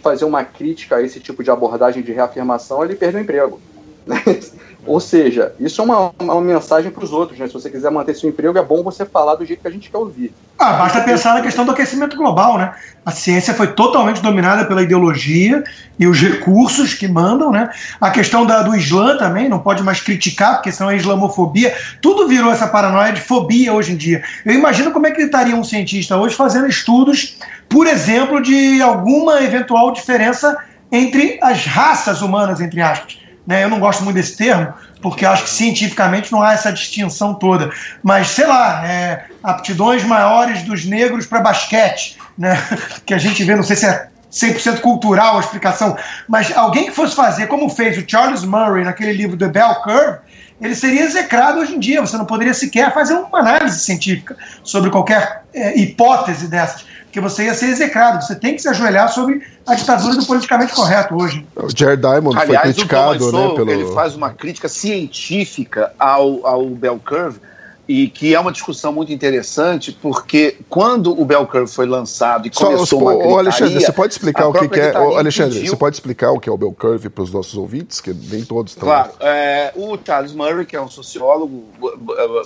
fazer 0.00 0.24
uma 0.24 0.44
crítica 0.44 0.96
a 0.96 1.02
esse 1.02 1.20
tipo 1.20 1.44
de 1.44 1.50
abordagem 1.50 2.02
de 2.02 2.12
reafirmação, 2.12 2.82
ele 2.82 2.94
perdeu 2.94 3.20
o 3.20 3.22
emprego. 3.22 3.60
Ou 4.86 5.00
seja, 5.00 5.52
isso 5.58 5.80
é 5.80 5.84
uma, 5.84 6.12
uma 6.18 6.40
mensagem 6.42 6.90
para 6.90 7.04
os 7.04 7.12
outros, 7.12 7.38
né? 7.38 7.46
Se 7.46 7.54
você 7.54 7.70
quiser 7.70 7.90
manter 7.90 8.14
seu 8.14 8.28
emprego, 8.28 8.58
é 8.58 8.62
bom 8.62 8.82
você 8.82 9.04
falar 9.06 9.34
do 9.34 9.44
jeito 9.44 9.60
que 9.60 9.68
a 9.68 9.70
gente 9.70 9.90
quer 9.90 9.96
ouvir. 9.96 10.30
Ah, 10.58 10.74
basta 10.74 11.00
pensar 11.00 11.34
na 11.34 11.40
questão 11.40 11.64
do 11.64 11.70
aquecimento 11.70 12.16
global, 12.16 12.58
né? 12.58 12.74
A 13.04 13.10
ciência 13.10 13.54
foi 13.54 13.68
totalmente 13.68 14.20
dominada 14.20 14.66
pela 14.66 14.82
ideologia 14.82 15.64
e 15.98 16.06
os 16.06 16.20
recursos 16.20 16.92
que 16.92 17.08
mandam, 17.08 17.50
né? 17.50 17.70
A 17.98 18.10
questão 18.10 18.44
da, 18.44 18.62
do 18.62 18.76
Islã 18.76 19.16
também, 19.16 19.48
não 19.48 19.58
pode 19.58 19.82
mais 19.82 20.00
criticar, 20.00 20.56
porque 20.56 20.70
senão 20.70 20.90
é 20.90 20.96
islamofobia. 20.96 21.74
Tudo 22.02 22.28
virou 22.28 22.52
essa 22.52 22.66
paranoia 22.66 23.12
de 23.12 23.22
fobia 23.22 23.72
hoje 23.72 23.92
em 23.92 23.96
dia. 23.96 24.22
Eu 24.44 24.52
imagino 24.52 24.90
como 24.90 25.06
é 25.06 25.10
que 25.12 25.22
estaria 25.22 25.56
um 25.56 25.64
cientista 25.64 26.16
hoje 26.16 26.34
fazendo 26.34 26.66
estudos, 26.66 27.38
por 27.70 27.86
exemplo, 27.86 28.42
de 28.42 28.82
alguma 28.82 29.42
eventual 29.42 29.92
diferença 29.92 30.56
entre 30.92 31.38
as 31.42 31.64
raças 31.64 32.20
humanas, 32.20 32.60
entre 32.60 32.82
aspas 32.82 33.23
né? 33.46 33.64
Eu 33.64 33.68
não 33.68 33.78
gosto 33.78 34.02
muito 34.02 34.16
desse 34.16 34.36
termo, 34.36 34.72
porque 35.02 35.26
acho 35.26 35.44
que 35.44 35.50
cientificamente 35.50 36.32
não 36.32 36.42
há 36.42 36.52
essa 36.52 36.72
distinção 36.72 37.34
toda. 37.34 37.70
Mas, 38.02 38.28
sei 38.28 38.46
lá, 38.46 38.86
é, 38.86 39.26
aptidões 39.42 40.02
maiores 40.04 40.62
dos 40.62 40.84
negros 40.84 41.26
para 41.26 41.40
basquete, 41.40 42.18
né? 42.38 42.56
que 43.04 43.14
a 43.14 43.18
gente 43.18 43.42
vê, 43.44 43.54
não 43.54 43.62
sei 43.62 43.76
se 43.76 43.86
é 43.86 44.08
100% 44.32 44.80
cultural 44.80 45.36
a 45.36 45.40
explicação, 45.40 45.96
mas 46.28 46.54
alguém 46.56 46.86
que 46.86 46.90
fosse 46.90 47.14
fazer 47.14 47.46
como 47.46 47.68
fez 47.68 47.96
o 47.96 48.04
Charles 48.06 48.44
Murray 48.44 48.84
naquele 48.84 49.12
livro 49.12 49.36
The 49.36 49.48
Bell 49.48 49.76
Curve, 49.76 50.18
ele 50.60 50.74
seria 50.74 51.02
execrado 51.02 51.60
hoje 51.60 51.74
em 51.74 51.78
dia. 51.78 52.00
Você 52.00 52.16
não 52.16 52.24
poderia 52.24 52.54
sequer 52.54 52.92
fazer 52.92 53.14
uma 53.14 53.38
análise 53.38 53.80
científica 53.80 54.36
sobre 54.62 54.90
qualquer 54.90 55.44
é, 55.52 55.78
hipótese 55.78 56.48
dessas 56.48 56.84
que 57.14 57.20
você 57.20 57.44
ia 57.44 57.54
ser 57.54 57.66
execrado. 57.66 58.20
Você 58.20 58.34
tem 58.34 58.56
que 58.56 58.60
se 58.60 58.68
ajoelhar 58.68 59.08
sobre 59.08 59.40
a 59.64 59.76
ditadura 59.76 60.16
do 60.16 60.26
politicamente 60.26 60.74
correto 60.74 61.14
hoje. 61.14 61.46
O 61.54 61.68
Jared 61.72 62.02
Diamond 62.02 62.36
Aliás, 62.36 62.62
foi 62.64 62.72
criticado, 62.72 63.30
né? 63.30 63.54
Pelo... 63.54 63.70
Ele 63.70 63.94
faz 63.94 64.16
uma 64.16 64.30
crítica 64.30 64.68
científica 64.68 65.92
ao, 65.96 66.44
ao 66.44 66.66
Bell 66.70 67.00
Curve 67.06 67.38
e 67.86 68.08
que 68.08 68.34
é 68.34 68.40
uma 68.40 68.50
discussão 68.50 68.92
muito 68.92 69.12
interessante, 69.12 69.92
porque 69.92 70.56
quando 70.70 71.18
o 71.20 71.24
Bell 71.24 71.46
Curve 71.46 71.70
foi 71.70 71.86
lançado 71.86 72.46
e 72.46 72.50
começou 72.50 72.86
Só, 72.86 72.96
uma 72.96 73.12
gritaria, 73.12 73.38
Alexandre, 73.38 73.80
você 73.80 73.92
pode 73.92 74.12
explicar 74.14 74.48
o 74.48 74.52
que, 74.54 74.68
que 74.68 74.80
é... 74.80 74.94
Alexandre, 74.94 75.54
pediu... 75.54 75.70
você 75.70 75.76
pode 75.76 75.96
explicar 75.96 76.30
o 76.32 76.40
que 76.40 76.48
é 76.48 76.52
o 76.52 76.56
Bell 76.56 76.72
Curve 76.72 77.10
para 77.10 77.22
os 77.22 77.30
nossos 77.30 77.54
ouvintes, 77.56 78.00
que 78.00 78.14
nem 78.14 78.42
todos 78.42 78.72
estão... 78.72 78.88
Claro, 78.88 79.12
é, 79.20 79.70
o 79.76 79.98
Charles 80.02 80.32
Murray, 80.32 80.64
que 80.64 80.74
é 80.74 80.80
um 80.80 80.88
sociólogo 80.88 81.64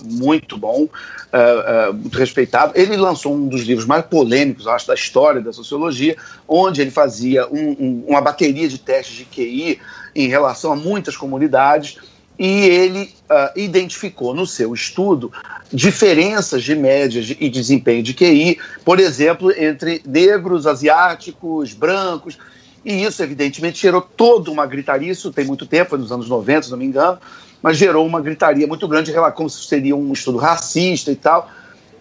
muito 0.05 0.59
bom, 0.59 0.89
é, 1.33 1.89
é, 1.89 1.93
muito 1.93 2.19
respeitado, 2.19 2.73
ele 2.75 2.97
lançou 2.97 3.33
um 3.33 3.47
dos 3.47 3.63
livros 3.63 3.87
mais 3.87 4.05
polêmicos, 4.07 4.67
acho, 4.67 4.89
da 4.89 4.95
história 4.95 5.41
da 5.41 5.53
sociologia, 5.53 6.17
onde 6.49 6.81
ele 6.81 6.91
fazia 6.91 7.47
um, 7.47 7.77
um, 7.79 8.05
uma 8.09 8.21
bateria 8.21 8.69
de 8.69 8.79
testes 8.79 9.15
de 9.15 9.25
QI 9.25 9.79
em 10.17 10.27
relação 10.27 10.73
a 10.73 10.77
muitas 10.77 11.17
comunidades, 11.17 11.99
e 12.39 12.67
ele 12.67 13.15
uh, 13.29 13.59
identificou 13.59 14.33
no 14.33 14.47
seu 14.47 14.73
estudo 14.73 15.33
diferenças 15.73 16.63
de 16.63 16.75
médias 16.75 17.35
e 17.39 17.51
desempenho 17.51 18.03
de 18.03 18.15
QI, 18.15 18.59
por 18.85 19.01
exemplo, 19.01 19.51
entre 19.51 20.01
negros, 20.07 20.67
asiáticos, 20.67 21.73
brancos, 21.73 22.39
e 22.85 23.05
isso, 23.05 23.23
evidentemente, 23.23 23.81
gerou 23.81 24.01
toda 24.01 24.51
uma 24.51 24.65
gritaria. 24.65 25.11
Isso 25.11 25.33
tem 25.33 25.45
muito 25.45 25.67
tempo, 25.67 25.91
foi 25.91 25.99
nos 25.99 26.13
anos 26.13 26.29
90, 26.29 26.63
se 26.63 26.71
não 26.71 26.79
me 26.79 26.87
engano, 26.87 27.19
mas 27.61 27.77
gerou 27.77 28.07
uma 28.07 28.21
gritaria 28.21 28.67
muito 28.67 28.87
grande, 28.87 29.13
como 29.35 29.51
se 29.51 29.67
seria 29.67 29.97
um 29.97 30.13
estudo 30.13 30.39
racista 30.39 31.11
e 31.11 31.17
tal. 31.17 31.51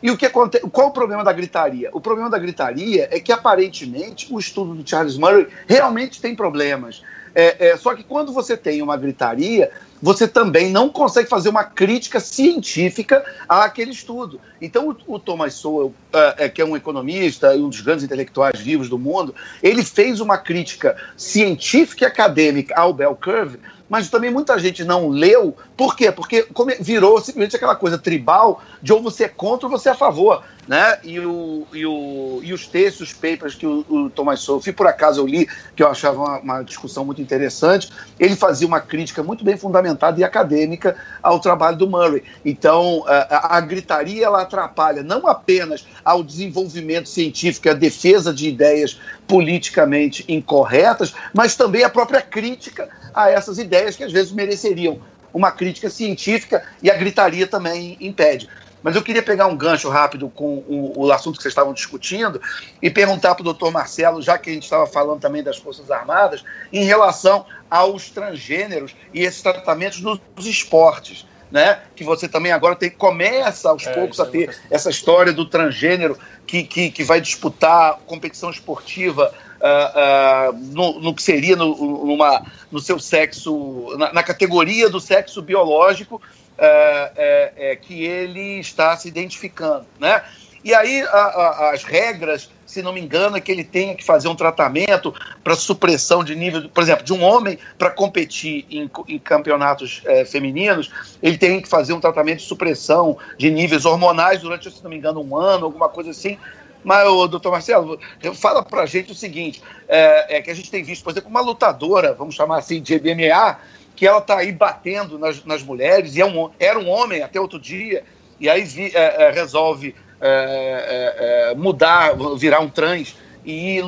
E 0.02 0.12
o 0.12 0.18
que 0.18 0.26
acontece? 0.26 0.64
Qual 0.70 0.90
o 0.90 0.92
problema 0.92 1.24
da 1.24 1.34
gritaria? 1.34 1.90
O 1.92 2.00
problema 2.00 2.30
da 2.30 2.38
gritaria 2.38 3.08
é 3.12 3.20
que, 3.20 3.32
aparentemente, 3.32 4.28
o 4.32 4.40
estudo 4.40 4.76
do 4.76 4.88
Charles 4.88 5.18
Murray 5.18 5.48
realmente 5.68 6.22
tem 6.22 6.36
problemas. 6.36 7.02
É, 7.40 7.68
é, 7.68 7.78
só 7.78 7.94
que 7.94 8.04
quando 8.04 8.34
você 8.34 8.58
tem 8.58 8.82
uma 8.82 8.98
gritaria, 8.98 9.70
você 10.02 10.28
também 10.28 10.72
não 10.72 10.90
consegue 10.90 11.30
fazer 11.30 11.50
uma 11.50 11.64
crítica 11.64 12.20
científica 12.20 13.24
àquele 13.48 13.92
estudo. 13.92 14.42
Então, 14.60 14.90
o, 14.90 15.14
o 15.14 15.20
Thomas 15.20 15.54
Sowell, 15.54 15.94
uh, 16.14 16.50
que 16.52 16.64
é 16.64 16.66
um 16.66 16.76
economista 16.76 17.56
e 17.56 17.62
um 17.62 17.70
dos 17.70 17.82
grandes 17.82 18.04
intelectuais 18.04 18.60
vivos 18.60 18.90
do 18.90 18.98
mundo, 18.98 19.36
ele 19.62 19.86
fez 19.86 20.20
uma 20.20 20.40
crítica 20.40 20.98
científica 21.16 22.06
e 22.06 22.08
acadêmica 22.08 22.74
ao 22.76 22.92
Bell 22.92 23.16
Curve, 23.16 23.60
mas 23.88 24.10
também 24.10 24.32
muita 24.32 24.58
gente 24.58 24.84
não 24.84 25.08
leu. 25.08 25.56
Por 25.78 25.96
quê? 25.96 26.12
Porque 26.12 26.48
virou 26.80 27.22
simplesmente 27.22 27.56
aquela 27.56 27.76
coisa 27.76 28.00
tribal 28.00 28.64
de 28.82 28.92
ou 28.92 29.00
você 29.00 29.26
é 29.26 29.30
contra 29.30 29.68
ou 29.68 29.72
você 29.72 29.90
é 29.90 29.92
a 29.92 29.96
favor. 29.96 30.44
Né? 30.68 31.00
E, 31.02 31.18
o, 31.20 31.66
e, 31.74 31.86
o, 31.86 32.42
e 32.44 32.52
os 32.52 32.68
textos, 32.68 33.08
os 33.08 33.14
papers 33.14 33.56
que 33.56 33.66
o, 33.66 33.86
o 33.88 34.10
Thomas 34.10 34.42
Sowell, 34.42 34.74
por 34.74 34.86
acaso 34.86 35.22
eu 35.22 35.26
li, 35.26 35.48
que 35.74 35.82
eu 35.82 35.88
achava 35.88 36.18
uma, 36.18 36.40
uma, 36.40 36.62
discussão 36.62 37.06
muito 37.06 37.22
interessante, 37.22 37.90
ele 38.20 38.36
fazia 38.36 38.68
uma 38.68 38.82
crítica 38.82 39.24
muito 39.24 39.46
bem 39.46 39.56
fundamentada 39.56 40.20
e 40.20 40.26
acadêmica 40.26 40.98
ao 41.24 41.40
trabalho 41.40 41.78
do 41.78 41.90
Murray. 41.90 42.22
Então, 42.44 43.06
a, 43.08 43.58
a 43.58 43.62
gritaria 43.62 44.26
ela 44.26 44.42
atrapalha 44.42 45.02
não 45.02 45.26
apenas 45.26 45.88
ao 46.04 46.22
desenvolvimento 46.22 47.08
científico, 47.08 47.70
a 47.70 47.74
defesa 47.74 48.34
de 48.34 48.50
ideias 48.50 49.00
politicamente 49.26 50.26
incorretas, 50.28 51.14
mas 51.34 51.56
também 51.56 51.86
a 51.86 51.90
própria 51.90 52.22
crítica 52.22 52.90
a 53.14 53.30
essas 53.30 53.58
ideias 53.58 53.96
que 53.96 54.04
às 54.04 54.12
vezes 54.12 54.34
mereceriam 54.34 55.00
uma 55.34 55.52
crítica 55.52 55.90
científica 55.90 56.64
e 56.82 56.90
a 56.90 56.96
gritaria 56.96 57.48
também 57.48 57.98
impede. 58.00 58.50
Mas 58.88 58.96
eu 58.96 59.02
queria 59.02 59.22
pegar 59.22 59.48
um 59.48 59.58
gancho 59.58 59.90
rápido 59.90 60.30
com 60.30 60.60
o, 60.60 60.94
o 60.96 61.12
assunto 61.12 61.36
que 61.36 61.42
vocês 61.44 61.52
estavam 61.52 61.74
discutindo 61.74 62.42
e 62.82 62.90
perguntar 62.90 63.36
para 63.36 63.42
o 63.42 63.44
doutor 63.44 63.70
Marcelo, 63.70 64.22
já 64.22 64.38
que 64.38 64.50
a 64.50 64.54
gente 64.54 64.64
estava 64.64 64.88
falando 64.88 65.20
também 65.20 65.44
das 65.44 65.58
Forças 65.58 65.92
Armadas, 65.92 66.42
em 66.72 66.86
relação 66.86 67.46
aos 67.70 68.10
transgêneros 68.10 68.96
e 69.14 69.24
esses 69.24 69.42
tratamentos 69.42 70.00
nos 70.00 70.22
esportes. 70.40 71.28
Né? 71.52 71.82
Que 71.98 72.04
você 72.06 72.30
também 72.30 72.54
agora 72.54 72.78
tem, 72.78 72.90
começa 72.90 73.70
aos 73.70 73.86
é, 73.86 73.94
poucos 73.94 74.22
a 74.22 74.24
é 74.24 74.28
ter 74.28 74.58
essa 74.72 74.90
história 74.90 75.34
do 75.34 75.46
transgênero 75.46 76.18
que, 76.46 76.64
que, 76.64 76.90
que 76.90 77.04
vai 77.04 77.20
disputar 77.20 78.00
competição 78.06 78.50
esportiva 78.50 79.34
uh, 79.60 80.50
uh, 80.50 80.58
no, 80.74 81.02
no, 81.02 81.14
que 81.14 81.24
seria 81.24 81.58
no, 81.58 82.06
numa, 82.06 82.42
no 82.72 82.80
seu 82.80 83.00
sexo, 83.00 83.94
na, 83.98 84.14
na 84.14 84.24
categoria 84.24 84.90
do 84.90 85.02
sexo 85.02 85.42
biológico 85.42 86.22
uh, 86.58 87.82
que 87.82 88.04
ele 88.04 88.60
está 88.60 88.96
se 88.98 89.08
identificando, 89.08 89.86
né? 90.00 90.24
E 90.64 90.74
aí 90.74 91.02
a, 91.02 91.08
a, 91.08 91.72
as 91.74 91.84
regras, 91.84 92.50
se 92.66 92.82
não 92.82 92.92
me 92.92 93.00
engano, 93.00 93.38
é 93.38 93.42
que 93.42 93.52
ele 93.52 93.64
tenha 93.64 93.96
que 93.96 94.04
fazer 94.04 94.28
um 94.28 94.36
tratamento 94.36 95.14
para 95.42 95.56
supressão 95.56 96.24
de 96.24 96.36
nível, 96.36 96.68
por 96.70 96.84
exemplo, 96.84 97.06
de 97.06 97.14
um 97.14 97.24
homem 97.24 97.58
para 97.78 97.90
competir 97.90 98.66
em, 98.70 98.90
em 99.08 99.20
campeonatos 99.20 100.02
é, 100.06 100.26
femininos, 100.26 100.92
ele 101.24 101.38
tem 101.38 101.62
que 101.62 101.70
fazer 101.70 101.94
um 101.94 102.02
tratamento 102.02 102.40
de 102.40 102.46
supressão 102.46 103.18
de 103.38 103.50
níveis 103.50 103.86
hormonais 103.86 104.42
durante, 104.42 104.70
se 104.70 104.84
não 104.84 104.90
me 104.90 104.98
engano, 104.98 105.22
um 105.22 105.38
ano, 105.38 105.66
alguma 105.66 105.88
coisa 105.88 106.10
assim, 106.10 106.38
mas, 106.84 107.08
ô, 107.08 107.28
doutor 107.28 107.52
Marcelo, 107.52 108.00
fala 108.36 108.64
pra 108.64 108.86
gente 108.86 109.12
o 109.12 109.16
seguinte: 109.16 109.62
é, 109.88 110.38
é, 110.38 110.42
que 110.42 110.50
a 110.50 110.54
gente 110.54 110.72
tem 110.72 110.84
visto, 110.84 111.04
por 111.04 111.12
exemplo, 111.12 111.30
uma 111.30 111.42
lutadora, 111.42 112.14
vamos 112.14 112.36
chamar 112.36 112.60
assim, 112.60 112.82
de 112.82 113.00
MMA, 113.00 113.58
que 113.98 114.06
ela 114.06 114.22
tá 114.22 114.38
aí 114.38 114.52
batendo 114.52 115.18
nas, 115.18 115.44
nas 115.44 115.64
mulheres, 115.64 116.16
e 116.16 116.22
é 116.22 116.26
um, 116.26 116.52
era 116.60 116.78
um 116.78 116.88
homem 116.88 117.24
até 117.24 117.42
outro 117.42 117.60
dia, 117.60 118.04
e 118.40 118.48
aí 118.48 118.64
vi, 118.64 118.92
é, 118.96 119.24
é, 119.24 119.32
resolve 119.32 119.96
é, 120.22 121.50
é 121.52 121.56
mudar, 121.56 122.16
virar 122.38 122.60
um 122.60 122.70
trans 122.70 123.18
e 123.44 123.82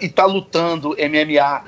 está 0.00 0.26
lutando 0.26 0.90
MMA 0.90 1.64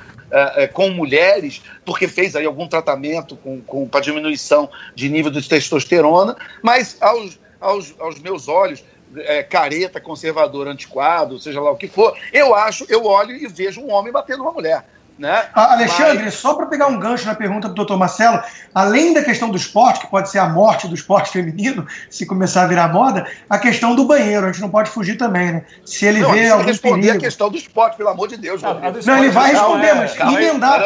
com 0.73 0.91
mulheres, 0.91 1.63
porque 1.85 2.09
fez 2.09 2.35
aí 2.35 2.45
algum 2.45 2.67
tratamento 2.67 3.37
com, 3.37 3.61
com, 3.61 3.89
para 3.89 4.01
diminuição 4.01 4.69
de 4.95 5.09
nível 5.09 5.31
de 5.31 5.47
testosterona, 5.47 6.37
mas 6.63 6.97
aos, 7.01 7.39
aos, 7.61 7.95
aos 7.99 8.19
meus 8.19 8.49
olhos, 8.49 8.83
é, 9.17 9.43
careta, 9.43 10.01
conservador, 10.01 10.67
antiquado, 10.67 11.39
seja 11.39 11.61
lá 11.61 11.71
o 11.71 11.77
que 11.77 11.89
for, 11.89 12.17
eu 12.33 12.55
acho, 12.55 12.85
eu 12.89 13.05
olho 13.05 13.37
e 13.37 13.47
vejo 13.47 13.81
um 13.81 13.91
homem 13.91 14.13
batendo 14.13 14.43
uma 14.43 14.53
mulher. 14.53 14.85
Né? 15.19 15.47
Alexandre, 15.55 16.25
Mas... 16.25 16.35
só 16.35 16.53
para 16.55 16.67
pegar 16.67 16.89
um 16.89 16.99
gancho 16.99 17.27
na 17.27 17.35
pergunta 17.35 17.69
do 17.69 17.75
doutor 17.75 17.97
Marcelo, 17.97 18.43
além 18.75 19.15
da 19.15 19.23
questão 19.23 19.49
do 19.49 19.57
esporte, 19.57 20.01
que 20.01 20.07
pode 20.09 20.29
ser 20.29 20.39
a 20.39 20.49
morte 20.49 20.87
do 20.87 20.95
esporte 20.95 21.31
feminino, 21.33 21.87
se 22.11 22.27
começar 22.27 22.65
a 22.65 22.67
virar 22.67 22.93
moda, 22.93 23.27
a 23.49 23.59
questão 23.59 23.95
do 23.95 24.05
banheiro, 24.05 24.45
a 24.45 24.53
gente 24.53 24.61
não 24.61 24.69
pode 24.69 24.91
fugir 24.91 25.17
também, 25.17 25.53
né? 25.53 25.65
Se 25.87 26.05
ele 26.05 26.21
não, 26.21 26.33
vê 26.33 26.51
algum 26.51 26.65
responder 26.65 27.07
perigo... 27.07 27.17
a 27.17 27.21
questão 27.21 27.51
do 27.51 27.57
esporte, 27.57 27.97
pelo 27.97 28.11
amor 28.11 28.29
de 28.29 28.37
Deus. 28.37 28.61
Não, 28.61 28.79
não 28.79 29.19
ele 29.19 29.31
vai 29.31 29.53
responder, 29.53 29.95
mas 29.95 30.13
calma 30.13 30.43
emendar, 30.43 30.81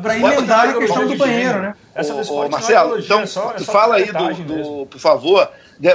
para 0.00 0.16
emendar 0.16 0.68
a 0.68 0.74
questão 0.74 1.06
do 1.06 1.16
banheiro, 1.16 1.60
né? 1.60 1.74
Essa 1.92 2.14
do 2.14 2.20
esporte, 2.20 2.52
Marcelo, 2.52 2.98
então, 3.00 3.20
é 3.20 3.26
só, 3.26 3.52
é 3.54 3.58
só 3.58 3.72
fala 3.72 3.96
aí, 3.96 4.12
do, 4.12 4.44
do, 4.44 4.86
por 4.86 5.00
favor, 5.00 5.50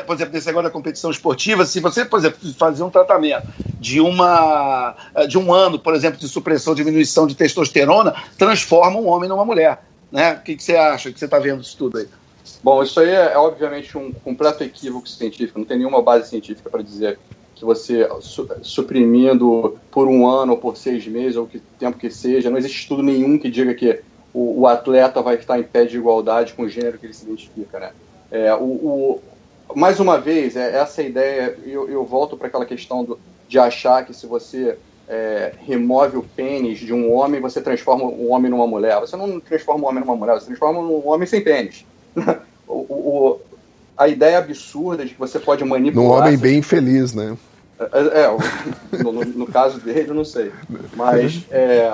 por 0.05 0.15
exemplo, 0.15 0.33
desse 0.33 0.49
agora 0.49 0.67
da 0.67 0.73
competição 0.73 1.09
esportiva, 1.09 1.65
se 1.65 1.79
você, 1.79 2.05
por 2.05 2.19
exemplo, 2.19 2.39
fazer 2.53 2.83
um 2.83 2.89
tratamento 2.89 3.47
de, 3.79 3.99
uma, 3.99 4.95
eh, 5.15 5.27
de 5.27 5.37
um 5.37 5.53
ano, 5.53 5.79
por 5.79 5.95
exemplo, 5.95 6.19
de 6.19 6.27
supressão, 6.27 6.75
diminuição 6.75 7.25
de 7.25 7.35
testosterona, 7.35 8.13
transforma 8.37 8.99
um 8.99 9.07
homem 9.07 9.27
numa 9.27 9.45
mulher. 9.45 9.83
Né? 10.11 10.33
O 10.33 10.43
que, 10.43 10.55
que 10.55 10.63
você 10.63 10.75
acha 10.75 11.11
que 11.11 11.17
você 11.17 11.25
está 11.25 11.39
vendo 11.39 11.61
isso 11.61 11.77
tudo 11.77 11.97
aí? 11.97 12.07
Bom, 12.63 12.83
isso 12.83 12.99
aí 12.99 13.09
é, 13.09 13.33
é, 13.33 13.37
obviamente 13.37 13.97
um 13.97 14.11
completo 14.11 14.63
equívoco 14.63 15.07
científico, 15.07 15.57
não 15.57 15.65
tem 15.65 15.77
nenhuma 15.77 16.01
base 16.01 16.29
científica 16.29 16.69
para 16.69 16.81
dizer 16.81 17.17
que 17.55 17.65
você 17.65 18.07
su 18.21 18.49
suprimindo 18.63 19.77
por 19.91 20.07
um 20.07 20.27
ano 20.27 20.53
ou 20.53 20.57
por 20.57 20.75
seis 20.75 21.07
meses 21.07 21.37
ou 21.37 21.45
que 21.45 21.59
tempo 21.79 21.97
que 21.97 22.09
seja, 22.09 22.49
não 22.49 22.57
existe 22.57 22.79
estudo 22.79 23.03
nenhum 23.03 23.37
que 23.37 23.49
diga 23.49 23.73
que 23.73 24.01
o, 24.33 24.61
o 24.61 24.67
atleta 24.67 25.21
vai 25.21 25.35
estar 25.35 25.59
em 25.59 25.63
pé 25.63 25.85
de 25.85 25.97
igualdade 25.97 26.53
com 26.53 26.63
o 26.63 26.69
gênero 26.69 26.97
que 26.97 27.05
ele 27.05 27.13
se 27.13 27.25
identifica, 27.25 27.79
né? 27.79 27.91
É, 28.31 28.53
o, 28.55 28.63
o, 28.63 29.21
mais 29.75 29.99
uma 29.99 30.19
vez, 30.19 30.55
é, 30.55 30.77
essa 30.77 31.01
ideia, 31.01 31.57
eu, 31.65 31.89
eu 31.89 32.05
volto 32.05 32.37
para 32.37 32.47
aquela 32.47 32.65
questão 32.65 33.03
do, 33.03 33.19
de 33.47 33.59
achar 33.59 34.05
que 34.05 34.13
se 34.13 34.25
você 34.25 34.77
é, 35.07 35.53
remove 35.67 36.17
o 36.17 36.23
pênis 36.23 36.79
de 36.79 36.93
um 36.93 37.13
homem, 37.13 37.41
você 37.41 37.61
transforma 37.61 38.05
um 38.05 38.31
homem 38.31 38.49
numa 38.49 38.65
mulher. 38.65 38.99
Você 39.01 39.17
não 39.17 39.39
transforma 39.39 39.85
um 39.85 39.87
homem 39.89 40.01
numa 40.01 40.15
mulher, 40.15 40.33
você 40.35 40.45
transforma 40.45 40.79
um 40.79 41.07
homem 41.07 41.27
sem 41.27 41.41
pênis. 41.41 41.85
o, 42.67 42.73
o, 42.73 43.39
a 43.97 44.07
ideia 44.07 44.37
absurda 44.37 45.05
de 45.05 45.13
que 45.13 45.19
você 45.19 45.37
pode 45.37 45.63
manipular. 45.63 46.07
Um 46.07 46.11
homem 46.11 46.37
bem 46.37 46.59
infeliz, 46.59 47.13
né? 47.13 47.37
É, 47.79 48.21
é 48.21 49.03
no, 49.03 49.11
no, 49.11 49.47
caso 49.47 49.79
dele, 49.79 50.09
eu 50.09 50.13
não 50.13 50.23
sei. 50.23 50.51
Mas 50.95 51.43
é, 51.49 51.91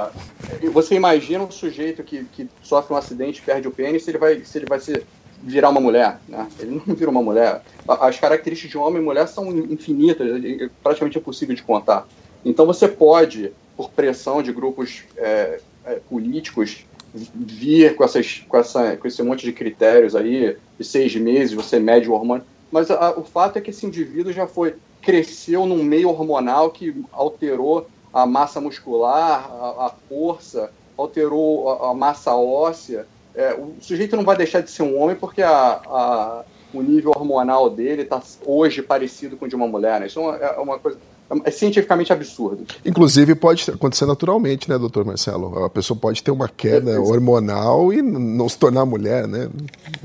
você 0.71 0.95
imagina 0.95 1.43
um 1.43 1.51
sujeito 1.51 2.03
que, 2.03 2.25
que 2.25 2.49
sofre 2.61 2.93
um 2.93 2.97
acidente, 2.97 3.41
perde 3.41 3.67
o 3.67 3.71
pênis, 3.71 4.03
se 4.03 4.11
ele 4.11 4.17
vai, 4.17 4.41
se 4.43 4.57
ele 4.57 4.65
vai 4.65 4.79
ser 4.79 5.05
virar 5.43 5.69
uma 5.69 5.79
mulher, 5.79 6.19
né? 6.27 6.47
Ele 6.59 6.81
não 6.85 6.95
vira 6.95 7.09
uma 7.09 7.21
mulher. 7.21 7.61
As 7.87 8.19
características 8.19 8.71
de 8.71 8.77
homem 8.77 9.01
e 9.01 9.05
mulher 9.05 9.27
são 9.27 9.49
infinitas, 9.49 10.27
é 10.43 10.69
praticamente 10.83 11.17
impossível 11.17 11.55
de 11.55 11.63
contar. 11.63 12.07
Então 12.43 12.65
você 12.65 12.87
pode, 12.87 13.51
por 13.75 13.89
pressão 13.89 14.41
de 14.41 14.51
grupos 14.51 15.03
é, 15.17 15.59
é, 15.85 15.95
políticos, 16.09 16.85
vir 17.13 17.95
com, 17.95 18.03
essas, 18.03 18.43
com, 18.47 18.57
essa, 18.57 18.97
com 18.97 19.07
esse 19.07 19.23
monte 19.23 19.45
de 19.45 19.53
critérios 19.53 20.15
aí, 20.15 20.57
de 20.77 20.85
seis 20.85 21.15
meses, 21.15 21.53
você 21.53 21.79
mede 21.79 22.09
o 22.09 22.13
hormônio. 22.13 22.45
Mas 22.71 22.91
a, 22.91 23.11
o 23.17 23.23
fato 23.23 23.57
é 23.57 23.61
que 23.61 23.69
esse 23.69 23.85
indivíduo 23.85 24.31
já 24.31 24.45
foi, 24.45 24.75
cresceu 25.01 25.65
num 25.65 25.83
meio 25.83 26.09
hormonal 26.09 26.69
que 26.69 27.03
alterou 27.11 27.87
a 28.13 28.25
massa 28.25 28.59
muscular, 28.59 29.49
a, 29.49 29.85
a 29.87 29.91
força, 30.09 30.71
alterou 30.97 31.69
a, 31.69 31.91
a 31.91 31.93
massa 31.93 32.35
óssea, 32.35 33.07
é, 33.37 33.53
o 33.53 33.75
sujeito 33.79 34.15
não 34.15 34.23
vai 34.23 34.35
deixar 34.35 34.61
de 34.61 34.71
ser 34.71 34.83
um 34.83 34.99
homem 34.99 35.15
porque 35.15 35.41
a, 35.41 35.81
a 35.85 36.45
o 36.73 36.81
nível 36.81 37.11
hormonal 37.15 37.69
dele 37.69 38.01
está 38.03 38.21
hoje 38.45 38.81
parecido 38.81 39.37
com 39.37 39.45
o 39.45 39.47
de 39.47 39.55
uma 39.55 39.67
mulher. 39.67 39.99
Né? 39.99 40.07
Isso 40.07 40.19
é 40.19 40.59
uma 40.59 40.75
é 40.75 40.79
coisa. 40.79 40.97
É 41.45 41.51
cientificamente 41.51 42.13
absurdo. 42.13 42.65
Inclusive, 42.85 43.35
pode 43.35 43.69
acontecer 43.69 44.05
naturalmente, 44.05 44.69
né, 44.69 44.77
doutor 44.77 45.03
Marcelo? 45.03 45.65
A 45.65 45.69
pessoa 45.69 45.99
pode 45.99 46.23
ter 46.23 46.31
uma 46.31 46.47
queda 46.47 46.85
perfeito. 46.85 47.11
hormonal 47.11 47.91
e 47.91 48.01
não 48.01 48.47
se 48.47 48.57
tornar 48.57 48.85
mulher, 48.85 49.27
né? 49.27 49.49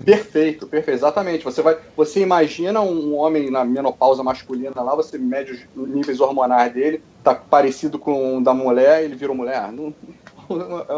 Perfeito, 0.04 0.66
perfeito, 0.66 0.96
exatamente. 0.96 1.44
Você, 1.44 1.62
vai, 1.62 1.78
você 1.96 2.18
imagina 2.18 2.80
um 2.80 3.14
homem 3.14 3.52
na 3.52 3.64
menopausa 3.64 4.20
masculina 4.24 4.82
lá, 4.82 4.96
você 4.96 5.16
mede 5.16 5.64
os 5.76 5.88
níveis 5.88 6.18
hormonais 6.18 6.74
dele, 6.74 7.00
tá 7.22 7.36
parecido 7.36 8.00
com 8.00 8.38
o 8.38 8.42
da 8.42 8.52
mulher, 8.52 9.04
ele 9.04 9.14
vira 9.14 9.32
mulher. 9.32 9.70
Não, 9.70 9.94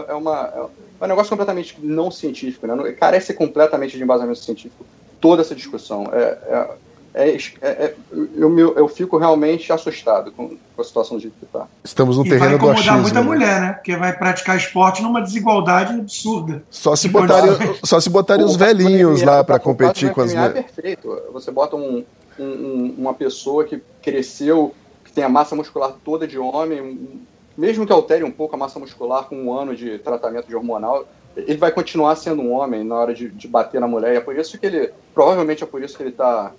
é 0.09 0.15
uma, 0.15 0.71
é 1.01 1.05
um 1.05 1.09
negócio 1.09 1.31
completamente 1.31 1.77
não 1.83 2.11
científico, 2.11 2.67
né? 2.67 2.93
Carece 2.93 3.35
completamente 3.35 3.97
de 3.97 4.03
embasamento 4.03 4.39
científico. 4.39 4.85
Toda 5.21 5.43
essa 5.43 5.55
discussão. 5.55 6.09
É, 6.13 6.19
é, 6.23 6.79
é, 7.15 7.37
é, 7.61 7.69
é 7.69 7.95
eu, 8.37 8.77
eu 8.77 8.89
fico 8.89 9.17
realmente 9.17 9.73
assustado 9.73 10.33
com, 10.33 10.49
com 10.49 10.83
a 10.83 10.85
situação 10.85 11.17
de 11.17 11.31
que 11.31 11.45
está. 11.45 11.67
Estamos 11.85 12.19
no 12.19 12.27
e 12.27 12.29
terreno 12.29 12.59
do 12.59 12.71
achismo. 12.71 12.93
vai 12.93 13.01
muita 13.01 13.21
né? 13.21 13.27
mulher, 13.27 13.61
né? 13.61 13.73
Porque 13.75 13.97
vai 13.97 14.13
praticar 14.17 14.57
esporte 14.57 15.01
numa 15.03 15.21
desigualdade 15.21 15.95
absurda. 15.95 16.63
Só 16.71 16.97
se 16.97 17.09
botarem, 17.09 17.51
só 17.85 18.01
se 18.01 18.11
botarem 18.11 18.45
os 18.45 18.57
velhinhos 18.57 19.23
lá 19.23 19.45
para 19.45 19.59
competir 19.59 20.13
com 20.13 20.23
as 20.23 20.35
mulheres. 20.35 20.57
É 20.57 20.63
perfeito. 20.63 21.23
Você 21.33 21.51
bota 21.51 21.77
um, 21.77 22.05
um, 22.39 22.95
uma 22.99 23.15
pessoa 23.15 23.65
que 23.65 23.81
cresceu, 24.03 24.75
que 25.05 25.13
tem 25.13 25.23
a 25.23 25.29
massa 25.29 25.55
muscular 25.55 25.95
toda 26.05 26.27
de 26.27 26.39
homem, 26.39 27.23
mesmo 27.57 27.87
que 27.87 27.93
altere 27.93 28.25
um 28.25 28.31
pouco 28.31 28.55
a 28.55 28.59
massa 28.59 28.79
muscular 28.79 29.25
com 29.25 29.37
um 29.37 29.53
ano 29.53 29.75
de 29.75 29.99
tratamento 29.99 30.49
de 30.49 30.57
hormonal, 30.57 31.07
ele 31.37 31.57
vai 31.57 31.71
continuar 31.71 32.17
sendo 32.17 32.43
um 32.43 32.53
homem 32.53 32.85
na 32.85 32.95
hora 32.95 33.15
de, 33.15 33.29
de 33.29 33.49
bater 33.49 33.81
na 33.81 33.89
mulher. 33.89 34.15
E 34.15 34.17
é 34.17 34.21
por 34.21 34.37
isso 34.37 34.59
que 34.59 34.67
ele, 34.67 34.91
provavelmente 35.13 35.63
é 35.63 35.67
por 35.67 35.83
isso 35.83 35.97
que 35.97 36.03
ele 36.03 36.11
está 36.11 36.53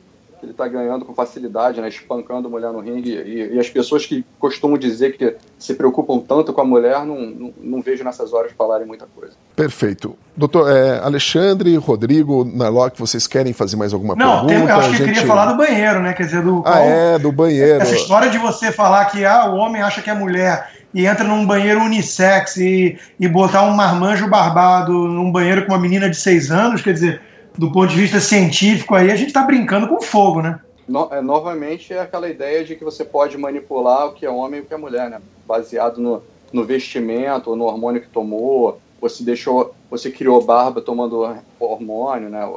ele 0.43 0.51
está 0.51 0.67
ganhando 0.67 1.05
com 1.05 1.13
facilidade, 1.13 1.81
né, 1.81 1.87
espancando 1.87 2.47
a 2.47 2.51
mulher 2.51 2.71
no 2.71 2.79
ringue. 2.79 3.11
E, 3.11 3.55
e, 3.55 3.59
as 3.59 3.69
pessoas 3.69 4.05
que 4.05 4.23
costumam 4.39 4.77
dizer 4.77 5.17
que 5.17 5.35
se 5.57 5.73
preocupam 5.73 6.19
tanto 6.19 6.53
com 6.53 6.61
a 6.61 6.65
mulher, 6.65 7.05
não, 7.05 7.19
não, 7.21 7.53
não 7.57 7.81
vejo 7.81 8.03
nessas 8.03 8.33
horas 8.33 8.51
falarem 8.51 8.85
muita 8.85 9.07
coisa. 9.07 9.33
Perfeito. 9.55 10.15
Doutor 10.35 10.69
é, 10.69 10.99
Alexandre, 10.99 11.75
Rodrigo, 11.77 12.45
Narlock, 12.45 12.99
vocês 12.99 13.25
querem 13.25 13.53
fazer 13.53 13.75
mais 13.75 13.93
alguma 13.93 14.15
não, 14.15 14.45
pergunta? 14.45 14.67
Não, 14.67 14.69
eu 14.69 14.77
acho 14.77 14.91
que 14.91 14.97
gente... 14.97 15.13
queria 15.13 15.27
falar 15.27 15.51
do 15.51 15.57
banheiro, 15.57 15.99
né? 16.01 16.13
Quer 16.13 16.23
dizer, 16.23 16.43
do. 16.43 16.61
Ah, 16.65 16.79
é, 16.79 17.17
do 17.17 17.31
banheiro. 17.31 17.81
Essa 17.81 17.95
história 17.95 18.29
de 18.29 18.37
você 18.37 18.71
falar 18.71 19.05
que 19.05 19.25
ah, 19.25 19.49
o 19.49 19.55
homem 19.55 19.81
acha 19.81 20.01
que 20.01 20.09
é 20.09 20.13
mulher 20.13 20.69
e 20.95 21.05
entra 21.05 21.25
num 21.25 21.45
banheiro 21.45 21.81
unissex 21.81 22.55
e, 22.55 22.97
e 23.19 23.27
botar 23.27 23.63
um 23.63 23.75
marmanjo 23.75 24.29
barbado 24.29 24.93
num 24.93 25.29
banheiro 25.29 25.65
com 25.65 25.73
uma 25.73 25.77
menina 25.77 26.09
de 26.09 26.15
seis 26.15 26.49
anos, 26.49 26.81
quer 26.81 26.93
dizer, 26.93 27.21
do 27.57 27.69
ponto 27.69 27.89
de 27.89 27.99
vista 27.99 28.21
científico 28.21 28.95
aí, 28.95 29.11
a 29.11 29.15
gente 29.17 29.27
está 29.27 29.43
brincando 29.43 29.89
com 29.89 29.99
fogo, 29.99 30.41
né? 30.41 30.57
No, 30.87 31.09
é, 31.11 31.19
novamente 31.19 31.93
é 31.93 31.99
aquela 31.99 32.29
ideia 32.29 32.63
de 32.63 32.77
que 32.77 32.83
você 32.83 33.03
pode 33.03 33.37
manipular 33.37 34.07
o 34.07 34.13
que 34.13 34.25
é 34.25 34.29
homem 34.29 34.61
e 34.61 34.63
o 34.63 34.65
que 34.65 34.73
é 34.73 34.77
mulher, 34.77 35.09
né? 35.09 35.19
Baseado 35.45 35.99
no, 35.99 36.23
no 36.53 36.63
vestimento, 36.63 37.57
no 37.57 37.65
hormônio 37.65 38.01
que 38.01 38.07
tomou, 38.07 38.79
você 39.01 39.21
deixou, 39.21 39.75
você 39.91 40.09
criou 40.09 40.41
barba 40.45 40.79
tomando 40.79 41.35
hormônio, 41.59 42.29
né? 42.29 42.49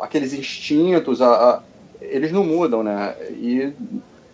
Aqueles 0.00 0.32
instintos, 0.32 1.20
a, 1.20 1.26
a, 1.28 1.62
eles 2.00 2.32
não 2.32 2.42
mudam, 2.42 2.82
né? 2.82 3.14
E 3.32 3.70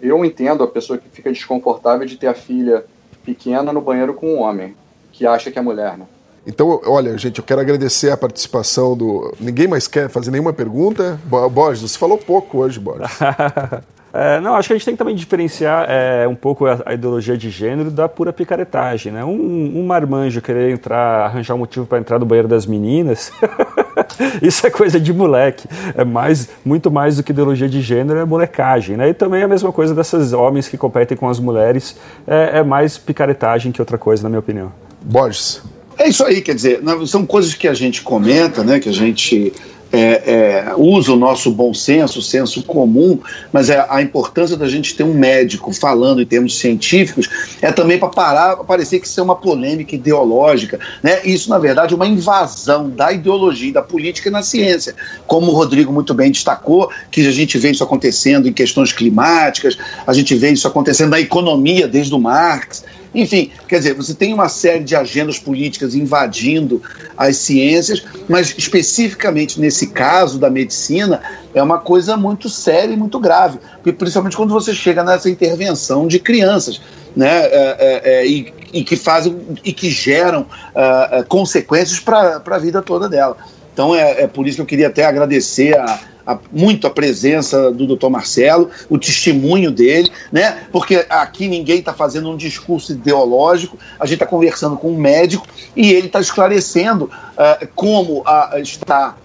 eu 0.01 0.25
entendo 0.25 0.63
a 0.63 0.69
pessoa 0.69 0.97
que 0.97 1.09
fica 1.09 1.33
desconfortável 1.33 2.07
de 2.07 2.17
ter 2.17 2.29
a 2.29 2.35
filha 2.35 2.85
pequena 3.29 3.75
no 3.75 3.83
banheiro 3.83 4.15
com 4.15 4.35
um 4.35 4.41
homem, 4.41 4.75
que 5.13 5.27
acha 5.27 5.51
que 5.51 5.59
é 5.59 5.63
mulher, 5.63 5.99
né? 5.99 6.07
Então, 6.47 6.81
olha, 6.87 7.19
gente, 7.19 7.39
eu 7.39 7.45
quero 7.45 7.61
agradecer 7.61 8.11
a 8.11 8.17
participação 8.17 8.97
do. 8.97 9.35
Ninguém 9.39 9.69
mais 9.69 9.87
quer 9.87 10.09
fazer 10.09 10.31
nenhuma 10.31 10.53
pergunta? 10.55 11.21
Borges, 11.53 11.91
você 11.91 11.99
falou 11.99 12.17
pouco 12.17 12.59
hoje, 12.59 12.81
Borges. 12.81 13.11
É, 14.11 14.41
não, 14.41 14.55
acho 14.55 14.69
que 14.69 14.73
a 14.73 14.77
gente 14.77 14.87
tem 14.87 14.95
que 14.95 14.99
também 14.99 15.15
diferenciar 15.15 15.85
é, 15.87 16.27
um 16.27 16.35
pouco 16.35 16.65
a, 16.65 16.81
a, 16.87 16.95
ideologia 16.95 17.37
de 17.37 17.51
gênero 17.51 17.91
da 17.91 18.09
pura 18.09 18.33
picaretagem, 18.33 19.13
né? 19.13 19.23
Um, 19.23 19.79
um 19.79 19.87
marmanjo 19.87 20.41
querer 20.41 20.71
entrar, 20.71 21.27
arranjar 21.27 21.55
um 21.55 21.59
motivo 21.59 21.85
para 21.85 21.99
entrar 21.99 22.19
no 22.19 22.25
banheiro 22.25 22.49
das 22.49 22.65
meninas, 22.65 23.31
isso 24.43 24.67
é 24.67 24.71
coisa 24.71 24.99
de 24.99 25.13
moleque. 25.13 25.69
É 25.97 26.05
mais, 26.05 26.49
muito 26.65 26.91
mais 26.91 27.17
do 27.17 27.23
que 27.23 27.33
ideologia 27.33 27.69
de 27.69 27.81
gênero, 27.81 28.19
é 28.19 28.25
molecagem, 28.25 28.97
né? 28.97 29.09
E 29.09 29.15
também 29.15 29.43
a 29.43 29.49
mesma 29.49 29.73
coisa 29.73 29.95
desses 29.95 30.33
homens 30.33 30.69
que 30.69 30.77
competem 30.77 31.17
com 31.17 31.29
as 31.29 31.39
mulheres, 31.39 31.97
é, 32.27 32.59
é 32.59 32.63
mais 32.63 32.99
picaretagem 32.99 33.73
que 33.73 33.81
outra 33.81 33.99
coisa, 33.99 34.23
na 34.23 34.29
minha 34.29 34.41
opinião. 34.41 34.73
Borges. 35.03 35.63
É 35.99 36.09
isso 36.09 36.25
aí, 36.25 36.41
quer 36.41 36.55
dizer, 36.55 36.81
são 37.07 37.27
coisas 37.27 37.55
que 37.55 37.67
a 37.67 37.75
gente 37.75 38.03
comenta, 38.03 38.63
né, 38.63 38.79
que 38.79 38.89
a 38.89 38.93
gente 38.93 39.53
é, 39.93 40.67
é, 40.69 40.75
usa 40.77 41.13
o 41.13 41.17
nosso 41.17 41.51
bom 41.51 41.73
senso, 41.73 42.19
o 42.19 42.23
senso 42.23 42.63
comum, 42.63 43.19
mas 43.53 43.71
é 43.71 43.87
a 43.89 44.03
importância 44.03 44.57
da 44.57 44.69
gente 44.69 44.95
ter 44.95 45.03
um 45.03 45.15
médico 45.15 45.73
falando 45.73 46.21
em 46.21 46.27
termos 46.27 46.59
científicos 46.59 47.29
é 47.63 47.73
também 47.73 47.99
para 47.99 48.09
parar, 48.09 48.57
parecer 48.57 49.01
que 49.01 49.07
isso 49.07 49.19
é 49.19 49.23
uma 49.23 49.37
polêmica 49.37 49.95
ideológica. 49.95 50.79
Né? 51.03 51.21
Isso, 51.25 51.49
na 51.49 51.59
verdade, 51.59 51.95
é 51.95 51.97
uma 51.97 52.07
invasão 52.07 52.91
da 52.91 53.13
ideologia 53.13 53.73
da 53.73 53.83
política 53.83 54.31
na 54.31 54.43
ciência. 54.43 54.95
Como 55.27 55.51
o 55.51 55.55
Rodrigo 55.55 55.93
muito 55.93 56.13
bem 56.13 56.31
destacou, 56.31 56.91
que 57.11 57.27
a 57.27 57.33
gente 57.33 57.57
vê 57.59 57.71
isso 57.71 57.83
acontecendo 57.83 58.49
em 58.49 58.53
questões 58.53 58.93
climáticas, 58.93 59.79
a 60.07 60.13
gente 60.13 60.35
vê 60.35 60.51
isso 60.51 60.67
acontecendo 60.67 61.11
na 61.11 61.21
economia 61.21 61.89
desde 61.89 62.15
o 62.15 62.19
Marx. 62.19 62.85
Enfim, 63.19 63.51
quer 63.67 63.79
dizer, 63.79 63.95
você 63.95 64.15
tem 64.15 64.33
uma 64.33 64.49
série 64.49 64.85
de 64.85 64.95
agendas 64.95 65.41
políticas 65.41 65.93
invadindo 65.97 66.81
as 67.17 67.37
ciências, 67.37 68.05
mas 68.29 68.55
especificamente 68.57 69.61
nesse 69.61 69.89
caso 69.89 70.39
da 70.39 70.49
medicina, 70.49 71.21
é 71.53 71.61
uma 71.61 71.79
coisa 71.79 72.17
muito 72.17 72.49
séria 72.49 72.93
e 72.93 72.97
muito 72.97 73.19
grave, 73.19 73.59
principalmente 73.83 74.37
quando 74.37 74.51
você 74.51 74.73
chega 74.73 75.03
nessa 75.03 75.29
intervenção 75.29 76.07
de 76.07 76.21
crianças. 76.21 76.81
Né, 77.17 77.47
é, 77.47 77.51
é, 77.51 78.01
é, 78.05 78.27
e, 78.27 78.55
e, 78.73 78.85
que 78.85 78.95
fazem 78.95 79.37
e 79.65 79.73
que 79.73 79.91
geram 79.91 80.43
uh, 80.43 81.25
consequências 81.27 81.99
para 81.99 82.41
a 82.47 82.59
vida 82.59 82.81
toda 82.81 83.09
dela. 83.09 83.37
Então 83.73 83.93
é, 83.93 84.23
é 84.23 84.27
por 84.29 84.47
isso 84.47 84.57
que 84.57 84.63
eu 84.63 84.67
queria 84.67 84.87
até 84.87 85.05
agradecer 85.05 85.77
a, 85.77 85.99
a, 86.29 86.39
muito 86.53 86.87
a 86.87 86.91
presença 86.91 87.73
do 87.73 87.87
doutor 87.87 88.11
Marcelo, 88.11 88.69
o 88.91 88.99
testemunho 88.99 89.71
dele, 89.71 90.11
né? 90.31 90.65
Porque 90.71 91.07
aqui 91.09 91.49
ninguém 91.49 91.79
está 91.79 91.95
fazendo 91.95 92.29
um 92.31 92.37
discurso 92.37 92.93
ideológico, 92.93 93.79
a 93.99 94.05
gente 94.05 94.17
está 94.17 94.27
conversando 94.27 94.77
com 94.77 94.91
um 94.91 94.99
médico 94.99 95.47
e 95.75 95.91
ele 95.91 96.09
está 96.09 96.21
esclarecendo 96.21 97.05
uh, 97.07 97.67
como 97.75 98.21
uh, 98.21 98.59
está, 98.59 99.17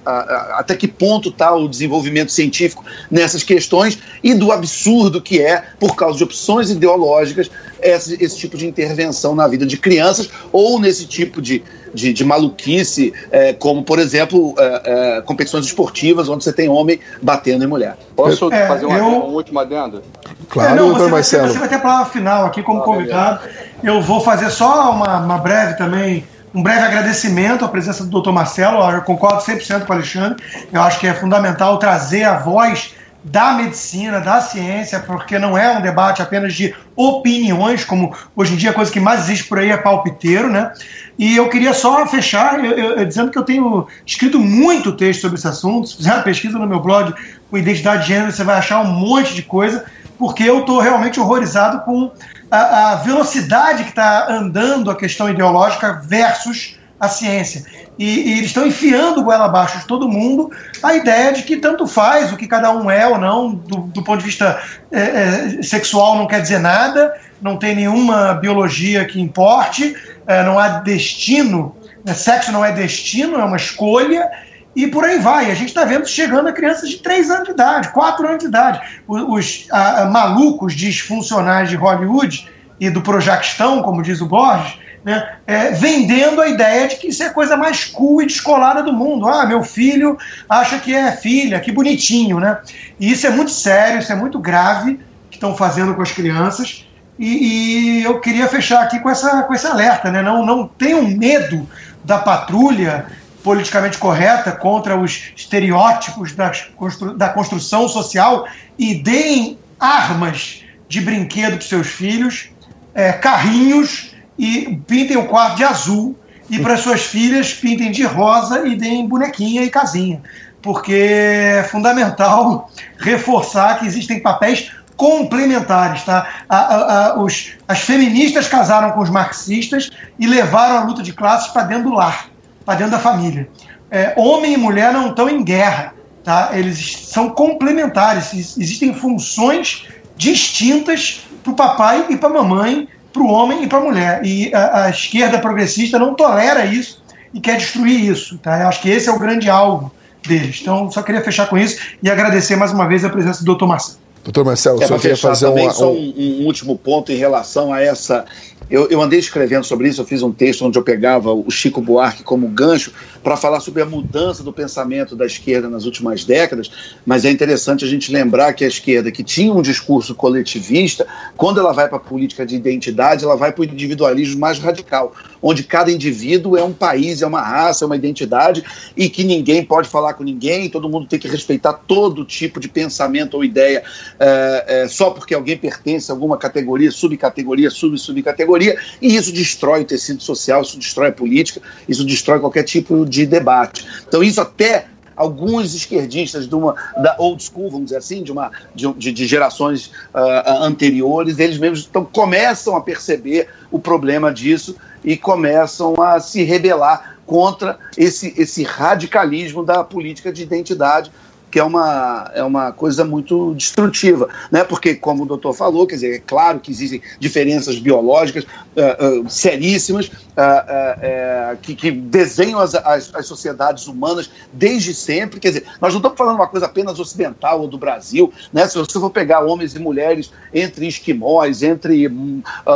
até 0.54 0.78
que 0.78 0.88
ponto 0.88 1.28
está 1.28 1.54
o 1.54 1.68
desenvolvimento 1.68 2.32
científico 2.32 2.86
nessas 3.12 3.44
questões 3.44 4.00
e 4.24 4.34
do 4.34 4.54
absurdo 4.54 5.22
que 5.22 5.42
é, 5.42 5.62
por 5.78 5.98
causa 5.98 6.18
de 6.18 6.24
opções 6.24 6.70
ideológicas, 6.70 7.52
esse, 7.82 8.24
esse 8.24 8.38
tipo 8.38 8.56
de 8.56 8.66
intervenção 8.66 9.36
na 9.36 9.48
vida 9.48 9.66
de 9.66 9.76
crianças 9.76 10.30
ou 10.52 10.80
nesse 10.80 11.06
tipo 11.06 11.42
de, 11.42 11.62
de, 11.94 12.14
de 12.14 12.24
maluquice, 12.24 13.14
é, 13.32 13.54
como, 13.54 13.84
por 13.84 14.00
exemplo, 14.00 14.56
é, 14.58 15.18
é, 15.18 15.22
competições 15.22 15.66
esportivas 15.66 16.30
onde 16.30 16.44
você 16.44 16.54
tem 16.54 16.70
homem 16.94 17.00
batendo 17.22 17.64
em 17.64 17.68
mulher. 17.68 17.98
Posso 18.16 18.52
é, 18.52 18.68
fazer 18.68 18.86
uma, 18.86 18.98
eu... 18.98 19.06
um 19.06 19.34
último 19.34 19.60
adendo? 19.60 20.02
Claro, 20.50 20.72
é, 20.72 20.76
não, 20.76 20.90
doutor 20.90 21.10
Marcelo. 21.10 21.48
Você 21.48 21.60
vai 21.60 21.68
ter 21.68 21.76
a 21.76 21.80
palavra 21.80 22.06
final 22.12 22.46
aqui 22.46 22.62
como 22.62 22.82
ah, 22.82 22.84
convidado. 22.84 23.40
Eu 23.84 24.02
vou 24.02 24.22
fazer 24.22 24.50
só 24.50 24.92
uma, 24.92 25.18
uma 25.18 25.38
breve 25.38 25.76
também 25.76 26.26
um 26.54 26.62
breve 26.62 26.86
agradecimento 26.86 27.66
à 27.66 27.68
presença 27.68 28.04
do 28.04 28.12
doutor 28.12 28.32
Marcelo. 28.32 28.78
Eu 28.92 29.02
concordo 29.02 29.42
100% 29.42 29.86
com 29.86 29.94
o 29.94 29.96
Alexandre. 29.96 30.44
Eu 30.72 30.82
acho 30.84 31.00
que 31.00 31.08
é 31.08 31.14
fundamental 31.14 31.80
trazer 31.80 32.26
a 32.26 32.38
voz 32.38 32.94
da 33.24 33.54
medicina, 33.54 34.20
da 34.20 34.42
ciência, 34.42 35.00
porque 35.00 35.40
não 35.40 35.58
é 35.58 35.78
um 35.78 35.82
debate 35.82 36.22
apenas 36.22 36.54
de 36.54 36.76
opiniões, 36.96 37.86
como 37.86 38.14
hoje 38.36 38.54
em 38.54 38.58
dia 38.58 38.72
a 38.72 38.74
coisa 38.74 38.92
que 38.92 39.00
mais 39.00 39.22
existe 39.22 39.46
por 39.46 39.58
aí 39.58 39.72
é 39.72 39.78
palpiteiro, 39.78 40.52
né? 40.52 40.74
E 41.18 41.36
eu 41.36 41.50
queria 41.50 41.74
só 41.74 42.06
fechar 42.08 42.64
eu, 42.64 42.72
eu, 42.72 43.06
dizendo 43.06 43.32
que 43.32 43.38
eu 43.38 43.44
tenho 43.44 43.88
escrito 44.06 44.40
muito 44.40 44.92
texto 44.92 45.22
sobre 45.22 45.38
esse 45.38 45.48
assunto. 45.48 45.88
Se 45.88 45.98
fizer 45.98 46.24
pesquisa 46.24 46.58
no 46.58 46.68
meu 46.68 46.80
blog 46.80 47.14
com 47.50 47.58
identidade 47.58 48.04
de 48.04 48.10
gênero, 48.10 48.32
você 48.32 48.44
vai 48.44 48.58
achar 48.58 48.82
um 48.82 48.92
monte 48.92 49.36
de 49.36 49.44
coisa, 49.44 49.86
porque 50.18 50.44
eu 50.44 50.62
estou 50.62 50.80
realmente 50.80 51.20
horrorizado 51.20 51.82
com 51.82 52.12
a, 52.50 52.92
a 52.92 52.96
velocidade 52.96 53.84
que 53.84 53.90
está 53.90 54.32
andando 54.32 54.90
a 54.90 54.96
questão 54.96 55.30
ideológica 55.30 56.02
versus 56.06 56.78
a 57.00 57.08
ciência. 57.08 57.66
E, 58.00 58.06
e 58.06 58.32
eles 58.38 58.46
estão 58.46 58.66
enfiando 58.66 59.24
goela 59.24 59.46
abaixo 59.46 59.78
de 59.80 59.86
todo 59.86 60.08
mundo 60.10 60.50
a 60.82 60.96
ideia 60.96 61.34
de 61.34 61.44
que 61.44 61.58
tanto 61.58 61.86
faz 61.86 62.32
o 62.32 62.38
que 62.38 62.48
cada 62.48 62.72
um 62.72 62.90
é 62.90 63.06
ou 63.06 63.18
não, 63.18 63.54
do, 63.54 63.82
do 63.82 64.04
ponto 64.04 64.20
de 64.20 64.26
vista 64.26 64.60
é, 64.92 65.02
é, 65.02 65.62
sexual 65.62 66.18
não 66.18 66.26
quer 66.26 66.42
dizer 66.42 66.60
nada, 66.60 67.14
não 67.42 67.58
tem 67.58 67.76
nenhuma 67.76 68.34
biologia 68.34 69.06
que 69.06 69.22
importe, 69.22 69.96
é, 70.28 70.44
não 70.44 70.58
há 70.58 70.80
destino, 70.80 71.76
né? 72.06 72.14
sexo 72.14 72.52
não 72.52 72.64
é 72.64 72.72
destino, 72.72 73.40
é 73.40 73.44
uma 73.44 73.58
escolha, 73.58 74.30
e 74.76 74.88
por 74.88 75.04
aí 75.06 75.20
vai. 75.20 75.52
A 75.52 75.56
gente 75.56 75.70
está 75.70 75.86
vendo 75.86 76.08
chegando 76.08 76.48
a 76.48 76.54
crianças 76.54 76.90
de 76.90 76.98
3 76.98 77.30
anos 77.30 77.46
de 77.46 77.52
idade, 77.52 77.90
4 77.90 78.28
anos 78.28 78.40
de 78.40 78.46
idade. 78.48 78.82
Os, 79.08 79.68
a, 79.72 80.04
a, 80.04 80.06
malucos 80.06 80.74
disfuncionais 80.74 81.70
de 81.70 81.76
Hollywood 81.76 82.48
e 82.80 82.90
do 82.90 83.02
Projaquistão, 83.02 83.82
como 83.82 84.02
diz 84.02 84.20
o 84.22 84.26
Borges, 84.26 84.80
né, 85.06 85.36
é, 85.46 85.72
vendendo 85.72 86.42
a 86.42 86.48
ideia 86.48 86.88
de 86.88 86.96
que 86.96 87.08
isso 87.08 87.22
é 87.24 87.28
a 87.28 87.34
coisa 87.34 87.58
mais 87.58 87.86
cool 87.86 88.22
e 88.22 88.26
descolada 88.26 88.82
do 88.82 88.94
mundo. 88.94 89.28
Ah, 89.28 89.46
meu 89.46 89.62
filho 89.64 90.18
acha 90.48 90.80
que 90.80 90.94
é 90.96 91.12
filha, 91.12 91.60
que 91.60 91.72
bonitinho, 91.72 92.40
né? 92.40 92.58
E 93.00 93.12
isso 93.12 93.28
é 93.28 93.30
muito 93.30 93.52
sério, 93.52 94.00
isso 94.00 94.12
é 94.12 94.16
muito 94.16 94.40
grave 94.40 95.00
que 95.30 95.36
estão 95.36 95.56
fazendo 95.56 95.94
com 95.94 96.02
as 96.02 96.12
crianças. 96.12 96.83
E, 97.18 98.00
e, 98.00 98.04
eu 98.04 98.20
queria 98.20 98.48
fechar 98.48 98.84
aqui 98.84 99.00
com, 99.00 99.10
essa, 99.10 99.44
com 99.44 99.54
esse 99.54 99.68
alerta, 99.68 100.12
né? 100.12 100.22
Não, 100.22 100.46
não 100.46 100.68
tenham 100.68 101.04
medo 101.04 101.68
da 102.04 102.18
patrulha 102.18 103.06
politicamente 103.44 103.98
correta 103.98 104.52
contra 104.52 104.98
os 104.98 105.32
estereótipos 105.36 106.34
das, 106.34 106.70
da 107.18 107.30
construção 107.30 107.88
social 107.88 108.48
e 108.80 108.96
deem 108.96 109.60
armas 109.80 110.64
de 110.88 111.02
brinquedo 111.02 111.58
para 111.58 111.68
seus 111.68 111.88
filhos, 111.88 112.50
é, 112.96 113.12
carrinhos 113.12 114.16
e 114.38 114.80
pintem 114.88 115.18
o 115.18 115.26
quarto 115.26 115.58
de 115.58 115.64
azul 115.64 116.18
e 116.50 116.60
para 116.60 116.78
suas 116.78 117.04
filhas 117.04 117.54
pintem 117.54 117.92
de 117.92 118.04
rosa 118.04 118.66
e 118.66 118.76
deem 118.76 119.08
bonequinha 119.08 119.64
e 119.64 119.70
casinha, 119.70 120.22
porque 120.62 120.94
é 120.94 121.64
fundamental 121.64 122.72
reforçar 122.98 123.80
que 123.80 123.86
existem 123.86 124.20
papéis 124.20 124.72
complementares, 124.96 126.04
tá? 126.04 126.28
A, 126.48 126.58
a, 126.58 127.08
a, 127.08 127.20
os, 127.20 127.54
as 127.68 127.80
feministas 127.82 128.48
casaram 128.48 128.92
com 128.92 129.02
os 129.02 129.10
marxistas 129.10 129.90
e 130.20 130.28
levaram 130.28 130.78
a 130.78 130.84
luta 130.84 131.02
de 131.02 131.14
classes 131.14 131.52
para 131.52 131.64
dentro 131.64 131.90
do 131.90 131.96
lar, 131.96 132.30
para 132.66 132.76
dentro 132.76 132.92
da 132.92 133.00
família. 133.00 133.48
É, 133.90 134.14
homem 134.18 134.54
e 134.54 134.58
mulher 134.58 134.94
não 134.94 135.10
estão 135.10 135.30
em 135.30 135.44
guerra, 135.44 135.94
tá? 136.24 136.50
Eles 136.54 137.08
são 137.08 137.30
complementares, 137.30 138.34
existem 138.34 138.94
funções 138.94 139.88
distintas 140.16 141.22
para 141.44 141.52
o 141.52 141.56
papai 141.56 142.06
e 142.10 142.18
para 142.18 142.30
a 142.30 142.34
mamãe 142.34 142.88
para 143.14 143.22
o 143.22 143.28
homem 143.28 143.64
e 143.64 143.68
para 143.68 143.78
a 143.78 143.82
mulher. 143.82 144.26
E 144.26 144.54
a, 144.54 144.86
a, 144.86 144.90
esquerda 144.90 145.38
progressista 145.38 146.00
não 146.00 146.16
tolera 146.16 146.66
isso 146.66 147.02
e 147.34 147.40
quer 147.40 147.58
destruir 147.58 148.04
isso. 148.04 148.38
Tá? 148.40 148.62
Eu 148.62 148.68
acho 148.68 148.82
que 148.82 148.90
esse 148.90 149.08
é 149.08 149.12
o 149.12 149.20
grande 149.20 149.50
alvo 149.50 149.94
deles. 150.28 150.60
Então, 150.62 150.90
só 150.92 151.04
queria 151.04 151.22
fechar 151.22 151.48
com 151.48 151.58
isso 151.58 151.80
e 152.02 152.10
agradecer 152.10 152.56
mais 152.56 152.74
uma 152.74 152.88
vez 152.88 153.06
a 153.06 153.10
presença 153.10 153.40
do 153.40 153.46
doutor 153.46 153.68
Marcelo. 153.68 154.00
Doutor 154.24 154.46
Marcelo, 154.46 154.82
é, 154.82 154.88
só 154.88 154.98
queria 154.98 155.18
fazer 155.18 155.48
também, 155.48 155.68
um, 155.68 155.72
só 155.72 155.92
um, 155.92 156.14
um 156.18 156.46
último 156.46 156.78
ponto 156.78 157.12
em 157.12 157.16
relação 157.16 157.74
a 157.74 157.82
essa. 157.82 158.26
Eu, 158.70 158.88
eu, 158.90 159.02
andei 159.02 159.20
escrevendo 159.20 159.66
sobre 159.66 159.90
isso, 159.90 160.00
eu 160.00 160.06
fiz 160.06 160.24
um 160.24 160.32
texto 160.32 160.66
onde 160.66 160.80
eu 160.80 160.84
pegava 160.84 161.34
o 161.34 161.52
Chico 161.52 161.82
Buarque 161.82 162.24
como 162.24 162.48
gancho 162.48 162.94
para 163.22 163.36
falar 163.36 163.60
sobre 163.60 163.82
a 163.82 163.86
mudança 163.86 164.42
do 164.42 164.54
pensamento 164.54 165.16
da 165.16 165.26
esquerda 165.26 165.70
nas 165.70 165.84
últimas 165.84 166.24
décadas, 166.24 166.72
mas 167.06 167.26
é 167.26 167.30
interessante 167.30 167.84
a 167.84 167.88
gente 167.88 168.12
lembrar 168.14 168.54
que 168.54 168.64
a 168.64 168.68
esquerda, 168.68 169.12
que 169.12 169.24
tinha 169.24 169.54
um 169.54 169.62
discurso 169.62 170.16
coletivista, 170.16 171.06
quando 171.36 171.60
ela 171.60 171.74
vai 171.74 171.90
para 171.90 171.98
a 171.98 172.02
política 172.02 172.46
de 172.46 172.56
identidade, 172.56 173.26
ela 173.26 173.36
vai 173.36 173.52
para 173.52 173.62
o 173.62 173.66
individualismo 173.66 174.40
mais 174.40 174.58
radical, 174.58 175.14
onde 175.44 175.64
cada 175.64 175.92
indivíduo 175.92 176.56
é 176.56 176.64
um 176.64 176.72
país, 176.72 177.22
é 177.22 177.28
uma 177.28 177.42
raça, 177.42 177.84
é 177.84 177.86
uma 177.86 177.98
identidade, 177.98 178.64
e 178.96 179.10
que 179.10 179.26
ninguém 179.26 179.64
pode 179.64 179.90
falar 179.90 180.14
com 180.14 180.24
ninguém, 180.24 180.70
todo 180.70 180.88
mundo 180.88 181.06
tem 181.06 181.20
que 181.20 181.28
respeitar 181.28 181.74
todo 181.74 182.24
tipo 182.24 182.62
de 182.62 182.70
pensamento 182.70 183.36
ou 183.36 183.44
ideia, 183.44 183.84
é, 184.18 184.66
é, 184.68 184.88
só 184.88 185.12
porque 185.12 185.34
alguém 185.34 185.58
pertence 185.58 186.10
a 186.10 186.14
alguma 186.16 186.38
categoria, 186.38 186.90
subcategoria, 186.90 187.70
sub-subcategoria, 187.70 188.80
e 189.02 189.16
isso 189.16 189.34
destrói 189.34 189.82
o 189.82 189.86
tecido 189.86 190.24
social, 190.24 190.62
isso 190.62 190.80
destrói 190.80 191.10
a 191.10 191.12
política, 191.12 191.62
isso 191.90 192.06
destrói 192.06 192.40
qualquer 192.40 192.64
tipo 192.64 193.06
de 193.06 193.26
debate. 193.26 193.86
Então, 194.08 194.24
isso 194.24 194.40
até 194.40 194.86
alguns 195.16 195.74
esquerdistas 195.76 196.48
de 196.48 196.56
uma 196.56 196.76
da 196.98 197.16
old 197.20 197.44
school, 197.44 197.70
vamos 197.70 197.86
dizer 197.86 197.98
assim, 197.98 198.24
de 198.24 198.32
uma 198.32 198.52
de, 198.74 199.12
de 199.12 199.28
gerações 199.28 199.88
uh, 200.14 200.64
anteriores, 200.64 201.40
eles 201.40 201.58
mesmos 201.58 201.88
então, 201.90 202.06
começam 202.06 202.76
a 202.76 202.82
perceber 202.82 203.48
o 203.72 203.80
problema 203.80 204.34
disso 204.34 204.76
e 205.04 205.18
começam 205.18 206.02
a 206.02 206.20
se 206.20 206.44
rebelar 206.44 207.18
contra 207.26 207.80
esse, 207.98 208.34
esse 208.38 208.64
radicalismo 208.64 209.64
da 209.64 209.84
política 209.84 210.32
de 210.32 210.44
identidade 210.44 211.12
que 211.54 211.60
é 211.60 211.64
uma, 211.64 212.32
é 212.34 212.44
uma 212.44 212.72
coisa 212.72 213.06
muito 213.06 213.54
destrutiva, 213.54 214.28
né? 214.52 214.64
Porque, 214.64 214.96
como 214.96 215.22
o 215.22 215.26
doutor 215.28 215.54
falou, 215.54 215.86
quer 215.86 215.94
dizer, 215.94 216.16
é 216.16 216.20
claro 216.20 216.60
que 216.60 216.72
existem 216.72 217.00
diferenças 217.20 217.78
biológicas 217.78 218.44
uh, 218.44 219.22
uh, 219.22 219.30
seríssimas 219.30 220.08
uh, 220.08 221.56
que, 221.62 221.76
que, 221.76 221.92
desenham 221.92 222.60
as, 222.60 222.74
as, 222.74 223.14
as, 223.14 223.28
sociedades 223.28 223.86
humanas 223.86 224.32
desde 224.52 224.96
sempre. 224.96 225.40
Quer 225.40 225.50
dizer, 225.50 225.66
nós 225.80 225.94
não 225.94 226.00
estamos 226.00 226.18
falando 226.18 226.38
uma 226.38 226.48
coisa 226.48 226.66
apenas 226.66 227.00
ocidental 227.00 227.62
ou 227.62 227.68
do 227.68 227.78
Brasil, 227.78 228.34
né? 228.52 228.68
Se 228.68 228.76
você 228.76 229.00
for 229.00 229.12
pegar 229.12 229.42
homens 229.42 229.76
e 229.76 229.80
mulheres 229.80 230.32
entre 230.52 230.88
esquimós, 230.88 231.62
entre 231.62 232.10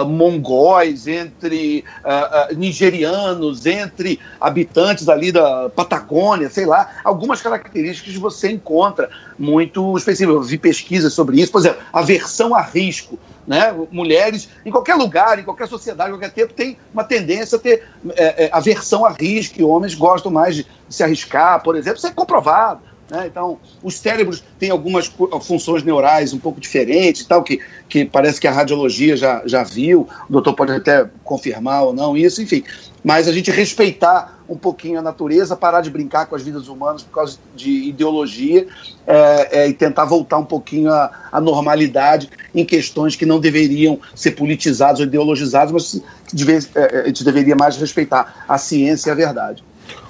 mongóis, 0.05 1.07
entre 1.07 1.83
nigerianos, 2.55 3.65
entre 3.65 4.19
habitantes 4.39 5.09
ali 5.09 5.31
da 5.31 5.67
Patagônia, 5.69 6.47
sei 6.47 6.67
lá, 6.67 6.97
algumas 7.03 7.41
características 7.41 8.13
você 8.15 8.51
encontra 8.51 8.66
muito 9.37 9.97
específicas. 9.97 10.35
Eu 10.35 10.41
vi 10.41 10.57
pesquisas 10.57 11.13
sobre 11.13 11.39
isso, 11.41 11.51
por 11.51 11.59
exemplo, 11.59 11.79
aversão 11.91 12.55
a 12.55 12.61
risco. 12.61 13.17
Né? 13.45 13.73
Mulheres, 13.91 14.49
em 14.65 14.71
qualquer 14.71 14.95
lugar, 14.95 15.39
em 15.39 15.43
qualquer 15.43 15.67
sociedade, 15.67 16.09
em 16.09 16.13
qualquer 16.13 16.31
tempo, 16.31 16.53
tem 16.53 16.77
uma 16.93 17.03
tendência 17.03 17.57
a 17.57 17.59
ter 17.59 17.83
é, 18.09 18.45
é, 18.45 18.49
aversão 18.51 19.05
a 19.05 19.09
risco, 19.09 19.59
e 19.59 19.63
homens 19.63 19.95
gostam 19.95 20.29
mais 20.29 20.55
de, 20.55 20.63
de 20.87 20.95
se 20.95 21.01
arriscar, 21.01 21.63
por 21.63 21.75
exemplo, 21.75 21.97
isso 21.97 22.07
é 22.07 22.11
comprovado. 22.11 22.81
Né? 23.09 23.27
Então, 23.27 23.57
os 23.81 23.95
cérebros 23.95 24.43
têm 24.59 24.69
algumas 24.69 25.11
funções 25.41 25.83
neurais 25.83 26.33
um 26.33 26.39
pouco 26.39 26.59
diferentes, 26.59 27.25
tal, 27.25 27.41
que, 27.41 27.61
que 27.87 28.05
parece 28.05 28.39
que 28.39 28.47
a 28.47 28.51
radiologia 28.51 29.15
já, 29.15 29.41
já 29.45 29.63
viu, 29.63 30.07
o 30.29 30.31
doutor 30.31 30.53
pode 30.53 30.73
até 30.73 31.09
confirmar 31.23 31.83
ou 31.83 31.93
não 31.93 32.17
isso, 32.17 32.41
enfim. 32.41 32.63
Mas 33.03 33.27
a 33.27 33.31
gente 33.31 33.49
respeitar 33.49 34.36
um 34.49 34.57
pouquinho 34.57 34.99
a 34.99 35.01
natureza, 35.01 35.55
parar 35.55 35.81
de 35.81 35.89
brincar 35.89 36.25
com 36.25 36.35
as 36.35 36.43
vidas 36.43 36.67
humanas 36.67 37.03
por 37.03 37.13
causa 37.13 37.37
de 37.55 37.89
ideologia 37.89 38.67
é, 39.05 39.61
é, 39.61 39.67
e 39.67 39.73
tentar 39.73 40.05
voltar 40.05 40.37
um 40.37 40.45
pouquinho 40.45 40.91
à, 40.91 41.39
normalidade 41.41 42.29
em 42.53 42.65
questões 42.65 43.15
que 43.15 43.25
não 43.25 43.39
deveriam 43.39 43.99
ser 44.15 44.31
politizadas 44.31 44.99
ou 44.99 45.05
ideologizadas, 45.05 45.71
mas 45.71 46.01
deve, 46.33 46.67
é, 46.75 47.01
a 47.01 47.07
gente 47.07 47.23
deveria 47.23 47.55
mais 47.55 47.77
respeitar 47.77 48.45
a 48.47 48.57
ciência 48.57 49.09
e 49.09 49.11
a 49.11 49.15
verdade. 49.15 49.63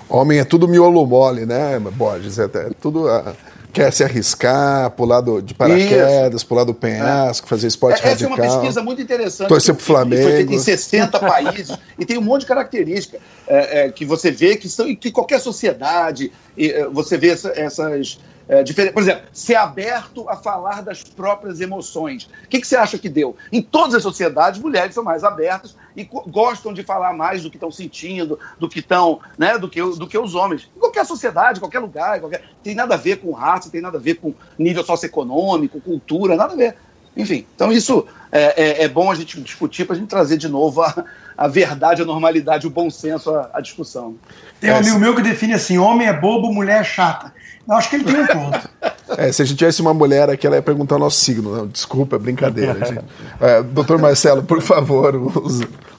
Homem 0.09 0.39
é 0.39 0.45
tudo 0.45 0.67
miolo 0.67 1.05
mole, 1.05 1.45
né, 1.45 1.79
Borges? 1.79 2.39
É, 2.39 2.45
é 2.45 2.69
tudo. 2.79 3.07
Uh, 3.07 3.35
quer 3.71 3.91
se 3.91 4.03
arriscar, 4.03 4.89
pular 4.91 5.21
do, 5.21 5.41
de 5.41 5.53
paraquedas, 5.53 6.41
Isso. 6.41 6.47
pular 6.47 6.63
do 6.63 6.73
penhasco, 6.73 7.45
é. 7.45 7.49
fazer 7.49 7.67
esporte 7.67 8.01
é, 8.03 8.09
radical. 8.09 8.33
Essa 8.33 8.41
é 8.41 8.47
uma 8.47 8.59
pesquisa 8.61 8.83
muito 8.83 9.01
interessante. 9.01 9.47
Torcer 9.47 9.75
pro 9.75 9.83
Flamengo. 9.83 10.23
Foi 10.23 10.31
feita 10.31 10.53
em 10.53 10.59
60 10.59 11.19
países 11.19 11.77
e 11.97 12.05
tem 12.05 12.17
um 12.17 12.21
monte 12.21 12.41
de 12.41 12.47
características 12.47 13.19
é, 13.47 13.85
é, 13.85 13.91
que 13.91 14.05
você 14.05 14.31
vê 14.31 14.55
que, 14.55 14.67
são, 14.67 14.93
que 14.95 15.11
qualquer 15.11 15.39
sociedade, 15.39 16.31
é, 16.57 16.87
você 16.87 17.17
vê 17.17 17.29
essa, 17.29 17.51
essas 17.55 18.19
é, 18.47 18.63
diferente. 18.63 18.93
Por 18.93 19.01
exemplo, 19.01 19.23
ser 19.33 19.55
aberto 19.55 20.27
a 20.29 20.35
falar 20.35 20.81
das 20.81 21.03
próprias 21.03 21.59
emoções. 21.59 22.29
O 22.45 22.47
que, 22.47 22.61
que, 22.61 22.67
você 22.67 22.75
acha 22.75 22.97
que 22.97 23.09
deu? 23.09 23.35
Em 23.51 23.61
todas 23.61 23.95
as 23.95 24.03
sociedades, 24.03 24.59
mulheres 24.59 24.93
são 24.93 25.03
mais 25.03 25.23
abertas 25.23 25.75
e 25.95 26.03
gostam 26.27 26.73
de 26.73 26.83
falar 26.83 27.13
mais 27.13 27.43
do 27.43 27.49
que 27.49 27.57
estão 27.57 27.71
sentindo, 27.71 28.39
do 28.59 28.69
que 28.69 28.79
estão, 28.79 29.19
né, 29.37 29.57
do 29.57 29.69
que, 29.69 29.81
do 29.81 30.07
que 30.07 30.17
os 30.17 30.35
homens. 30.35 30.69
Em 30.75 30.79
qualquer 30.79 31.05
sociedade, 31.05 31.59
qualquer 31.59 31.79
lugar, 31.79 32.19
qualquer... 32.19 32.43
tem 32.63 32.75
nada 32.75 32.93
a 32.93 32.97
ver 32.97 33.17
com 33.17 33.31
raça, 33.31 33.69
tem 33.69 33.81
nada 33.81 33.97
a 33.97 34.01
ver 34.01 34.15
com 34.15 34.33
nível 34.57 34.83
socioeconômico, 34.83 35.81
cultura, 35.81 36.35
nada 36.35 36.53
a 36.53 36.57
ver. 36.57 36.75
Enfim, 37.17 37.47
então 37.55 37.71
isso 37.71 38.05
é, 38.31 38.81
é, 38.81 38.83
é 38.83 38.87
bom 38.87 39.11
a 39.11 39.15
gente 39.15 39.41
discutir 39.41 39.85
para 39.85 39.95
a 39.95 39.99
gente 39.99 40.07
trazer 40.07 40.37
de 40.37 40.47
novo 40.47 40.83
a, 40.83 41.03
a 41.35 41.47
verdade, 41.47 42.03
a 42.03 42.05
normalidade, 42.05 42.67
o 42.67 42.69
bom 42.69 42.91
senso 42.91 43.33
à, 43.33 43.49
à 43.53 43.59
discussão. 43.59 44.15
Tem 44.61 44.69
um 44.69 44.75
é, 44.75 44.77
amigo 44.77 44.99
meu 44.99 45.15
que 45.15 45.23
define 45.23 45.55
assim: 45.55 45.79
homem 45.79 46.07
é 46.07 46.13
bobo, 46.13 46.53
mulher 46.53 46.81
é 46.81 46.83
chata. 46.83 47.33
Eu 47.67 47.75
acho 47.75 47.89
que 47.89 47.95
ele 47.97 48.05
tem 48.05 48.21
um 48.21 48.27
ponto. 48.27 48.69
É, 49.17 49.31
se 49.31 49.41
a 49.41 49.45
gente 49.45 49.57
tivesse 49.57 49.81
uma 49.81 49.93
mulher 49.93 50.29
aqui, 50.29 50.45
ela 50.45 50.57
ia 50.57 50.61
perguntar 50.61 50.97
o 50.97 50.99
nosso 50.99 51.23
signo. 51.23 51.55
Não, 51.55 51.65
desculpa, 51.65 52.17
é 52.17 52.19
brincadeira. 52.19 52.73
Gente. 52.85 53.05
É, 53.39 53.63
doutor 53.63 53.97
Marcelo, 53.97 54.43
por 54.43 54.61
favor, 54.61 55.15
o, 55.15 55.31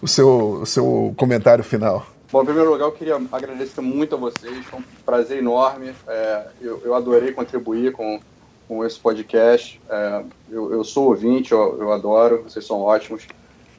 o, 0.03 0.07
seu, 0.07 0.61
o 0.61 0.67
seu 0.67 1.15
comentário 1.17 1.65
final. 1.65 2.07
Bom, 2.31 2.43
em 2.43 2.45
primeiro 2.45 2.71
lugar, 2.71 2.85
eu 2.85 2.93
queria 2.93 3.19
agradecer 3.33 3.81
muito 3.81 4.15
a 4.15 4.19
vocês. 4.19 4.65
Foi 4.67 4.81
um 4.81 4.83
prazer 5.07 5.39
enorme. 5.39 5.95
É, 6.07 6.43
eu, 6.61 6.83
eu, 6.85 6.95
adorei 6.95 7.33
contribuir 7.33 7.93
com, 7.93 8.21
com 8.69 8.85
esse 8.85 9.01
podcast. 9.01 9.81
É, 9.89 10.23
eu, 10.51 10.71
eu, 10.71 10.85
sou 10.85 11.09
ouvinte, 11.09 11.53
eu, 11.53 11.79
eu, 11.81 11.91
adoro, 11.91 12.43
vocês 12.47 12.67
são 12.67 12.83
ótimos. 12.83 13.27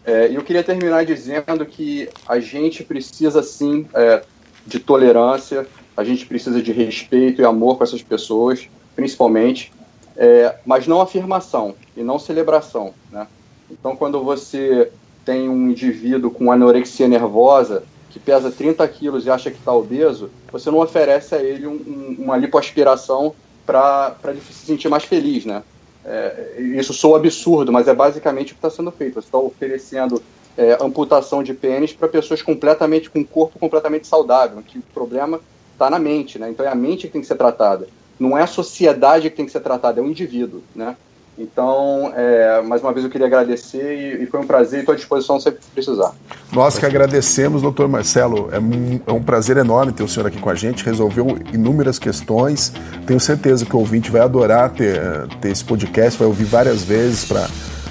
É, 0.04 0.28
e 0.28 0.36
eu 0.36 0.44
queria 0.44 0.64
terminar 0.64 1.06
dizendo 1.06 1.64
que 1.68 2.10
a 2.28 2.40
gente 2.40 2.84
precisa, 2.84 3.44
sim, 3.44 3.88
é, 3.94 4.24
de 4.66 4.80
tolerância, 4.80 5.68
a 6.00 6.04
gente 6.06 6.26
precisa 6.26 6.62
de 6.62 6.72
respeito 6.72 7.42
e 7.42 7.46
amor 7.46 7.78
com 7.78 7.84
essas 7.84 8.02
pessoas, 8.02 8.70
principalmente, 8.96 9.70
é, 10.16 10.56
mas 10.66 10.88
não 10.88 11.02
afirmação 11.02 11.76
e 11.96 12.02
não 12.02 12.18
celebração. 12.18 12.94
Né? 13.12 13.28
Então, 13.70 13.98
quando 13.98 14.24
você 14.24 14.90
tem 15.26 15.50
um 15.50 15.70
indivíduo 15.70 16.32
com 16.32 16.54
anorexia 16.54 17.06
nervosa 17.06 17.84
que 18.10 18.18
pesa 18.18 18.50
30 18.50 18.88
quilos 18.88 19.26
e 19.26 19.30
acha 19.30 19.52
que 19.52 19.58
está 19.58 19.74
obeso, 19.74 20.32
você 20.50 20.72
não 20.72 20.80
oferece 20.80 21.36
a 21.36 21.44
ele 21.44 21.68
um, 21.68 21.74
um, 21.74 22.16
uma 22.24 22.38
lipoaspiração 22.38 23.36
para 23.66 24.16
ele 24.30 24.40
se 24.40 24.54
sentir 24.54 24.88
mais 24.88 25.04
feliz, 25.04 25.46
né? 25.46 25.62
É, 26.06 26.56
isso 26.78 26.94
soa 26.94 27.18
absurdo, 27.18 27.74
mas 27.74 27.90
é 27.90 27.94
basicamente 27.94 28.54
o 28.54 28.56
que 28.56 28.66
está 28.66 28.70
sendo 28.70 28.90
feito. 28.90 29.16
Você 29.16 29.28
está 29.28 29.38
oferecendo 29.38 30.24
é, 30.58 30.78
amputação 30.82 31.44
de 31.44 31.54
pênis 31.54 31.92
para 31.92 32.08
pessoas 32.08 32.42
completamente 32.42 33.10
com 33.10 33.20
um 33.20 33.24
corpo 33.24 33.60
completamente 33.60 34.08
saudável, 34.08 34.64
que 34.66 34.80
o 34.80 34.84
problema 34.94 35.42
está 35.80 35.90
na 35.90 35.98
mente, 35.98 36.38
né? 36.38 36.50
Então 36.50 36.66
é 36.66 36.70
a 36.70 36.76
mente 36.76 37.08
que 37.08 37.14
tem 37.14 37.22
que 37.22 37.28
ser 37.28 37.36
tratada. 37.36 37.88
Não 38.20 38.38
é 38.38 38.44
a 38.44 38.48
sociedade 38.48 39.30
que 39.30 39.36
tem 39.38 39.46
que 39.46 39.52
ser 39.52 39.62
tratada, 39.62 40.02
é 40.02 40.04
o 40.04 40.08
indivíduo, 40.08 40.62
né? 40.76 40.98
Então, 41.38 42.12
é, 42.18 42.62
mais 42.64 42.82
uma 42.82 42.92
vez 42.92 43.06
eu 43.06 43.10
queria 43.10 43.26
agradecer 43.26 44.18
e, 44.20 44.24
e 44.24 44.26
foi 44.26 44.42
um 44.42 44.46
prazer 44.46 44.80
e 44.80 44.82
estou 44.82 44.92
à 44.92 44.96
disposição 44.98 45.40
sempre 45.40 45.62
precisar. 45.74 46.12
Nós 46.52 46.78
que 46.78 46.86
agradecemos, 46.86 47.62
doutor 47.62 47.88
Marcelo. 47.88 48.50
É 48.52 48.60
um, 48.60 49.00
é 49.08 49.12
um, 49.14 49.24
prazer 49.24 49.56
enorme 49.56 49.94
ter 49.94 50.04
o 50.04 50.08
senhor 50.08 50.28
aqui 50.28 50.38
com 50.38 50.50
a 50.50 50.56
gente. 50.56 50.84
Resolveu 50.84 51.40
inúmeras 51.54 51.98
questões. 51.98 52.74
Tenho 53.08 53.22
certeza 53.22 53.66
que 53.66 53.74
o 53.74 53.80
ouvinte 53.80 54.12
vai 54.12 54.20
adorar 54.20 54.72
ter, 54.72 55.00
ter 55.40 55.52
esse 55.52 55.64
podcast, 55.64 56.20
vai 56.20 56.28
ouvir 56.28 56.44
várias 56.44 56.84
vezes, 56.84 57.24
pra, 57.24 57.48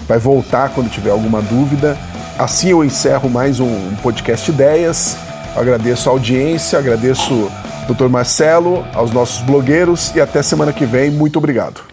vai 0.07 0.19
voltar 0.19 0.75
quando 0.75 0.91
tiver 0.91 1.11
alguma 1.11 1.41
dúvida. 1.41 1.97
Assim 2.39 2.69
eu 2.69 2.85
encerro 2.85 3.31
mais 3.31 3.61
um 3.61 3.97
podcast 4.03 4.51
Ideias. 4.51 5.17
agradeço 5.57 6.11
a 6.11 6.13
audiência, 6.13 6.79
agradeço 6.79 7.51
Doutor 7.89 8.11
Marcelo, 8.11 8.85
aos 8.93 9.11
nossos 9.13 9.41
blogueiros 9.41 10.15
e 10.15 10.21
até 10.21 10.43
semana 10.43 10.75
que 10.75 10.85
vem. 10.85 11.11
Muito 11.11 11.39
obrigado. 11.39 11.88